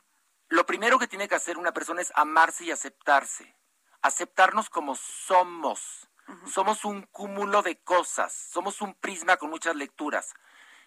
lo 0.49 0.65
primero 0.65 0.99
que 0.99 1.07
tiene 1.07 1.27
que 1.27 1.35
hacer 1.35 1.57
una 1.57 1.73
persona 1.73 2.01
es 2.01 2.11
amarse 2.15 2.65
y 2.65 2.71
aceptarse, 2.71 3.55
aceptarnos 4.01 4.69
como 4.69 4.95
somos. 4.95 6.07
Somos 6.45 6.85
un 6.85 7.03
cúmulo 7.07 7.63
de 7.63 7.81
cosas, 7.81 8.31
somos 8.31 8.81
un 8.81 8.93
prisma 8.93 9.37
con 9.37 9.49
muchas 9.49 9.75
lecturas. 9.75 10.35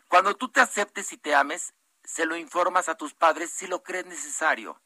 Cuando 0.07 0.36
tú 0.36 0.49
te 0.49 0.61
aceptes 0.61 1.12
y 1.12 1.16
te 1.16 1.34
ames, 1.34 1.74
se 2.05 2.26
lo 2.26 2.36
informas 2.36 2.88
a 2.88 2.97
tus 2.97 3.14
padres 3.14 3.51
si 3.51 3.66
lo 3.66 3.82
crees 3.82 4.07
necesario. 4.07 4.80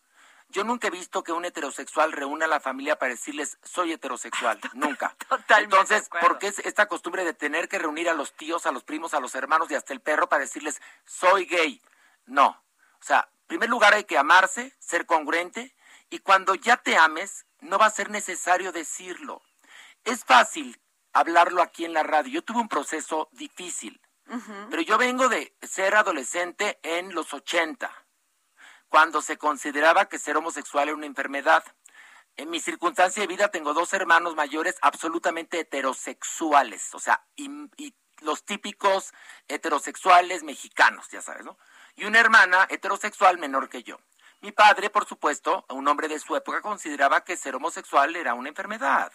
Yo 0.48 0.64
nunca 0.64 0.88
he 0.88 0.90
visto 0.90 1.22
que 1.22 1.32
un 1.32 1.44
heterosexual 1.44 2.12
reúna 2.12 2.46
a 2.46 2.48
la 2.48 2.60
familia 2.60 2.98
para 2.98 3.10
decirles 3.10 3.58
soy 3.62 3.92
heterosexual, 3.92 4.60
nunca. 4.74 5.16
Entonces, 5.58 6.08
¿por 6.08 6.38
qué 6.38 6.48
es 6.48 6.60
esta 6.60 6.86
costumbre 6.86 7.24
de 7.24 7.34
tener 7.34 7.68
que 7.68 7.78
reunir 7.78 8.08
a 8.08 8.14
los 8.14 8.32
tíos, 8.32 8.66
a 8.66 8.72
los 8.72 8.84
primos, 8.84 9.14
a 9.14 9.20
los 9.20 9.34
hermanos 9.34 9.70
y 9.70 9.74
hasta 9.74 9.92
el 9.92 10.00
perro 10.00 10.28
para 10.28 10.42
decirles 10.42 10.80
soy 11.04 11.46
gay? 11.46 11.82
No. 12.26 12.62
O 13.00 13.04
sea, 13.04 13.28
en 13.42 13.46
primer 13.48 13.68
lugar 13.68 13.94
hay 13.94 14.04
que 14.04 14.18
amarse, 14.18 14.74
ser 14.78 15.06
congruente 15.06 15.74
y 16.10 16.20
cuando 16.20 16.54
ya 16.54 16.76
te 16.76 16.96
ames, 16.96 17.46
no 17.60 17.78
va 17.78 17.86
a 17.86 17.90
ser 17.90 18.10
necesario 18.10 18.72
decirlo. 18.72 19.42
Es 20.04 20.24
fácil 20.24 20.80
hablarlo 21.12 21.62
aquí 21.62 21.84
en 21.84 21.92
la 21.92 22.04
radio. 22.04 22.34
Yo 22.34 22.44
tuve 22.44 22.60
un 22.60 22.68
proceso 22.68 23.28
difícil, 23.32 24.00
pero 24.70 24.82
yo 24.82 24.98
vengo 24.98 25.28
de 25.28 25.54
ser 25.62 25.96
adolescente 25.96 26.78
en 26.82 27.14
los 27.14 27.32
80 27.34 28.05
cuando 28.88 29.22
se 29.22 29.36
consideraba 29.36 30.08
que 30.08 30.18
ser 30.18 30.36
homosexual 30.36 30.88
era 30.88 30.96
una 30.96 31.06
enfermedad. 31.06 31.64
En 32.36 32.50
mi 32.50 32.60
circunstancia 32.60 33.22
de 33.22 33.26
vida 33.26 33.48
tengo 33.48 33.72
dos 33.72 33.92
hermanos 33.94 34.34
mayores 34.34 34.76
absolutamente 34.82 35.60
heterosexuales, 35.60 36.94
o 36.94 36.98
sea, 36.98 37.24
y, 37.36 37.50
los 38.22 38.44
típicos 38.44 39.12
heterosexuales 39.46 40.42
mexicanos, 40.42 41.06
ya 41.10 41.20
sabes, 41.20 41.44
¿no? 41.44 41.58
Y 41.96 42.06
una 42.06 42.18
hermana 42.18 42.66
heterosexual 42.70 43.36
menor 43.36 43.68
que 43.68 43.82
yo. 43.82 43.98
Mi 44.40 44.52
padre, 44.52 44.90
por 44.90 45.06
supuesto, 45.06 45.64
un 45.70 45.88
hombre 45.88 46.08
de 46.08 46.18
su 46.18 46.36
época, 46.36 46.60
consideraba 46.60 47.24
que 47.24 47.36
ser 47.36 47.56
homosexual 47.56 48.14
era 48.16 48.34
una 48.34 48.48
enfermedad. 48.48 49.12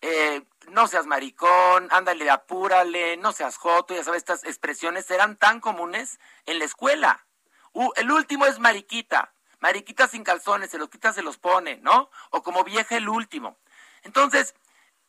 Eh, 0.00 0.42
no 0.68 0.86
seas 0.86 1.06
maricón, 1.06 1.88
ándale, 1.90 2.28
apúrale, 2.30 3.16
no 3.16 3.32
seas 3.32 3.56
joto, 3.56 3.94
ya 3.94 4.02
sabes, 4.02 4.18
estas 4.18 4.44
expresiones 4.44 5.10
eran 5.10 5.36
tan 5.36 5.60
comunes 5.60 6.18
en 6.46 6.58
la 6.58 6.64
escuela. 6.64 7.26
Uh, 7.72 7.90
el 7.96 8.10
último 8.10 8.46
es 8.46 8.58
mariquita. 8.58 9.32
Mariquita 9.60 10.08
sin 10.08 10.24
calzones, 10.24 10.70
se 10.70 10.78
los 10.78 10.88
quita, 10.88 11.12
se 11.12 11.22
los 11.22 11.36
pone, 11.36 11.76
¿no? 11.78 12.10
O 12.30 12.42
como 12.42 12.64
vieja 12.64 12.96
el 12.96 13.08
último. 13.08 13.58
Entonces, 14.02 14.54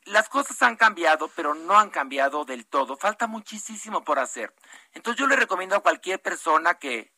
las 0.06 0.30
cosas 0.30 0.62
han 0.62 0.76
cambiado, 0.76 1.30
pero 1.36 1.54
no 1.54 1.78
han 1.78 1.90
cambiado 1.90 2.44
del 2.46 2.66
todo. 2.66 2.98
Falta 2.98 3.28
muchísimo 3.28 4.04
por 4.04 4.20
hacer. 4.20 4.54
Entonces 4.94 5.20
yo 5.20 5.28
le 5.28 5.36
recomiendo 5.36 5.76
a 5.76 5.82
cualquier 5.82 6.22
persona 6.22 6.76
que, 6.76 7.12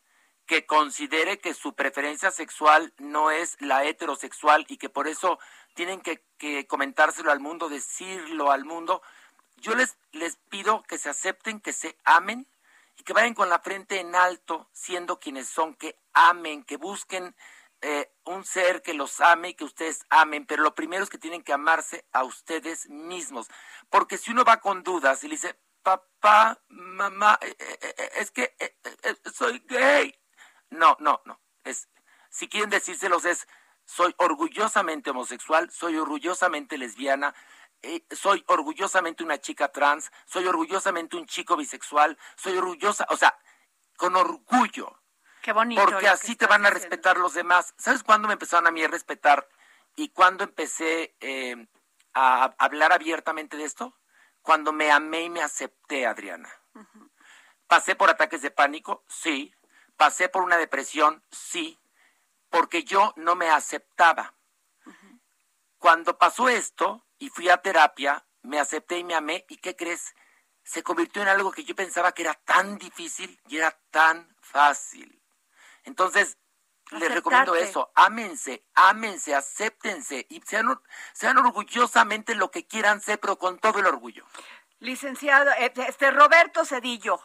que 0.46 0.66
considere 0.66 1.40
que 1.40 1.54
su 1.54 1.74
preferencia 1.74 2.32
sexual 2.32 2.94
no 2.98 3.32
es 3.32 3.58
la 3.62 3.86
heterosexual 3.86 4.66
y 4.68 4.78
que 4.78 4.90
por 4.90 5.08
eso 5.08 5.40
tienen 5.74 6.02
que, 6.02 6.24
que 6.38 6.68
comentárselo 6.68 7.32
al 7.32 7.40
mundo, 7.40 7.70
decirlo 7.70 8.52
al 8.52 8.66
mundo, 8.66 9.02
yo 9.58 9.76
les, 9.76 9.98
les 10.12 10.36
pido 10.50 10.84
que 10.84 10.98
se 10.98 11.10
acepten, 11.10 11.62
que 11.62 11.74
se 11.74 11.98
amen 12.04 12.46
y 12.98 13.04
que 13.04 13.14
vayan 13.14 13.34
con 13.34 13.50
la 13.50 13.60
frente 13.60 14.00
en 14.00 14.16
alto, 14.16 14.70
siendo 14.72 15.20
quienes 15.20 15.48
son, 15.48 15.76
que 15.76 16.00
amen, 16.14 16.64
que 16.64 16.78
busquen 16.78 17.36
eh, 17.82 18.14
un 18.24 18.46
ser 18.46 18.82
que 18.82 18.94
los 18.94 19.20
ame 19.20 19.50
y 19.50 19.54
que 19.56 19.66
ustedes 19.66 20.06
amen, 20.10 20.46
pero 20.46 20.64
lo 20.64 20.74
primero 20.74 21.04
es 21.04 21.10
que 21.10 21.18
tienen 21.18 21.44
que 21.44 21.52
amarse 21.52 22.06
a 22.14 22.24
ustedes 22.24 22.90
mismos, 22.90 23.50
porque 23.90 24.18
si 24.18 24.32
uno 24.32 24.46
va 24.46 24.62
con 24.62 24.84
dudas 24.84 25.22
y 25.24 25.28
le 25.28 25.36
dice, 25.36 25.60
papá, 25.82 26.62
mamá, 26.70 27.38
eh, 27.42 27.56
eh, 27.60 28.10
es 28.16 28.32
que 28.32 28.56
soy 29.34 29.60
gay, 29.68 30.18
no, 30.70 30.96
no, 31.02 31.22
no, 31.26 31.42
es, 31.66 31.90
si 32.30 32.48
quieren 32.48 32.70
decírselos 32.70 33.26
es, 33.26 33.48
soy 33.86 34.16
orgullosamente 34.18 35.10
homosexual, 35.10 35.70
soy 35.70 35.98
orgullosamente 35.98 36.78
lesbiana, 36.78 37.36
eh, 37.84 38.06
soy 38.12 38.44
orgullosamente 38.48 39.24
una 39.24 39.40
chica 39.40 39.68
trans, 39.68 40.10
soy 40.26 40.48
orgullosamente 40.48 41.18
un 41.18 41.26
chico 41.26 41.58
bisexual, 41.58 42.18
soy 42.38 42.58
orgullosa, 42.58 43.06
o 43.10 43.18
sea, 43.18 43.38
con 43.98 44.16
orgullo. 44.16 45.02
Qué 45.42 45.52
bonito. 45.52 45.84
Porque 45.84 46.08
así 46.08 46.38
te 46.38 46.48
van 46.48 46.66
a 46.66 46.70
respetar 46.70 47.18
los 47.18 47.34
demás. 47.34 47.74
¿Sabes 47.78 48.02
cuándo 48.02 48.30
me 48.30 48.34
empezaron 48.34 48.68
a 48.68 48.72
mí 48.72 48.82
a 48.82 48.88
respetar 48.88 49.50
y 49.98 50.10
cuándo 50.10 50.46
empecé 50.46 51.14
eh, 51.20 51.68
a 52.14 52.56
hablar 52.58 52.94
abiertamente 52.94 53.58
de 53.58 53.66
esto? 53.66 54.00
Cuando 54.42 54.72
me 54.72 54.90
amé 54.90 55.24
y 55.24 55.30
me 55.30 55.42
acepté, 55.42 56.08
Adriana. 56.08 56.50
¿Pasé 57.68 57.96
por 57.96 58.10
ataques 58.10 58.42
de 58.42 58.52
pánico? 58.52 59.04
Sí. 59.10 59.54
¿Pasé 59.98 60.30
por 60.30 60.44
una 60.44 60.56
depresión? 60.56 61.22
Sí. 61.32 61.78
Porque 62.50 62.86
yo 62.86 63.14
no 63.18 63.36
me 63.36 63.50
aceptaba. 63.50 64.34
Cuando 65.78 66.18
pasó 66.18 66.48
esto, 66.48 67.06
y 67.24 67.30
fui 67.30 67.48
a 67.48 67.58
terapia, 67.58 68.26
me 68.42 68.60
acepté 68.60 68.98
y 68.98 69.06
me 69.06 69.16
amé, 69.16 69.46
¿y 69.48 69.56
qué 69.56 69.78
crees? 69.78 70.14
Se 70.62 70.84
convirtió 70.84 71.22
en 71.22 71.30
algo 71.30 71.54
que 71.54 71.64
yo 71.64 71.74
pensaba 71.74 72.12
que 72.12 72.24
era 72.24 72.34
tan 72.34 72.78
difícil 72.78 73.40
y 73.48 73.58
era 73.58 73.72
tan 73.92 74.36
fácil. 74.42 75.22
Entonces, 75.86 76.38
les 76.92 77.14
recomiendo 77.14 77.56
eso, 77.56 77.94
ámense, 77.96 78.66
ámense, 78.74 79.34
acéptense 79.34 80.26
y 80.30 80.42
sean, 80.42 80.78
sean 81.14 81.38
orgullosamente 81.38 82.36
lo 82.36 82.52
que 82.52 82.68
quieran 82.68 83.00
ser, 83.00 83.22
pero 83.22 83.38
con 83.38 83.58
todo 83.58 83.80
el 83.80 83.86
orgullo. 83.86 84.26
Licenciado, 84.80 85.50
eh, 85.52 85.72
este 85.88 86.12
Roberto 86.12 86.66
Cedillo, 86.66 87.22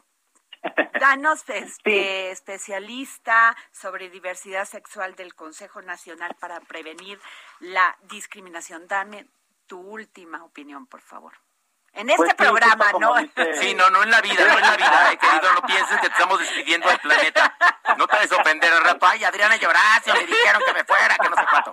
danos 1.01 1.43
este 1.49 2.31
especialista 2.31 3.57
sobre 3.73 4.11
diversidad 4.11 4.65
sexual 4.65 5.17
del 5.17 5.35
Consejo 5.35 5.83
Nacional 5.83 6.37
para 6.39 6.61
Prevenir 6.61 7.21
la 7.59 7.99
Discriminación. 8.03 8.87
Dame 8.87 9.29
tu 9.69 9.79
última 9.79 10.43
opinión, 10.43 10.87
por 10.87 11.01
favor. 11.01 11.35
En 11.93 12.07
pues 12.07 12.21
este 12.21 12.35
programa, 12.35 12.87
¿no? 13.01 13.15
Sí, 13.61 13.75
no, 13.75 13.91
no 13.91 14.03
en 14.03 14.11
la 14.11 14.21
vida, 14.21 14.45
no 14.47 14.59
en 14.59 14.63
la 14.63 14.77
vida, 14.77 15.13
eh, 15.13 15.19
querido, 15.19 15.53
no 15.55 15.63
pienses 15.63 16.01
que 16.01 16.07
estamos 16.07 16.39
despidiendo 16.39 16.89
al 16.89 16.99
planeta. 16.99 17.57
No 17.97 18.07
te 18.07 18.19
des 18.19 18.33
ofender 18.33 18.73
al 18.73 18.85
rato. 18.85 19.07
Ay, 19.07 19.25
Adriana 19.25 19.57
y 19.61 19.65
Horacio 19.65 20.15
me 20.15 20.27
dijeron 20.27 20.63
que 20.67 20.75
me 20.75 20.85
fuera, 20.85 21.17
que 21.17 21.29
no 21.29 21.37
sé 21.37 21.45
cuánto. 21.51 21.73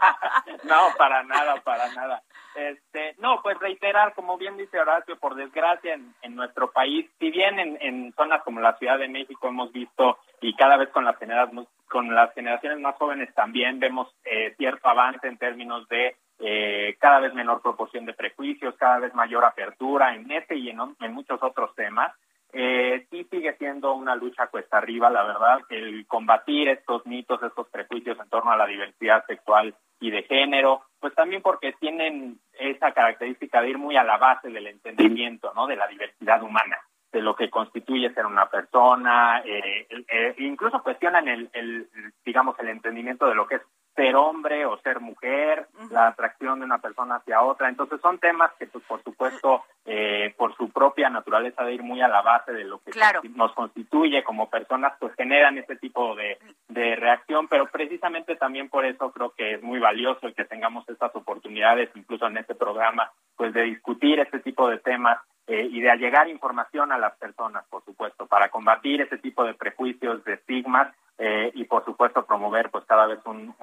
No, 0.63 0.95
para 0.97 1.23
nada, 1.23 1.55
para 1.61 1.89
nada. 1.89 2.23
Este, 2.55 3.15
no, 3.19 3.41
pues 3.43 3.59
reiterar, 3.59 4.13
como 4.13 4.37
bien 4.37 4.55
dice 4.55 4.79
Horacio, 4.79 5.17
por 5.17 5.35
desgracia 5.35 5.93
en, 5.93 6.15
en 6.21 6.35
nuestro 6.35 6.71
país, 6.71 7.09
si 7.19 7.29
bien 7.29 7.59
en, 7.59 7.77
en 7.81 8.13
zonas 8.13 8.41
como 8.43 8.61
la 8.61 8.77
Ciudad 8.77 8.97
de 8.97 9.09
México 9.09 9.49
hemos 9.49 9.73
visto 9.73 10.19
y 10.41 10.55
cada 10.55 10.77
vez 10.77 10.89
con 10.89 11.03
las 11.03 11.17
generaciones, 11.17 11.67
con 11.89 12.15
las 12.15 12.33
generaciones 12.33 12.79
más 12.79 12.95
jóvenes 12.95 13.33
también 13.35 13.79
vemos 13.79 14.07
eh, 14.23 14.55
cierto 14.57 14.87
avance 14.87 15.27
en 15.27 15.37
términos 15.37 15.87
de 15.89 16.15
eh, 16.39 16.95
cada 16.99 17.19
vez 17.19 17.33
menor 17.33 17.61
proporción 17.61 18.05
de 18.05 18.13
prejuicios, 18.13 18.75
cada 18.75 18.99
vez 18.99 19.13
mayor 19.13 19.45
apertura 19.45 20.15
en 20.15 20.29
este 20.31 20.55
y 20.55 20.69
en, 20.69 20.77
muchos 21.13 21.41
otros 21.41 21.73
temas. 21.75 22.13
Eh, 22.51 23.05
sí 23.09 23.25
sigue 23.29 23.55
siendo 23.57 23.93
una 23.93 24.15
lucha 24.15 24.47
cuesta 24.47 24.77
arriba, 24.77 25.09
la 25.09 25.23
verdad, 25.23 25.59
el 25.69 26.05
combatir 26.07 26.69
estos 26.69 27.05
mitos, 27.05 27.41
estos 27.43 27.67
prejuicios 27.67 28.17
en 28.19 28.29
torno 28.29 28.51
a 28.51 28.57
la 28.57 28.65
diversidad 28.65 29.25
sexual 29.25 29.75
y 29.99 30.09
de 30.09 30.23
género, 30.23 30.83
pues 30.99 31.13
también 31.15 31.41
porque 31.41 31.73
tienen 31.73 32.39
esa 32.53 32.91
característica 32.91 33.61
de 33.61 33.71
ir 33.71 33.77
muy 33.77 33.97
a 33.97 34.03
la 34.03 34.17
base 34.17 34.49
del 34.49 34.67
entendimiento, 34.67 35.51
¿no? 35.53 35.67
De 35.67 35.75
la 35.75 35.87
diversidad 35.87 36.41
humana, 36.43 36.77
de 37.11 37.21
lo 37.21 37.35
que 37.35 37.49
constituye 37.49 38.13
ser 38.13 38.25
una 38.25 38.49
persona, 38.49 39.41
eh, 39.45 39.87
eh 39.89 40.35
incluso 40.37 40.81
cuestionan 40.81 41.27
el, 41.27 41.49
el, 41.53 41.87
digamos, 42.25 42.57
el 42.59 42.69
entendimiento 42.69 43.27
de 43.27 43.35
lo 43.35 43.47
que 43.47 43.55
es 43.55 43.61
ser 43.95 44.15
hombre 44.15 44.65
o 44.65 44.77
ser 44.79 44.99
mujer, 44.99 45.67
la 45.89 46.07
atracción 46.07 46.59
de 46.59 46.65
una 46.65 46.79
persona 46.79 47.15
hacia 47.15 47.41
otra. 47.41 47.69
Entonces 47.69 48.01
son 48.01 48.19
temas 48.19 48.51
que, 48.59 48.67
pues, 48.67 48.83
por 48.85 49.01
supuesto, 49.03 49.63
eh, 49.85 50.33
por 50.37 50.55
su 50.57 50.69
propia 50.69 51.09
naturaleza 51.09 51.63
de 51.63 51.73
ir 51.75 51.83
muy 51.83 52.01
a 52.01 52.07
la 52.07 52.21
base 52.21 52.51
de 52.51 52.65
lo 52.65 52.79
que 52.79 52.91
nos 53.35 53.53
constituye 53.53 54.23
como 54.23 54.49
personas, 54.49 54.93
pues 54.99 55.13
generan 55.15 55.57
este 55.57 55.77
tipo 55.77 56.15
de, 56.15 56.37
de 56.67 56.95
reacción, 56.95 57.47
pero 57.47 57.67
precisamente 57.67 58.35
también 58.35 58.69
por 58.69 58.85
eso 58.85 59.11
creo 59.11 59.31
que 59.31 59.53
es 59.55 59.63
muy 59.63 59.79
valioso 59.79 60.27
el 60.27 60.35
que 60.35 60.45
tengamos 60.45 60.87
estas 60.89 61.15
oportunidades, 61.15 61.89
incluso 61.95 62.27
en 62.27 62.37
este 62.37 62.55
programa, 62.55 63.11
pues 63.37 63.53
de 63.53 63.63
discutir 63.63 64.19
este 64.19 64.39
tipo 64.39 64.69
de 64.69 64.79
temas 64.79 65.19
eh, 65.47 65.67
y 65.71 65.79
de 65.79 65.91
allegar 65.91 66.27
información 66.27 66.91
a 66.91 66.97
las 66.97 67.15
personas, 67.17 67.63
por 67.69 67.85
supuesto, 67.85 68.25
para 68.25 68.49
combatir 68.49 69.01
ese 69.01 69.19
tipo 69.19 69.43
de 69.43 69.53
prejuicios, 69.53 70.23
de 70.25 70.33
estigmas 70.33 70.93
eh, 71.17 71.51
y, 71.53 71.63
por 71.63 71.85
supuesto, 71.85 72.25
promover 72.25 72.69
pues 72.71 72.83
cada 72.85 73.05
vez 73.05 73.19
un, 73.25 73.55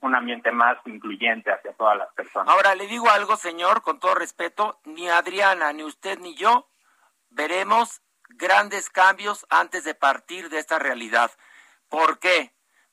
un, 0.00 0.14
ambiente 0.14 0.50
más 0.50 0.78
incluyente 0.86 1.52
hacia 1.52 1.72
todas 1.74 1.96
las 1.96 2.12
personas. 2.12 2.52
Ahora, 2.52 2.74
le 2.74 2.88
digo 2.88 3.08
algo, 3.08 3.36
señor, 3.36 3.82
con 3.82 4.00
todo 4.00 4.16
respeto, 4.16 4.80
ni 4.84 5.08
Adriana, 5.08 5.72
ni 5.72 5.84
usted, 5.84 6.18
ni 6.18 6.34
yo 6.34 6.66
veremos 7.30 8.02
grandes 8.30 8.90
cambios 8.90 9.46
antes 9.48 9.84
de 9.84 9.94
partir 9.94 10.48
de 10.48 10.58
esta 10.58 10.78
realidad. 10.78 11.30
¿Por 11.88 12.18
qué? 12.18 12.52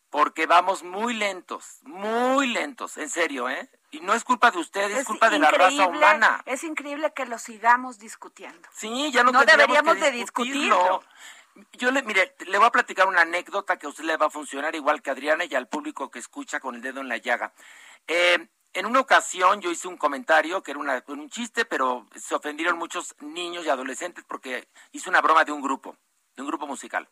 Porque 0.10 0.45
vamos 0.45 0.84
muy 0.84 1.14
lentos, 1.14 1.80
muy 1.84 2.47
lentos, 2.47 2.97
en 2.97 3.10
serio, 3.10 3.49
¿eh? 3.49 3.70
Y 3.91 4.01
no 4.01 4.14
es 4.14 4.24
culpa 4.24 4.51
de 4.51 4.60
ustedes, 4.60 4.97
es, 4.97 5.06
culpa 5.06 5.30
de 5.30 5.39
la 5.39 5.51
raza 5.51 5.88
humana. 5.88 6.41
Es 6.45 6.64
increíble 6.64 7.12
que 7.14 7.26
lo 7.26 7.38
sigamos 7.38 7.97
discutiendo. 7.97 8.68
Sí, 8.74 9.12
ya 9.12 9.24
no, 9.24 9.32
no 9.32 9.43
deberíamos 9.43 9.99
de 9.99 10.12
discutirlo. 10.12 11.01
Yo 11.74 11.91
le, 11.91 12.03
mire, 12.03 12.36
le 12.47 12.58
voy 12.58 12.68
a 12.68 12.72
platicar 12.72 13.08
una 13.08 13.22
anécdota 13.22 13.78
que 13.78 13.86
a 13.86 13.89
usted 13.89 14.03
le 14.03 14.18
va 14.18 14.26
a 14.26 14.30
funcionar 14.30 14.76
igual 14.76 15.01
que 15.01 15.10
a 15.10 15.14
Adriana 15.14 15.45
y 15.45 15.56
al 15.56 15.68
público 15.68 16.12
que 16.12 16.20
escucha 16.20 16.60
con 16.60 16.76
el 16.76 16.82
dedo 16.82 16.99
en 16.99 17.08
la 17.08 17.18
llaga. 17.18 17.53
Eh, 18.08 18.47
en 18.74 18.86
una 18.86 18.99
ocasión 18.99 19.62
yo 19.62 19.72
hice 19.72 19.88
un 19.88 19.95
comentario 19.95 20.62
que 20.62 20.72
era 20.72 20.80
una, 20.82 21.01
un 21.08 21.30
chiste, 21.30 21.64
pero 21.64 22.08
se 22.14 22.36
ofendieron 22.36 22.78
muchos 22.78 23.16
niños 23.22 23.66
y 23.66 23.70
adolescentes 23.70 24.26
porque 24.28 24.68
hice 24.91 25.10
una 25.10 25.22
broma 25.22 25.45
de 25.45 25.53
un 25.53 25.62
grupo, 25.62 25.95
de 26.36 26.41
un 26.41 26.49
grupo 26.49 26.68
musical. 26.68 27.08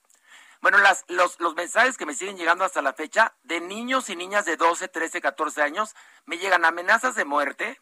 Bueno, 0.59 0.77
las, 0.79 1.05
los, 1.07 1.39
los 1.39 1.55
mensajes 1.55 1.97
que 1.97 2.05
me 2.05 2.13
siguen 2.13 2.37
llegando 2.37 2.65
hasta 2.65 2.81
la 2.81 2.93
fecha 2.93 3.33
de 3.43 3.61
niños 3.61 4.09
y 4.09 4.17
niñas 4.17 4.43
de 4.43 4.57
12, 4.57 4.89
13, 4.89 5.21
14 5.21 5.61
años 5.61 5.95
me 6.25 6.37
llegan 6.37 6.65
amenazas 6.65 7.15
de 7.15 7.23
muerte 7.23 7.79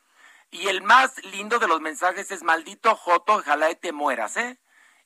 y 0.52 0.68
el 0.68 0.84
más 0.84 1.24
lindo 1.26 1.58
de 1.58 1.68
los 1.68 1.82
mensajes 1.82 2.30
es 2.30 2.44
maldito 2.44 2.96
Joto, 2.96 3.34
ojalá 3.34 3.72
y 3.72 3.76
te 3.76 3.92
mueras, 3.92 4.38
¿eh? 4.38 4.60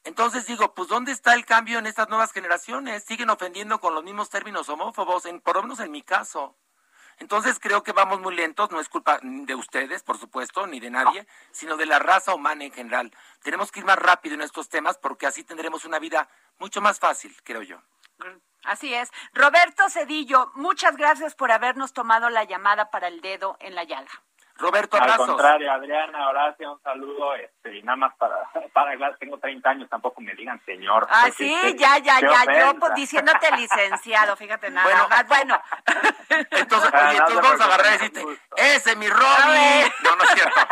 Entonces 0.06 0.46
digo, 0.46 0.74
pues 0.74 0.88
¿dónde 0.88 1.12
está 1.12 1.34
el 1.34 1.46
cambio 1.46 1.80
en 1.80 1.88
estas 1.88 2.10
nuevas 2.10 2.32
generaciones? 2.32 3.04
Siguen 3.04 3.30
ofendiendo 3.32 3.80
con 3.80 3.94
los 3.96 4.04
mismos 4.04 4.30
términos 4.30 4.70
homófobos, 4.70 5.26
en, 5.26 5.42
por 5.42 5.56
lo 5.56 5.64
menos 5.64 5.80
en 5.80 5.92
mi 5.92 6.04
caso. 6.04 6.56
Entonces 7.18 7.60
creo 7.60 7.82
que 7.82 7.92
vamos 7.92 8.20
muy 8.20 8.36
lentos, 8.36 8.72
no 8.72 8.80
es 8.80 8.88
culpa 8.90 9.20
de 9.22 9.56
ustedes, 9.56 10.04
por 10.04 10.18
supuesto, 10.18 10.68
ni 10.68 10.80
de 10.80 10.92
nadie, 10.92 11.26
sino 11.52 11.76
de 11.76 11.86
la 11.86 11.98
raza 11.98 12.36
humana 12.36 12.66
en 12.66 12.72
general. 12.72 13.12
Tenemos 13.42 13.72
que 13.72 13.80
ir 13.80 13.86
más 13.86 13.98
rápido 13.98 14.36
en 14.36 14.42
estos 14.42 14.70
temas 14.70 14.98
porque 14.98 15.26
así 15.26 15.44
tendremos 15.44 15.86
una 15.86 15.98
vida 15.98 16.28
mucho 16.60 16.82
más 16.82 17.00
fácil, 17.00 17.36
creo 17.44 17.64
yo. 17.64 17.82
Así 18.64 18.94
es. 18.94 19.12
Roberto 19.34 19.90
Cedillo, 19.90 20.52
muchas 20.56 20.98
gracias 20.98 21.36
por 21.36 21.52
habernos 21.52 21.94
tomado 21.94 22.30
la 22.30 22.44
llamada 22.44 22.92
para 22.92 23.08
el 23.08 23.22
dedo 23.22 23.58
en 23.60 23.76
la 23.76 23.86
llaga. 23.86 24.12
Roberto, 24.58 24.98
Al 24.98 25.04
abrazos. 25.04 25.28
contrario, 25.28 25.72
Adriana, 25.72 26.30
Horacio, 26.30 26.74
un 26.74 26.82
saludo. 26.82 27.36
Este, 27.36 27.78
y 27.78 27.84
nada 27.84 27.96
más 27.98 28.16
para, 28.18 28.50
para 28.76 28.94
claro, 28.98 29.16
tengo 29.18 29.40
30 29.40 29.70
años, 29.70 29.90
tampoco 29.90 30.20
me 30.20 30.36
digan 30.36 30.62
señor. 30.66 31.08
Ah, 31.10 31.30
sí, 31.36 31.54
este, 31.54 31.78
ya, 31.78 31.98
ya, 32.00 32.20
ya, 32.20 32.60
yo 32.60 32.78
pues, 32.78 32.94
diciéndote 32.94 33.50
licenciado, 33.56 34.36
fíjate 34.36 34.70
nada 34.70 34.86
Bueno. 34.86 35.08
más. 35.08 35.28
Bueno, 35.28 35.62
Entonces, 36.52 36.90
Ah, 36.94 37.08
oye, 37.08 37.18
entonces 37.18 37.42
vamos 37.42 37.62
a 37.62 37.66
agarrar 37.66 37.86
y 37.88 37.92
decirte, 37.92 38.26
ese 38.58 38.96
mi 38.98 39.08
Robbie. 39.08 39.94
No, 40.04 40.16
no 40.18 40.24
es 40.26 40.30
cierto. 40.32 40.68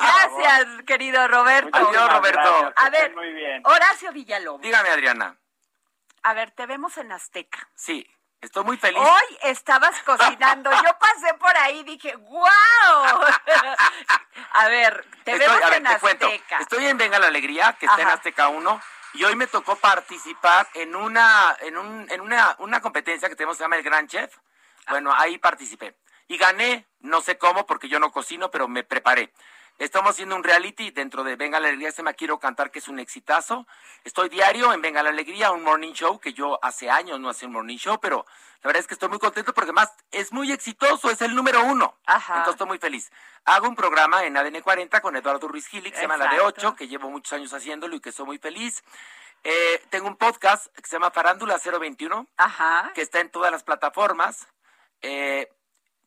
Gracias, 0.00 0.82
querido 0.84 1.28
Roberto. 1.28 1.78
Adiós, 1.78 2.12
Roberto. 2.12 2.72
A 2.74 2.90
ver, 2.90 2.94
estén 3.02 3.14
muy 3.14 3.32
bien. 3.32 3.62
Horacio 3.64 4.12
Villalobos. 4.12 4.62
Dígame, 4.62 4.88
Adriana. 4.88 5.36
A 6.24 6.34
ver, 6.34 6.50
te 6.50 6.66
vemos 6.66 6.98
en 6.98 7.12
Azteca. 7.12 7.68
Sí, 7.76 8.04
estoy 8.42 8.64
muy 8.64 8.76
feliz. 8.76 8.98
Hoy 9.00 9.38
estabas 9.44 10.00
cocinando. 10.02 10.70
Yo 10.70 10.98
pasé 10.98 11.34
por 11.38 11.56
ahí 11.56 11.78
y 11.80 11.84
dije, 11.84 12.14
¡wow! 12.16 12.42
A 14.52 14.68
ver, 14.68 15.04
te 15.24 15.32
Estoy- 15.32 15.38
vemos 15.38 15.60
ver, 15.70 15.74
en 15.74 15.84
te 15.84 15.98
cuento. 15.98 16.28
Estoy 16.60 16.86
en 16.86 16.98
Venga 16.98 17.18
la 17.18 17.28
Alegría, 17.28 17.76
que 17.78 17.86
está 17.86 18.02
en. 18.02 18.08
Azteca 18.08 18.48
1, 18.48 18.80
y 19.14 19.24
hoy 19.24 19.36
me 19.36 19.46
tocó 19.46 19.76
participar 19.76 20.68
en 20.74 20.94
una, 20.94 21.56
en 21.60 21.76
un, 21.78 22.10
en 22.10 22.20
una, 22.20 22.54
una 22.58 22.80
competencia 22.80 23.28
que 23.28 23.36
tenemos 23.36 23.56
que 23.56 23.58
se 23.58 23.64
llama 23.64 23.76
el 23.76 23.82
Gran 23.82 24.06
Chef. 24.08 24.34
Bueno, 24.88 25.12
ahí 25.16 25.38
participé. 25.38 25.96
Y 26.28 26.36
gané, 26.36 26.86
no 27.00 27.20
sé 27.20 27.38
cómo, 27.38 27.66
porque 27.66 27.88
yo 27.88 27.98
no 27.98 28.10
cocino, 28.10 28.50
pero 28.50 28.68
me 28.68 28.84
preparé. 28.84 29.32
Estamos 29.78 30.10
haciendo 30.10 30.36
un 30.36 30.44
reality 30.44 30.90
dentro 30.90 31.24
de 31.24 31.34
Venga 31.34 31.58
la 31.58 31.68
Alegría, 31.68 31.90
se 31.90 32.02
me 32.02 32.14
quiero 32.14 32.38
cantar, 32.38 32.70
que 32.70 32.78
es 32.78 32.88
un 32.88 32.98
exitazo. 33.00 33.66
Estoy 34.04 34.28
diario 34.28 34.72
en 34.72 34.80
Venga 34.80 35.02
la 35.02 35.10
Alegría, 35.10 35.50
un 35.50 35.62
morning 35.64 35.92
show, 35.92 36.20
que 36.20 36.32
yo 36.32 36.58
hace 36.62 36.88
años 36.88 37.18
no 37.18 37.28
hacía 37.28 37.48
un 37.48 37.54
morning 37.54 37.78
show, 37.78 37.98
pero 38.00 38.24
la 38.62 38.68
verdad 38.68 38.80
es 38.80 38.86
que 38.86 38.94
estoy 38.94 39.08
muy 39.08 39.18
contento 39.18 39.52
porque 39.52 39.72
más 39.72 39.92
es 40.12 40.32
muy 40.32 40.52
exitoso, 40.52 41.10
es 41.10 41.20
el 41.20 41.34
número 41.34 41.64
uno. 41.64 41.96
Ajá. 42.06 42.34
Entonces 42.34 42.54
estoy 42.54 42.68
muy 42.68 42.78
feliz. 42.78 43.10
Hago 43.44 43.68
un 43.68 43.74
programa 43.74 44.24
en 44.24 44.36
ADN 44.36 44.60
40 44.60 45.00
con 45.00 45.16
Eduardo 45.16 45.48
Ruiz 45.48 45.66
Gili, 45.66 45.90
que 45.90 45.96
se 45.96 46.02
llama 46.02 46.16
La 46.16 46.28
de 46.28 46.36
Exacto. 46.36 46.68
8, 46.68 46.76
que 46.76 46.86
llevo 46.86 47.10
muchos 47.10 47.32
años 47.32 47.52
haciéndolo 47.52 47.96
y 47.96 48.00
que 48.00 48.12
soy 48.12 48.26
muy 48.26 48.38
feliz. 48.38 48.84
Eh, 49.42 49.82
tengo 49.90 50.06
un 50.06 50.16
podcast 50.16 50.66
que 50.76 50.86
se 50.86 50.94
llama 50.94 51.10
Farándula 51.10 51.58
021, 51.58 52.28
Ajá. 52.36 52.92
que 52.94 53.02
está 53.02 53.18
en 53.18 53.30
todas 53.30 53.50
las 53.50 53.64
plataformas. 53.64 54.46
Eh, 55.00 55.50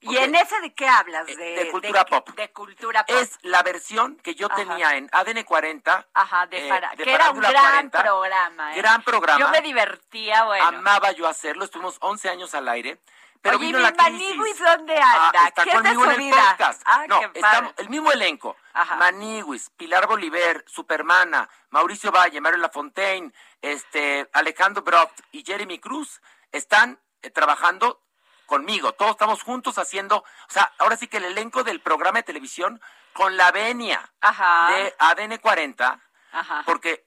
¿Y 0.01 0.17
en 0.17 0.35
ese 0.35 0.59
de 0.61 0.73
qué 0.73 0.87
hablas? 0.87 1.27
Eh, 1.27 1.35
De, 1.35 1.55
de 1.65 1.71
cultura 1.71 2.05
pop. 2.05 2.29
De 2.29 2.51
cultura 2.51 3.05
pop. 3.05 3.15
Es 3.19 3.39
la 3.41 3.63
versión 3.63 4.17
que 4.17 4.35
yo 4.35 4.47
Ajá. 4.47 4.55
tenía 4.55 4.95
en 4.97 5.09
ADN 5.11 5.43
40. 5.43 6.07
Ajá, 6.13 6.45
de, 6.47 6.65
eh, 6.65 6.69
Fara- 6.69 6.91
de 6.95 7.03
que 7.03 7.13
era 7.13 7.31
un 7.31 7.39
gran 7.39 7.53
40. 7.89 8.03
programa. 8.03 8.73
¿eh? 8.73 8.77
Gran 8.77 9.01
programa. 9.03 9.39
Yo 9.39 9.49
me 9.49 9.61
divertía, 9.61 10.43
bueno. 10.45 10.65
Amaba 10.65 11.11
yo 11.11 11.27
hacerlo, 11.27 11.65
estuvimos 11.65 11.97
11 12.01 12.29
años 12.29 12.53
al 12.53 12.67
aire. 12.69 12.99
Pero 13.41 13.57
Oye, 13.57 13.67
vino 13.67 13.79
¿y 13.79 13.83
la. 13.83 13.91
Maniguis 13.91 14.57
dónde 14.57 14.95
anda? 14.97 15.31
Ah, 15.43 15.47
está 15.49 15.63
¿Qué 15.63 15.69
es 15.69 15.75
de 15.75 15.81
conmigo 15.95 16.03
su 16.03 16.09
en 16.11 16.21
el 16.21 16.33
podcast. 16.33 16.81
Ah, 16.85 17.05
no, 17.07 17.21
estamos, 17.33 17.73
el 17.77 17.89
mismo 17.89 18.11
elenco. 18.11 18.57
Ajá. 18.73 18.95
Maniguis, 18.95 19.69
Pilar 19.71 20.07
Bolívar, 20.07 20.63
Supermana, 20.67 21.47
Mauricio 21.69 22.11
Valle, 22.11 22.41
Mario 22.41 22.57
Lafontaine, 22.59 23.31
este, 23.61 24.27
Alejandro 24.33 24.81
Broft 24.81 25.19
y 25.31 25.43
Jeremy 25.45 25.77
Cruz 25.79 26.21
están 26.51 26.99
eh, 27.21 27.29
trabajando 27.29 28.01
conmigo. 28.45 28.93
Todos 28.93 29.11
estamos 29.11 29.41
juntos 29.43 29.77
haciendo, 29.77 30.17
o 30.17 30.25
sea, 30.51 30.71
ahora 30.79 30.97
sí 30.97 31.07
que 31.07 31.17
el 31.17 31.25
elenco 31.25 31.63
del 31.63 31.81
programa 31.81 32.19
de 32.19 32.23
televisión 32.23 32.81
con 33.13 33.37
la 33.37 33.51
venia 33.51 34.11
Ajá. 34.21 34.71
de 34.75 34.95
ADN 34.99 35.37
40, 35.39 35.99
Ajá. 36.33 36.63
porque 36.65 37.05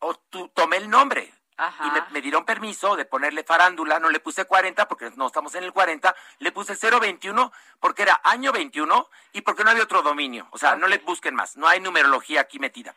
o, 0.00 0.14
tu- 0.14 0.48
tomé 0.48 0.76
el 0.78 0.88
nombre. 0.90 1.32
Ajá. 1.60 1.86
Y 1.86 1.90
me, 1.90 2.02
me 2.10 2.20
dieron 2.20 2.44
permiso 2.44 2.94
de 2.94 3.04
ponerle 3.04 3.42
farándula, 3.42 3.98
no 3.98 4.10
le 4.10 4.20
puse 4.20 4.44
40 4.44 4.86
porque 4.86 5.10
no 5.16 5.26
estamos 5.26 5.56
en 5.56 5.64
el 5.64 5.72
40, 5.72 6.14
le 6.38 6.52
puse 6.52 6.76
021 6.76 7.50
porque 7.80 8.02
era 8.02 8.20
año 8.22 8.52
21 8.52 9.10
y 9.32 9.40
porque 9.40 9.64
no 9.64 9.70
había 9.70 9.82
otro 9.82 10.02
dominio. 10.02 10.46
O 10.52 10.58
sea, 10.58 10.76
no 10.76 10.86
le 10.86 10.98
busquen 10.98 11.34
más, 11.34 11.56
no 11.56 11.66
hay 11.66 11.80
numerología 11.80 12.42
aquí 12.42 12.60
metida. 12.60 12.94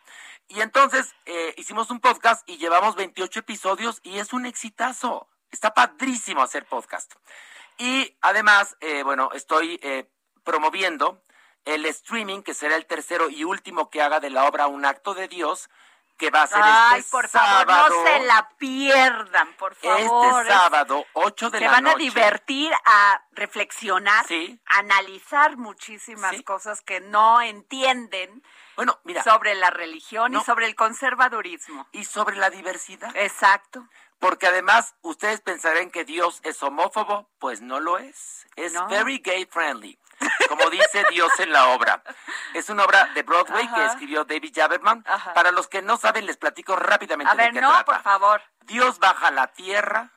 Y 0.47 0.61
entonces 0.61 1.15
eh, 1.25 1.55
hicimos 1.57 1.89
un 1.89 2.01
podcast 2.01 2.47
y 2.47 2.57
llevamos 2.57 2.95
28 2.95 3.39
episodios 3.39 3.99
y 4.03 4.19
es 4.19 4.31
un 4.31 4.45
exitazo. 4.45 5.27
Está 5.49 5.73
padrísimo 5.73 6.43
hacer 6.43 6.67
podcast. 6.67 7.13
Y 7.77 8.17
además, 8.21 8.75
eh, 8.79 9.03
bueno, 9.03 9.29
estoy 9.33 9.79
eh, 9.81 10.09
promoviendo 10.43 11.23
el 11.65 11.85
streaming, 11.85 12.41
que 12.41 12.53
será 12.53 12.75
el 12.75 12.85
tercero 12.85 13.29
y 13.29 13.43
último 13.43 13.89
que 13.89 14.01
haga 14.01 14.19
de 14.19 14.29
la 14.29 14.45
obra 14.45 14.67
Un 14.67 14.85
acto 14.85 15.13
de 15.13 15.27
Dios, 15.27 15.69
que 16.17 16.29
va 16.29 16.43
a 16.43 16.47
ser 16.47 16.59
Ay, 16.61 16.99
este 16.99 17.11
por 17.11 17.27
favor, 17.27 17.65
sábado. 17.67 17.95
no 17.95 18.05
se 18.05 18.19
la 18.25 18.49
pierdan, 18.57 19.53
por 19.57 19.73
favor. 19.73 20.41
Este 20.43 20.53
sábado, 20.53 21.05
8 21.13 21.49
de 21.49 21.57
se 21.59 21.65
la 21.65 21.71
van 21.71 21.87
a 21.87 21.91
noche. 21.93 22.03
divertir, 22.03 22.71
a 22.85 23.23
reflexionar, 23.31 24.27
Sí. 24.27 24.59
a 24.67 24.79
analizar 24.79 25.57
muchísimas 25.57 26.35
Sí. 26.35 26.43
cosas 26.43 26.81
que 26.81 26.99
no 26.99 27.41
entienden 27.41 28.43
Bueno, 28.75 28.99
mira, 29.03 29.23
sobre 29.23 29.55
la 29.55 29.71
religión 29.71 30.31
No. 30.31 30.41
y 30.41 30.43
sobre 30.43 30.67
el 30.67 30.75
conservadurismo. 30.75 31.87
y 31.91 32.05
sobre 32.05 32.35
la 32.37 32.49
diversidad. 32.51 33.15
Exacto. 33.15 33.87
Porque 34.21 34.45
además, 34.47 34.93
ustedes 35.01 35.41
pensarán 35.41 35.89
que 35.91 36.05
Dios 36.05 36.39
es 36.43 36.61
homófobo, 36.63 37.27
pues 37.39 37.59
no 37.61 37.79
lo 37.79 37.97
es. 37.97 38.45
Es 38.55 38.71
No. 38.71 38.87
very 38.87 39.17
gay 39.17 39.45
friendly, 39.47 39.97
como 40.47 40.69
dice 40.69 41.03
Dios 41.09 41.31
en 41.39 41.51
la 41.51 41.69
obra. 41.69 42.03
Es 42.53 42.69
una 42.69 42.85
obra 42.85 43.05
de 43.15 43.23
Broadway 43.23 43.67
que 43.73 43.83
escribió 43.87 44.23
David 44.23 44.53
Jaberman. 44.55 45.03
Ajá. 45.07 45.33
Para 45.33 45.51
los 45.51 45.67
que 45.67 45.81
no 45.81 45.97
saben, 45.97 46.27
les 46.27 46.37
platico 46.37 46.75
rápidamente 46.75 47.31
A 47.31 47.35
de 47.35 47.43
ver, 47.45 47.51
qué 47.53 47.61
no, 47.61 47.69
trata. 47.69 47.83
por 47.85 48.01
favor. 48.03 48.41
Dios 48.61 48.99
baja 48.99 49.27
a 49.27 49.31
la 49.31 49.47
tierra 49.47 50.11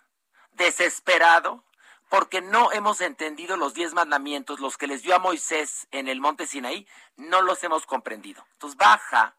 desesperado 0.52 1.64
porque 2.10 2.42
no 2.42 2.70
hemos 2.72 3.00
entendido 3.00 3.56
los 3.56 3.72
diez 3.74 3.94
mandamientos, 3.94 4.60
los 4.60 4.76
que 4.76 4.86
les 4.86 5.02
dio 5.02 5.14
a 5.16 5.18
Moisés 5.18 5.88
en 5.90 6.08
el 6.08 6.20
monte 6.20 6.46
Sinaí, 6.46 6.86
no 7.16 7.40
los 7.42 7.64
hemos 7.64 7.86
comprendido. 7.86 8.46
Entonces 8.52 8.76
baja 8.76 9.34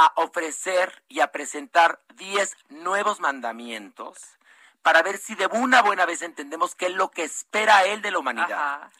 a 0.00 0.12
ofrecer 0.14 1.02
y 1.08 1.18
a 1.18 1.32
presentar 1.32 2.00
diez 2.14 2.56
nuevos 2.68 3.18
mandamientos 3.18 4.16
para 4.80 5.02
ver 5.02 5.18
si 5.18 5.34
de 5.34 5.48
una 5.48 5.82
buena 5.82 6.06
vez 6.06 6.22
entendemos 6.22 6.76
qué 6.76 6.86
es 6.86 6.92
lo 6.92 7.10
que 7.10 7.24
espera 7.24 7.84
Él 7.84 8.00
de 8.00 8.12
la 8.12 8.20
humanidad. 8.20 8.52
Ajá. 8.52 8.90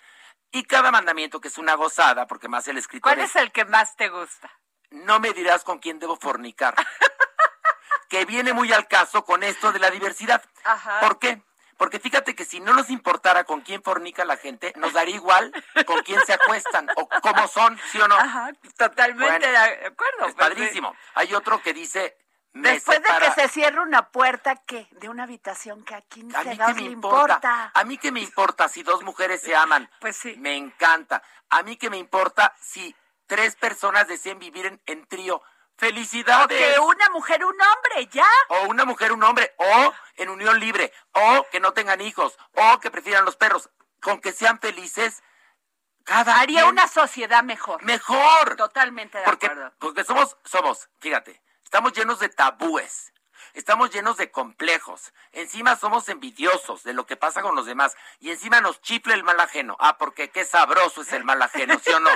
Y 0.51 0.65
cada 0.65 0.91
mandamiento, 0.91 1.41
que 1.41 1.47
es 1.49 1.57
una 1.57 1.75
gozada, 1.75 2.27
porque 2.27 2.49
más 2.49 2.67
el 2.67 2.79
escritor 2.79 3.13
¿Cuál 3.13 3.25
es 3.25 3.37
el 3.37 3.53
que 3.53 3.65
más 3.65 3.95
te 3.95 4.09
gusta? 4.09 4.51
no 4.91 5.21
me 5.21 5.33
dirás 5.35 5.63
con 5.63 5.79
quién 5.79 6.01
debo 6.01 6.17
fornicar. 6.17 6.75
que 8.09 8.25
viene 8.25 8.53
muy 8.53 8.73
al 8.73 8.89
caso 8.89 9.25
con 9.25 9.45
esto 9.45 9.71
de 9.71 9.79
la 9.79 9.91
diversidad. 9.91 10.43
Ajá. 10.65 10.99
¿Por 10.99 11.21
qué? 11.21 11.43
Porque 11.79 11.99
fíjate 12.01 12.35
que 12.35 12.45
si 12.45 12.61
no 12.61 12.75
nos 12.75 12.91
importara 12.91 13.45
con 13.45 13.63
quién 13.63 13.83
fornica 13.83 14.25
la 14.27 14.37
gente, 14.37 14.75
nos 14.77 14.93
daría 14.93 15.15
igual 15.15 15.51
con 15.87 16.03
quién 16.03 16.21
se 16.27 16.35
acuestan 16.35 16.89
o 16.97 17.09
cómo 17.23 17.49
son, 17.49 17.79
¿sí 17.91 17.99
o 18.01 18.09
no? 18.09 18.17
Ajá, 18.17 18.53
totalmente 18.77 19.47
Bueno, 19.47 19.47
de 19.47 19.87
acuerdo. 19.87 20.27
es 20.27 20.35
pues, 20.35 20.35
padrísimo. 20.35 20.95
Hay 21.15 21.33
otro 21.35 21.63
que 21.63 21.73
dice... 21.73 22.19
me 22.53 22.73
Después 22.73 23.01
de 23.01 23.09
que 23.21 23.31
se 23.41 23.49
cierre 23.49 23.81
una 23.81 24.11
puerta, 24.11 24.57
¿qué? 24.67 24.89
De 24.91 25.09
una 25.09 25.23
habitación 25.23 25.85
que 25.85 25.95
a 25.95 26.03
quién 26.03 26.35
A 26.35 26.43
se 26.43 26.51
mí 26.51 26.59
que 26.59 26.75
me 26.75 26.81
le 26.83 26.91
importa. 26.91 27.35
importa. 27.37 27.71
A 27.73 27.85
mí 27.85 27.97
que 27.97 28.11
me 28.13 28.21
importa 28.21 28.69
si 28.69 28.83
dos 28.83 29.03
mujeres 29.05 29.41
se 29.41 29.55
aman. 29.55 29.89
Pues 30.01 30.17
sí. 30.17 30.35
Me 30.37 30.57
encanta. 30.57 31.23
A 31.49 31.63
mí 31.63 31.77
que 31.77 31.89
me 31.91 31.97
importa 31.97 32.55
si 32.61 32.95
tres 33.27 33.55
personas 33.57 34.09
desean 34.09 34.39
vivir 34.41 34.67
en, 34.67 34.83
en 34.87 35.07
trío. 35.07 35.41
O 35.79 35.81
¡Felicidades! 35.81 36.75
que 36.75 36.81
una 36.81 37.09
mujer, 37.11 37.45
un 37.45 37.55
hombre, 37.61 38.07
ya. 38.11 38.27
o 38.49 38.63
una 38.69 38.85
mujer, 38.85 39.13
un 39.13 39.23
hombre, 39.23 39.55
o 39.59 39.95
en 40.17 40.29
unión 40.29 40.59
libre, 40.59 40.93
o 41.13 41.47
que 41.51 41.61
no 41.61 41.73
tengan 41.73 42.01
hijos, 42.01 42.37
o 42.55 42.81
que 42.81 42.91
prefieran 42.91 43.25
los 43.25 43.37
perros, 43.37 43.71
con 44.01 44.21
que 44.21 44.33
sean 44.33 44.59
felices, 44.59 45.23
cada 46.05 46.41
Haría 46.41 46.63
quien 46.63 46.73
una 46.73 46.89
sociedad 46.89 47.43
mejor. 47.45 47.83
mejor. 47.85 48.57
Totalmente 48.57 49.19
de 49.19 49.25
porque, 49.25 49.47
acuerdo. 49.47 49.73
porque 49.79 50.05
somos, 50.05 50.37
somos, 50.45 50.89
fíjate, 51.01 51.43
Estamos 51.69 51.93
llenos 51.93 52.19
de 52.19 52.31
tabúes. 52.31 53.13
Estamos 53.55 53.91
llenos 53.91 54.17
de 54.17 54.31
complejos. 54.31 55.13
Encima 55.33 55.77
somos 55.77 56.09
envidiosos 56.09 56.83
de 56.83 56.93
lo 56.93 57.07
que 57.07 57.17
pasa 57.17 57.43
con 57.43 57.55
los 57.55 57.67
demás. 57.67 57.97
Y 58.21 58.31
encima 58.31 58.61
nos 58.61 58.81
chifle 58.81 59.15
el 59.15 59.25
mal 59.25 59.39
ajeno. 59.41 59.77
Ah, 59.81 59.99
porque 59.99 60.31
qué 60.31 60.45
sabroso 60.45 61.03
es 61.03 61.13
el 61.13 61.25
mal 61.25 61.41
ajeno, 61.43 61.79
¿sí 61.79 61.91
o 61.93 62.01
no? 62.01 62.11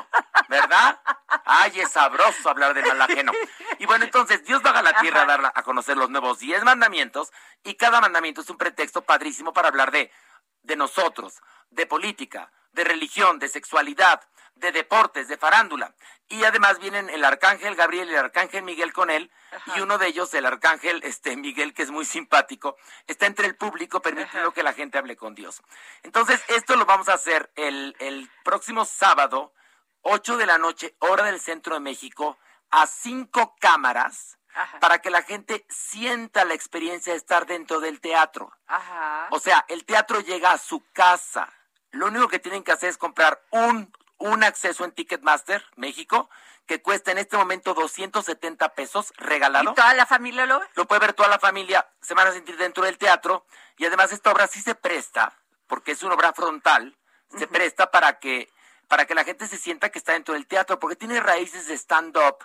¿Verdad? 0.49 1.01
Ay, 1.45 1.81
es 1.81 1.91
sabroso 1.91 2.49
hablar 2.49 2.75
del 2.75 2.87
mal 2.87 3.03
ajeno. 3.03 3.33
Y 3.79 3.87
bueno, 3.87 4.05
entonces 4.05 4.45
Dios 4.45 4.63
va 4.65 4.71
a 4.71 4.83
la 4.83 5.01
tierra 5.01 5.23
a 5.23 5.27
dar 5.27 5.53
a 5.55 5.63
conocer 5.63 5.97
los 5.97 6.11
nuevos 6.11 6.39
diez 6.39 6.63
mandamientos. 6.65 7.33
Y 7.65 7.75
cada 7.75 8.01
mandamiento 8.01 8.41
es 8.41 8.51
un 8.51 8.59
pretexto 8.59 9.03
padrísimo 9.03 9.53
para 9.53 9.69
hablar 9.69 9.91
de, 9.91 10.11
de 10.63 10.77
nosotros, 10.77 11.41
de 11.71 11.87
política, 11.87 12.53
de 12.73 12.85
religión, 12.85 13.39
de 13.39 13.49
sexualidad, 13.49 14.23
de 14.55 14.73
deportes, 14.73 15.29
de 15.29 15.37
farándula. 15.37 15.95
Y 16.29 16.45
además 16.45 16.79
vienen 16.79 17.11
el 17.11 17.25
arcángel 17.25 17.75
Gabriel 17.75 18.09
y 18.09 18.13
el 18.13 18.19
arcángel 18.19 18.63
Miguel 18.63 18.93
con 18.93 19.11
él. 19.11 19.31
Y 19.77 19.81
uno 19.81 19.99
de 19.99 20.07
ellos, 20.07 20.33
el 20.35 20.47
arcángel 20.47 21.03
este, 21.05 21.37
Miguel, 21.37 21.75
que 21.75 21.83
es 21.83 21.91
muy 21.91 22.05
simpático, 22.05 22.77
está 23.07 23.27
entre 23.27 23.47
el 23.47 23.57
público 23.57 24.01
permitiendo 24.01 24.53
que 24.53 24.63
la 24.63 24.73
gente 24.73 24.99
hable 24.99 25.17
con 25.17 25.35
Dios. 25.35 25.63
Entonces, 26.03 26.43
esto 26.49 26.77
lo 26.77 26.87
vamos 26.87 27.09
a 27.09 27.15
hacer 27.15 27.51
el, 27.57 27.95
el 27.99 28.31
próximo 28.45 28.85
sábado, 28.85 29.53
8 30.03 30.37
de 30.37 30.47
la 30.47 30.59
noche, 30.59 30.97
hora 31.01 31.25
del 31.25 31.41
centro 31.41 31.75
de 31.75 31.81
México, 31.81 32.39
a 32.71 32.87
cinco 32.87 33.55
cámaras. 33.61 34.39
para 34.81 35.01
que 35.01 35.09
la 35.09 35.23
gente 35.23 35.65
sienta 35.71 36.45
la 36.45 36.53
experiencia 36.53 37.15
de 37.15 37.19
estar 37.19 37.47
dentro 37.47 37.81
del 37.81 38.01
teatro. 38.01 38.53
Ajá. 38.67 39.29
O 39.31 39.39
sea, 39.39 39.65
el 39.69 39.87
teatro 39.87 40.21
llega 40.21 40.53
a 40.53 40.59
su 40.59 40.85
casa. 40.93 41.51
Lo 41.91 42.09
único 42.09 42.29
que 42.29 42.39
tienen 42.39 42.63
que 42.63 42.73
hacer 42.73 42.91
es 42.91 42.99
comprar 42.99 43.43
un 43.51 43.91
un 44.23 44.45
acceso 44.45 44.85
en 44.85 44.93
Ticketmaster 44.93 45.65
México 45.77 46.31
que 46.67 46.81
cuesta 46.81 47.11
en 47.11 47.19
este 47.19 47.37
momento 47.37 47.75
270 47.75 48.69
pesos 48.75 49.13
regalado. 49.17 49.73
¿Y 49.73 49.75
toda 49.75 49.95
la 49.95 50.07
familia 50.07 50.47
lo 50.47 50.61
ve? 50.61 50.67
Lo 50.75 50.87
puede 50.87 51.01
ver 51.01 51.13
toda 51.13 51.29
la 51.29 51.39
familia, 51.39 51.89
se 52.01 52.15
van 52.15 52.29
a 52.29 52.33
sentir 52.33 52.57
dentro 52.57 52.85
del 52.85 52.99
teatro 52.99 53.45
y 53.77 53.85
además 53.85 54.13
esta 54.13 54.31
obra 54.31 54.47
sí 54.47 54.61
se 54.61 54.75
presta, 54.75 55.37
porque 55.67 55.93
es 55.93 56.03
una 56.03 56.15
obra 56.15 56.33
frontal, 56.33 56.97
se 57.37 57.47
presta 57.49 57.91
para 57.91 58.19
que 58.21 58.49
para 58.93 59.07
que 59.07 59.15
la 59.15 59.25
gente 59.25 59.47
se 59.47 59.57
sienta 59.57 59.89
que 59.89 59.99
está 59.99 60.13
dentro 60.13 60.35
del 60.35 60.47
teatro, 60.47 60.79
porque 60.79 60.97
tiene 60.97 61.19
raíces 61.19 61.67
de 61.67 61.73
stand-up. 61.79 62.37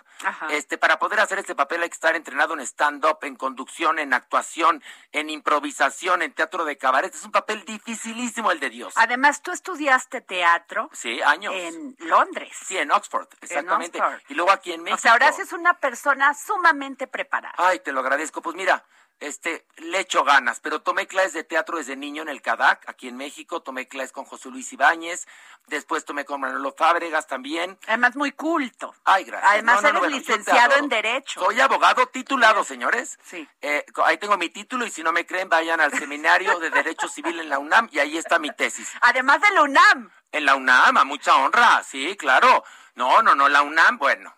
Este, 0.48 0.78
para 0.78 0.98
poder 0.98 1.20
hacer 1.20 1.38
este 1.38 1.54
papel 1.54 1.82
hay 1.82 1.90
que 1.90 1.94
estar 1.94 2.16
entrenado 2.16 2.54
en 2.54 2.60
stand-up, 2.60 3.18
en 3.20 3.36
conducción, 3.36 3.98
en 3.98 4.14
actuación, 4.14 4.82
en 5.12 5.28
improvisación, 5.28 6.22
en 6.22 6.32
teatro 6.32 6.64
de 6.64 6.78
cabaret. 6.78 7.14
Es 7.14 7.22
un 7.22 7.32
papel 7.32 7.66
dificilísimo 7.66 8.50
el 8.50 8.60
de 8.60 8.70
Dios. 8.70 8.94
Además, 8.96 9.42
tú 9.42 9.52
estudiaste 9.52 10.22
teatro. 10.22 10.88
Sí, 10.94 11.20
años. 11.20 11.52
En 11.54 11.94
Londres. 11.98 12.56
Sí, 12.64 12.78
en 12.78 12.92
Oxford, 12.92 13.28
exactamente. 13.42 14.00
Y 14.30 14.34
luego 14.34 14.50
aquí 14.50 14.72
en 14.72 14.82
México. 14.82 14.96
O 14.96 15.02
sea, 15.02 15.12
ahora 15.12 15.28
es 15.28 15.52
una 15.52 15.74
persona 15.74 16.32
sumamente 16.32 17.06
preparada. 17.06 17.56
Ay, 17.58 17.80
te 17.80 17.92
lo 17.92 18.00
agradezco. 18.00 18.40
Pues 18.40 18.56
mira, 18.56 18.82
este, 19.20 19.66
le 19.76 20.00
echo 20.00 20.24
ganas, 20.24 20.60
pero 20.60 20.80
tomé 20.80 21.06
clases 21.06 21.32
de 21.32 21.44
teatro 21.44 21.78
desde 21.78 21.96
niño 21.96 22.22
en 22.22 22.28
el 22.28 22.42
CADAC, 22.42 22.88
aquí 22.88 23.08
en 23.08 23.16
México, 23.16 23.60
tomé 23.60 23.88
clases 23.88 24.12
con 24.12 24.24
José 24.24 24.50
Luis 24.50 24.72
Ibáñez, 24.72 25.26
después 25.66 26.04
tomé 26.04 26.24
con 26.24 26.40
Manolo 26.40 26.72
Fábregas 26.76 27.26
también. 27.26 27.78
Además, 27.86 28.16
muy 28.16 28.32
culto. 28.32 28.94
Ay, 29.04 29.24
gracias. 29.24 29.52
Además, 29.52 29.84
eres 29.84 30.12
licenciado 30.12 30.76
en 30.76 30.88
Derecho. 30.88 31.40
Soy 31.40 31.60
abogado 31.60 32.06
titulado, 32.06 32.64
señores. 32.64 33.18
Sí. 33.24 33.48
Eh, 33.60 33.84
ahí 34.04 34.18
tengo 34.18 34.36
mi 34.36 34.50
título 34.50 34.86
y 34.86 34.90
si 34.90 35.02
no 35.02 35.12
me 35.12 35.26
creen, 35.26 35.48
vayan 35.48 35.80
al 35.80 35.92
seminario 35.98 36.58
de 36.58 36.70
Derecho 36.70 37.08
Civil 37.08 37.40
en 37.40 37.48
la 37.48 37.58
UNAM 37.58 37.88
y 37.92 37.98
ahí 37.98 38.16
está 38.16 38.38
mi 38.38 38.50
tesis. 38.50 38.92
Además 39.00 39.40
de 39.40 39.50
la 39.50 39.62
UNAM. 39.62 40.10
En 40.30 40.44
la 40.44 40.54
UNAM, 40.56 40.96
a 40.98 41.04
mucha 41.04 41.36
honra, 41.36 41.82
sí, 41.82 42.14
claro. 42.16 42.62
No, 42.94 43.22
no, 43.22 43.34
no, 43.34 43.48
la 43.48 43.62
UNAM, 43.62 43.96
bueno, 43.96 44.34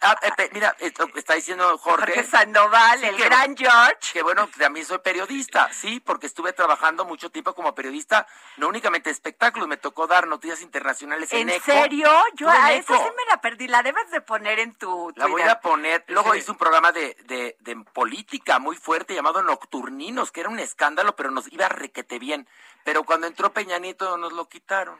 Ah, 0.00 0.16
eh, 0.22 0.50
mira, 0.52 0.76
está 1.14 1.34
diciendo 1.34 1.78
Jorge. 1.78 2.12
Jorge 2.12 2.24
Sandoval, 2.24 3.04
el 3.04 3.16
gran 3.16 3.56
George. 3.56 4.12
Que 4.12 4.22
bueno, 4.22 4.48
también 4.58 4.84
soy 4.84 4.98
periodista, 4.98 5.72
sí, 5.72 6.00
porque 6.00 6.26
estuve 6.26 6.52
trabajando 6.52 7.04
mucho 7.04 7.30
tiempo 7.30 7.54
como 7.54 7.74
periodista, 7.74 8.26
no 8.56 8.68
únicamente 8.68 9.10
espectáculos, 9.10 9.68
me 9.68 9.76
tocó 9.76 10.06
dar 10.06 10.26
noticias 10.26 10.62
internacionales 10.62 11.32
en, 11.32 11.48
¿En 11.48 11.62
serio? 11.62 12.10
Yo 12.34 12.48
a 12.48 12.72
esa 12.72 12.96
sí 12.96 13.10
me 13.16 13.24
la 13.30 13.40
perdí, 13.40 13.68
la 13.68 13.82
debes 13.82 14.10
de 14.10 14.20
poner 14.20 14.58
en 14.58 14.74
tu 14.74 15.12
La 15.16 15.26
voy 15.26 15.42
a 15.42 15.60
poner, 15.60 16.04
luego 16.08 16.34
hice 16.34 16.50
un 16.50 16.58
programa 16.58 16.92
de, 16.92 17.16
de, 17.24 17.56
de 17.60 17.76
política 17.92 18.58
muy 18.58 18.76
fuerte 18.76 19.14
llamado 19.14 19.42
Nocturninos, 19.42 20.32
que 20.32 20.40
era 20.40 20.48
un 20.48 20.58
escándalo, 20.58 21.16
pero 21.16 21.30
nos 21.30 21.50
iba 21.52 21.68
requete 21.68 22.18
bien. 22.18 22.48
Pero 22.84 23.04
cuando 23.04 23.26
entró 23.26 23.52
Peña 23.52 23.78
Nieto 23.78 24.16
nos 24.16 24.32
lo 24.32 24.48
quitaron. 24.48 24.98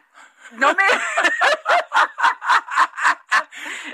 No 0.52 0.72
me... 0.74 0.84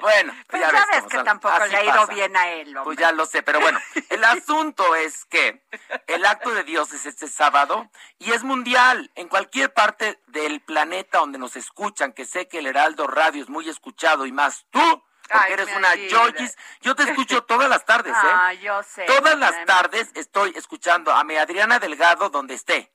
bueno, 0.05 0.35
pues 0.49 0.61
ya, 0.61 0.87
ves, 0.93 1.05
que 1.09 1.25
tampoco 1.25 1.65
le 1.65 1.77
ha 1.79 1.83
ido 1.83 2.07
bien 2.09 2.37
a 2.37 2.51
él. 2.51 2.77
Pues 2.85 2.99
ya 2.99 3.11
lo 3.11 3.25
sé, 3.25 3.43
pero 3.43 3.59
bueno, 3.59 3.81
el 4.11 4.23
asunto 4.25 4.95
es 4.95 5.25
que 5.25 5.65
el 6.07 6.27
acto 6.27 6.51
de 6.51 6.63
Dios 6.63 6.93
es 6.93 7.07
este 7.07 7.27
sábado 7.27 7.91
y 8.19 8.33
es 8.33 8.43
mundial. 8.43 9.11
En 9.15 9.29
cualquier 9.29 9.73
parte 9.73 10.21
del 10.27 10.61
planeta 10.61 11.21
donde 11.21 11.39
nos 11.39 11.57
escuchan, 11.57 12.13
que 12.13 12.27
sé 12.27 12.49
que 12.49 12.59
el 12.59 12.67
Heraldo 12.67 13.07
Radio 13.07 13.43
es 13.43 13.49
muy 13.49 13.67
escuchado 13.67 14.27
y 14.27 14.33
más 14.33 14.67
tú, 14.71 15.03
porque 15.27 15.53
eres 15.55 15.75
una 15.75 15.93
Georgis. 15.93 16.55
Yo 16.83 16.95
te 16.95 17.05
escucho 17.05 17.43
todas 17.47 17.71
las 17.71 17.87
tardes, 17.87 18.13
¿eh? 18.13 18.31
Ah, 18.31 18.53
yo 18.53 18.83
sé. 18.83 19.07
Todas 19.07 19.39
las 19.39 19.65
tardes 19.65 20.11
estoy 20.17 20.53
escuchando 20.55 21.13
a 21.13 21.25
mi 21.25 21.37
Adriana 21.37 21.79
Delgado 21.79 22.29
donde 22.29 22.53
esté, 22.53 22.93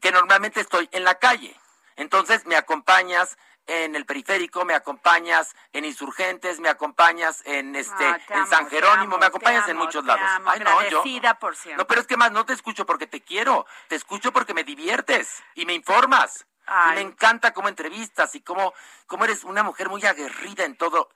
que 0.00 0.12
normalmente 0.12 0.60
estoy 0.60 0.88
en 0.92 1.02
la 1.02 1.16
calle. 1.16 1.56
Entonces 1.96 2.46
me 2.46 2.54
acompañas 2.54 3.36
en 3.66 3.94
el 3.96 4.04
periférico, 4.04 4.64
me 4.64 4.74
acompañas 4.74 5.54
en 5.72 5.84
Insurgentes, 5.84 6.60
me 6.60 6.68
acompañas 6.68 7.42
en 7.46 7.74
este 7.76 8.04
Ah, 8.04 8.20
en 8.28 8.46
San 8.46 8.68
Jerónimo, 8.68 9.14
amo, 9.14 9.18
me 9.18 9.26
acompañas 9.26 9.68
en 9.68 9.76
muchos 9.76 10.04
lados. 10.04 10.22
Ay, 10.46 10.60
no, 10.60 10.82
yo. 10.90 11.02
por. 11.38 11.54
No, 11.76 11.86
pero 11.86 12.00
es 12.02 12.06
que 12.06 12.16
más 12.16 12.30
no 12.32 12.44
te 12.44 12.52
escucho 12.52 12.84
porque 12.84 13.06
te 13.06 13.22
quiero, 13.22 13.66
te 13.88 13.96
escucho 13.96 14.32
porque 14.32 14.54
me 14.54 14.64
diviertes 14.64 15.42
y 15.54 15.64
me 15.66 15.72
informas. 15.74 16.46
Y 16.92 16.94
me 16.94 17.00
encanta 17.02 17.52
cómo 17.52 17.68
entrevistas 17.68 18.34
y 18.34 18.40
cómo, 18.40 18.72
cómo 19.06 19.24
eres 19.26 19.44
una 19.44 19.62
mujer 19.62 19.88
muy 19.90 20.04
aguerrida 20.04 20.64
en 20.64 20.76
todo. 20.76 21.10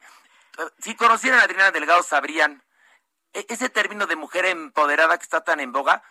Eh, 0.59 0.63
Si 0.79 0.95
conocieran 0.95 1.41
a 1.41 1.45
Adriana 1.45 1.71
Delgado 1.71 2.03
sabrían 2.03 2.63
e- 3.33 3.47
ese 3.49 3.69
término 3.71 4.07
de 4.07 4.17
mujer 4.17 4.45
empoderada 4.47 5.17
que 5.17 5.23
está 5.25 5.43
tan 5.43 5.61
en 5.61 5.73
boga. 5.73 6.03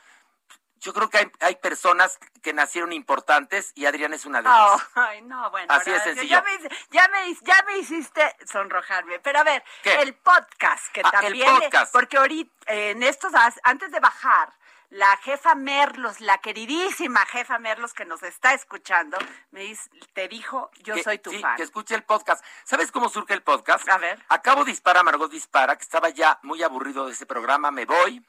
Yo 0.80 0.94
creo 0.94 1.10
que 1.10 1.18
hay, 1.18 1.32
hay 1.42 1.56
personas 1.56 2.20
que 2.44 2.54
nacieron 2.54 2.94
importantes 2.94 3.72
y 3.76 3.86
Adriana 3.86 4.16
es 4.16 4.26
una 4.26 4.42
de 4.42 4.48
ellas. 4.50 4.60
Oh, 4.74 4.82
ay, 5.02 5.22
no, 5.24 5.50
bueno. 5.52 5.74
Así 5.74 5.90
de 5.90 5.96
Horacio, 5.96 6.14
sencillo. 6.14 6.36
Ya 6.38 6.42
me, 6.44 6.70
ya, 6.92 7.08
me, 7.10 7.34
ya 7.42 7.64
me 7.68 7.78
hiciste 7.80 8.36
sonrojarme. 8.46 9.20
Pero 9.20 9.40
a 9.40 9.44
ver, 9.44 9.64
¿Qué? 9.84 10.02
el 10.02 10.14
podcast, 10.16 10.88
que 10.94 11.02
Ah, 11.04 11.12
el 11.16 11.22
también. 11.22 11.56
podcast. 11.60 11.92
Porque 11.92 12.18
ahorita, 12.18 12.52
eh, 12.72 12.92
en 12.92 13.04
estos, 13.04 13.32
antes 13.64 13.92
de 13.92 14.00
bajar, 14.00 14.54
la 14.90 15.18
jefa 15.18 15.54
Merlos, 15.56 16.22
la 16.22 16.38
queridísima 16.38 17.26
jefa 17.26 17.60
Merlos 17.60 17.94
que 17.94 18.06
nos 18.06 18.24
está 18.24 18.54
escuchando, 18.54 19.18
me 19.52 19.62
dice, 19.62 19.90
te 20.14 20.30
dijo, 20.30 20.72
yo 20.84 20.94
que- 20.96 21.04
soy 21.04 21.20
tu 21.20 21.32
sí, 21.32 21.40
fan. 21.40 21.58
Que 21.58 21.64
escuche 21.64 21.94
el 21.96 22.04
podcast. 22.04 22.42
¿Sabes 22.64 22.92
cómo 22.92 23.10
surge 23.10 23.34
el 23.34 23.42
podcast? 23.44 23.90
A 23.90 23.98
ver. 23.98 24.24
Acabo 24.30 24.64
Dispara, 24.64 25.04
Margot 25.04 25.30
Dispara, 25.30 25.76
que 25.76 25.84
estaba 25.84 26.08
ya 26.10 26.40
muy 26.44 26.64
aburrido 26.64 27.06
de 27.06 27.12
ese 27.12 27.26
programa, 27.26 27.70
me 27.72 27.84
voy. 27.86 28.26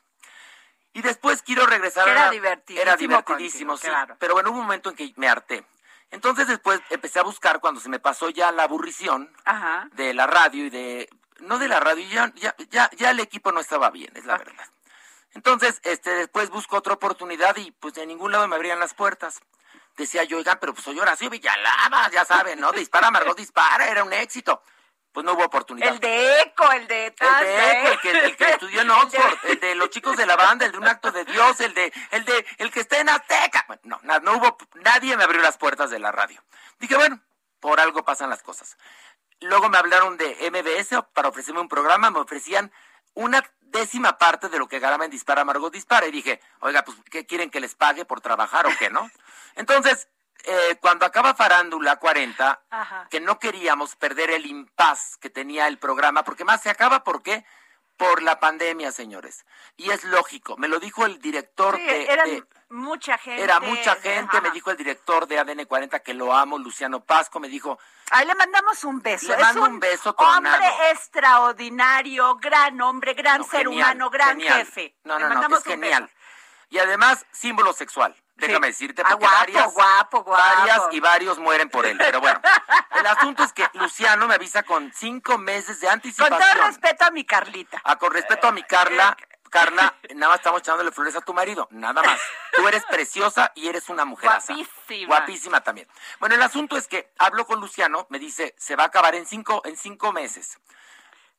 Y 0.98 1.02
después 1.02 1.42
quiero 1.42 1.64
regresar 1.66 2.08
a 2.08 2.12
era 2.12 2.24
la- 2.24 2.30
divertidísimo 2.30 2.82
Era 2.82 2.96
divertidísimo, 2.96 3.72
contigo, 3.74 3.76
sí. 3.76 3.86
claro. 3.88 4.16
Pero 4.18 4.34
bueno, 4.34 4.50
hubo 4.50 4.58
un 4.58 4.64
momento 4.64 4.90
en 4.90 4.96
que 4.96 5.12
me 5.16 5.28
harté. 5.28 5.64
Entonces 6.10 6.48
después 6.48 6.80
empecé 6.90 7.20
a 7.20 7.22
buscar 7.22 7.60
cuando 7.60 7.80
se 7.80 7.88
me 7.88 8.00
pasó 8.00 8.30
ya 8.30 8.50
la 8.50 8.64
aburrición 8.64 9.30
Ajá. 9.44 9.88
de 9.92 10.12
la 10.14 10.26
radio 10.26 10.64
y 10.66 10.70
de 10.70 11.08
no 11.40 11.58
de 11.58 11.68
la 11.68 11.78
radio, 11.78 12.04
ya 12.08 12.32
ya 12.34 12.54
ya, 12.70 12.90
ya 12.96 13.10
el 13.10 13.20
equipo 13.20 13.52
no 13.52 13.60
estaba 13.60 13.90
bien, 13.90 14.10
es 14.16 14.24
la 14.24 14.38
verdad. 14.38 14.66
Entonces, 15.34 15.80
este 15.84 16.10
después 16.10 16.50
busco 16.50 16.76
otra 16.76 16.94
oportunidad 16.94 17.56
y 17.58 17.70
pues 17.70 17.94
de 17.94 18.04
ningún 18.06 18.32
lado 18.32 18.48
me 18.48 18.56
abrían 18.56 18.80
las 18.80 18.94
puertas. 18.94 19.40
Decía 19.96 20.24
yo, 20.24 20.38
oigan, 20.38 20.58
pero 20.60 20.72
pues 20.72 20.84
soy 20.84 20.98
Horacio 20.98 21.30
Villalaba, 21.30 22.10
ya 22.10 22.24
saben, 22.24 22.58
¿no? 22.58 22.72
Dispara, 22.72 23.10
Margot, 23.12 23.36
dispara, 23.36 23.86
era 23.88 24.02
un 24.02 24.12
éxito. 24.12 24.62
Pues 25.18 25.26
no 25.26 25.32
hubo 25.32 25.46
oportunidad. 25.46 25.94
El 25.94 25.98
de 25.98 26.42
Eco, 26.42 26.70
el 26.70 26.86
de... 26.86 27.06
El 27.06 27.16
de 27.16 27.72
Eco, 27.72 27.88
el 27.88 28.00
que, 28.00 28.10
el 28.10 28.36
que 28.36 28.44
estudió 28.50 28.82
en 28.82 28.90
Oxford, 28.92 29.38
el 29.46 29.58
de 29.58 29.74
los 29.74 29.90
chicos 29.90 30.16
de 30.16 30.24
la 30.24 30.36
banda, 30.36 30.64
el 30.64 30.70
de 30.70 30.78
un 30.78 30.86
acto 30.86 31.10
de 31.10 31.24
Dios, 31.24 31.58
el 31.58 31.74
de, 31.74 31.92
el 32.12 32.24
de, 32.24 32.46
el 32.58 32.70
que 32.70 32.78
está 32.78 33.00
en 33.00 33.08
Azteca. 33.08 33.64
Bueno, 33.66 33.98
no, 34.04 34.20
no 34.20 34.36
hubo, 34.36 34.56
nadie 34.74 35.16
me 35.16 35.24
abrió 35.24 35.42
las 35.42 35.58
puertas 35.58 35.90
de 35.90 35.98
la 35.98 36.12
radio. 36.12 36.40
Dije, 36.78 36.94
bueno, 36.94 37.20
por 37.58 37.80
algo 37.80 38.04
pasan 38.04 38.30
las 38.30 38.44
cosas. 38.44 38.78
Luego 39.40 39.68
me 39.68 39.78
hablaron 39.78 40.16
de 40.18 40.36
MBS 40.52 41.02
para 41.12 41.30
ofrecerme 41.30 41.62
un 41.62 41.68
programa, 41.68 42.12
me 42.12 42.20
ofrecían 42.20 42.70
una 43.14 43.42
décima 43.58 44.18
parte 44.18 44.48
de 44.48 44.60
lo 44.60 44.68
que 44.68 44.78
ganaba 44.78 45.04
en 45.04 45.10
Dispara 45.10 45.44
Margot 45.44 45.72
Dispara 45.72 46.06
y 46.06 46.12
dije, 46.12 46.40
oiga, 46.60 46.84
pues, 46.84 46.96
¿qué 47.10 47.26
quieren 47.26 47.50
que 47.50 47.58
les 47.58 47.74
pague 47.74 48.04
por 48.04 48.20
trabajar 48.20 48.66
o 48.66 48.70
qué, 48.78 48.88
no? 48.88 49.10
Entonces, 49.56 50.06
eh, 50.44 50.76
cuando 50.80 51.04
acaba 51.06 51.34
Farándula 51.34 51.96
40, 51.96 52.62
Ajá. 52.70 53.06
que 53.10 53.20
no 53.20 53.38
queríamos 53.38 53.96
perder 53.96 54.30
el 54.30 54.46
impas 54.46 55.16
que 55.18 55.30
tenía 55.30 55.66
el 55.68 55.78
programa, 55.78 56.22
porque 56.24 56.44
más 56.44 56.62
se 56.62 56.70
acaba, 56.70 57.04
¿por 57.04 57.22
qué? 57.22 57.44
por 57.96 58.22
la 58.22 58.38
pandemia, 58.38 58.92
señores. 58.92 59.44
Y 59.76 59.90
es 59.90 60.04
lógico, 60.04 60.56
me 60.56 60.68
lo 60.68 60.78
dijo 60.78 61.04
el 61.04 61.18
director 61.20 61.74
Sí, 61.74 61.82
de, 61.82 62.04
eran 62.04 62.30
de- 62.30 62.44
mucha 62.68 63.18
gente. 63.18 63.42
Era 63.42 63.58
mucha 63.58 63.96
gente, 63.96 64.36
Ajá. 64.36 64.40
me 64.40 64.52
dijo 64.52 64.70
el 64.70 64.76
director 64.76 65.26
de 65.26 65.40
ADN 65.40 65.66
40 65.66 65.98
que 65.98 66.14
lo 66.14 66.32
amo, 66.32 66.58
Luciano 66.58 67.00
Pasco, 67.04 67.40
me 67.40 67.48
dijo, 67.48 67.76
Ahí 68.12 68.24
le 68.24 68.36
mandamos 68.36 68.84
un 68.84 69.00
beso. 69.02 69.26
Le 69.26 69.34
es 69.34 69.40
mando 69.40 69.64
un, 69.64 69.72
un 69.72 69.80
beso 69.80 70.12
tronado. 70.14 70.36
hombre 70.38 70.68
extraordinario, 70.92 72.36
gran 72.36 72.80
hombre, 72.80 73.14
gran 73.14 73.38
No, 73.40 73.44
ser 73.48 73.62
genial, 73.66 73.96
humano, 73.96 74.10
gran 74.10 74.28
genial. 74.38 74.58
jefe. 74.58 74.94
No, 75.04 75.18
Le 75.18 75.28
no, 75.28 75.48
no, 75.48 75.56
es 75.56 75.64
genial. 75.64 76.02
beso. 76.04 76.14
Y 76.70 76.78
además, 76.78 77.26
símbolo 77.32 77.72
sexual. 77.72 78.14
Déjame 78.38 78.68
decirte, 78.68 79.02
Ah, 79.04 79.08
porque 79.10 79.24
guapo, 79.26 79.38
varias, 79.40 79.74
guapo, 79.74 80.22
guapo. 80.24 80.30
varias 80.58 80.82
y 80.92 81.00
varios 81.00 81.38
mueren 81.38 81.68
por 81.68 81.84
él. 81.86 81.98
Pero 81.98 82.20
bueno, 82.20 82.40
el 82.98 83.06
asunto 83.06 83.42
es 83.42 83.52
que 83.52 83.68
Luciano 83.74 84.26
me 84.26 84.34
avisa 84.34 84.62
con 84.62 84.92
cinco 84.94 85.38
meses 85.38 85.80
de 85.80 85.86
Con 85.88 85.94
anticipación. 85.94 86.38
todo 86.54 86.66
respeto 86.66 87.04
a 87.04 87.10
mi 87.10 87.24
Carlita. 87.24 87.80
Ah, 87.84 87.96
con 87.96 88.12
respeto 88.12 88.46
a 88.48 88.52
mi 88.52 88.62
Carla, 88.62 89.16
Carla, 89.50 89.94
nada 90.14 90.28
más 90.32 90.36
estamos 90.40 90.60
echándole 90.60 90.92
flores 90.92 91.16
a 91.16 91.20
tu 91.20 91.34
marido, 91.34 91.66
nada 91.72 92.02
más. 92.02 92.20
Tú 92.52 92.68
eres 92.68 92.84
preciosa 92.84 93.50
y 93.54 93.66
eres 93.68 93.88
una 93.88 94.04
mujer. 94.04 94.28
Guapísima. 94.30 95.06
Guapísima 95.06 95.60
también. 95.62 95.88
Bueno, 96.20 96.34
el 96.34 96.42
asunto 96.42 96.76
es 96.76 96.86
que 96.86 97.12
hablo 97.18 97.46
con 97.46 97.58
Luciano, 97.60 98.06
me 98.10 98.18
dice, 98.18 98.54
se 98.58 98.76
va 98.76 98.84
a 98.84 98.86
acabar 98.86 99.14
en 99.14 99.26
cinco, 99.26 99.62
en 99.64 99.76
cinco 99.76 100.12
meses. 100.12 100.58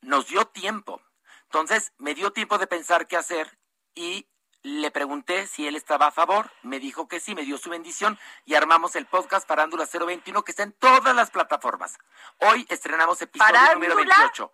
Nos 0.02 0.26
dio 0.26 0.44
tiempo. 0.46 1.00
Entonces, 1.44 1.92
me 1.98 2.14
dio 2.14 2.32
tiempo 2.32 2.58
de 2.58 2.66
pensar 2.66 3.06
qué 3.06 3.16
hacer 3.16 3.58
y 3.94 4.28
le 4.62 4.90
pregunté 4.90 5.46
si 5.46 5.66
él 5.66 5.76
estaba 5.76 6.06
a 6.08 6.10
favor. 6.10 6.50
Me 6.62 6.78
dijo 6.78 7.08
que 7.08 7.20
sí, 7.20 7.34
me 7.34 7.42
dio 7.42 7.56
su 7.58 7.70
bendición 7.70 8.18
y 8.44 8.54
armamos 8.54 8.94
el 8.96 9.06
podcast 9.06 9.46
Parándula 9.46 9.86
021 9.90 10.42
que 10.42 10.52
está 10.52 10.62
en 10.62 10.72
todas 10.72 11.14
las 11.14 11.30
plataformas. 11.30 11.98
Hoy 12.38 12.66
estrenamos 12.68 13.22
episodio 13.22 13.52
número 13.74 13.94
¿Parándula? 13.94 14.16
28. 14.16 14.52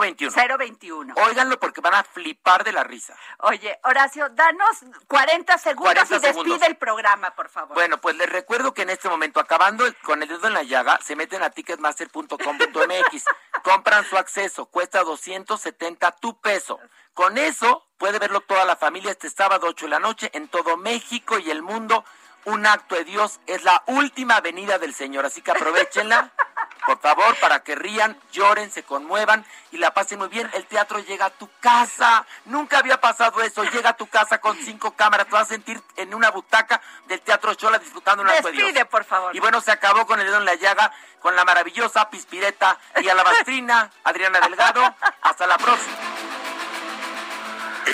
021. 0.00 0.58
021. 0.58 1.14
Óiganlo 1.26 1.58
porque 1.58 1.80
van 1.80 1.94
a 1.94 2.04
flipar 2.04 2.64
de 2.64 2.72
la 2.72 2.84
risa. 2.84 3.16
Oye, 3.38 3.78
Horacio, 3.84 4.28
danos 4.30 4.84
40 5.08 5.58
segundos 5.58 5.94
40 5.94 6.16
y 6.16 6.18
despide 6.18 6.32
segundos. 6.32 6.68
el 6.68 6.76
programa, 6.76 7.34
por 7.34 7.48
favor. 7.48 7.74
Bueno, 7.74 8.00
pues 8.00 8.16
les 8.16 8.28
recuerdo 8.28 8.72
que 8.72 8.82
en 8.82 8.90
este 8.90 9.08
momento, 9.08 9.40
acabando 9.40 9.84
con 10.02 10.22
el 10.22 10.28
dedo 10.28 10.46
en 10.46 10.54
la 10.54 10.62
llaga, 10.62 10.98
se 11.02 11.16
meten 11.16 11.42
a 11.42 11.50
ticketmaster.com.mx, 11.50 13.24
compran 13.62 14.04
su 14.04 14.16
acceso, 14.16 14.66
cuesta 14.66 15.02
270 15.02 16.12
tu 16.12 16.40
peso. 16.40 16.78
Con 17.12 17.36
eso 17.36 17.89
puede 18.00 18.18
verlo 18.18 18.40
toda 18.40 18.64
la 18.64 18.76
familia 18.76 19.10
este 19.10 19.28
sábado 19.28 19.66
8 19.68 19.84
de 19.84 19.90
la 19.90 19.98
noche 20.00 20.30
en 20.32 20.48
todo 20.48 20.78
México 20.78 21.38
y 21.38 21.50
el 21.50 21.62
mundo. 21.62 22.04
Un 22.46 22.66
acto 22.66 22.94
de 22.94 23.04
Dios 23.04 23.38
es 23.46 23.62
la 23.62 23.82
última 23.86 24.40
venida 24.40 24.78
del 24.78 24.94
Señor, 24.94 25.26
así 25.26 25.42
que 25.42 25.50
aprovechenla, 25.50 26.30
por 26.86 26.98
favor, 26.98 27.36
para 27.40 27.62
que 27.62 27.74
rían, 27.74 28.18
lloren, 28.32 28.70
se 28.70 28.84
conmuevan 28.84 29.44
y 29.70 29.76
la 29.76 29.92
pasen 29.92 30.18
muy 30.18 30.28
bien. 30.28 30.50
El 30.54 30.64
teatro 30.64 30.98
llega 31.00 31.26
a 31.26 31.30
tu 31.30 31.50
casa, 31.60 32.24
nunca 32.46 32.78
había 32.78 32.98
pasado 32.98 33.42
eso, 33.42 33.62
llega 33.64 33.90
a 33.90 33.96
tu 33.98 34.06
casa 34.06 34.38
con 34.38 34.56
cinco 34.56 34.92
cámaras, 34.92 35.26
te 35.26 35.32
vas 35.32 35.42
a 35.42 35.52
sentir 35.52 35.82
en 35.96 36.14
una 36.14 36.30
butaca 36.30 36.80
del 37.06 37.20
Teatro 37.20 37.52
Chola 37.52 37.78
disfrutando 37.78 38.22
un 38.22 38.30
acto 38.30 38.48
de 38.48 38.54
Dios. 38.54 38.86
Por 38.90 39.04
favor. 39.04 39.36
Y 39.36 39.40
bueno, 39.40 39.60
se 39.60 39.72
acabó 39.72 40.06
con 40.06 40.18
el 40.18 40.26
dedo 40.26 40.38
en 40.38 40.46
la 40.46 40.54
llaga, 40.54 40.90
con 41.20 41.36
la 41.36 41.44
maravillosa 41.44 42.08
Pispireta 42.08 42.78
y 42.96 43.06
Alabastrina, 43.10 43.92
Adriana 44.04 44.40
Delgado. 44.40 44.96
Hasta 45.20 45.46
la 45.46 45.58
próxima. 45.58 46.09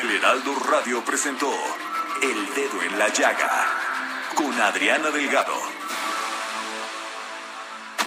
El 0.03 0.11
Heraldo 0.11 0.55
Radio 0.71 1.03
presentó 1.03 1.51
El 2.23 2.55
Dedo 2.55 2.83
en 2.83 2.99
la 2.99 3.09
Llaga 3.09 3.65
con 4.35 4.53
Adriana 4.61 5.11
Delgado. 5.11 5.55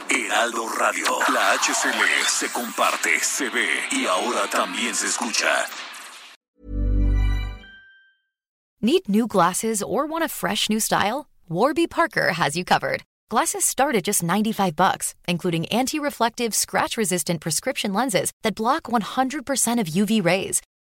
Heraldo 0.08 0.68
Radio, 0.78 1.06
la 1.34 1.54
HCL 1.58 2.28
se 2.28 2.50
comparte, 2.50 3.20
se 3.20 3.50
ve 3.50 3.68
y 3.92 4.06
ahora 4.06 4.48
también 4.52 4.94
se 4.94 5.08
escucha. 5.08 5.66
Need 8.82 9.10
new 9.10 9.26
glasses 9.26 9.82
or 9.82 10.06
want 10.06 10.24
a 10.24 10.30
fresh 10.30 10.70
new 10.70 10.80
style? 10.80 11.28
Warby 11.50 11.88
Parker 11.88 12.34
has 12.34 12.56
you 12.56 12.64
covered. 12.64 13.02
Glasses 13.30 13.66
start 13.66 13.96
at 13.96 14.04
just 14.04 14.22
95 14.22 14.76
bucks, 14.76 15.16
including 15.28 15.66
anti-reflective, 15.68 16.54
scratch-resistant 16.54 17.42
prescription 17.42 17.94
lenses 17.94 18.32
that 18.44 18.56
block 18.56 18.84
100% 18.84 19.80
of 19.80 19.88
UV 19.88 20.24
rays. 20.24 20.62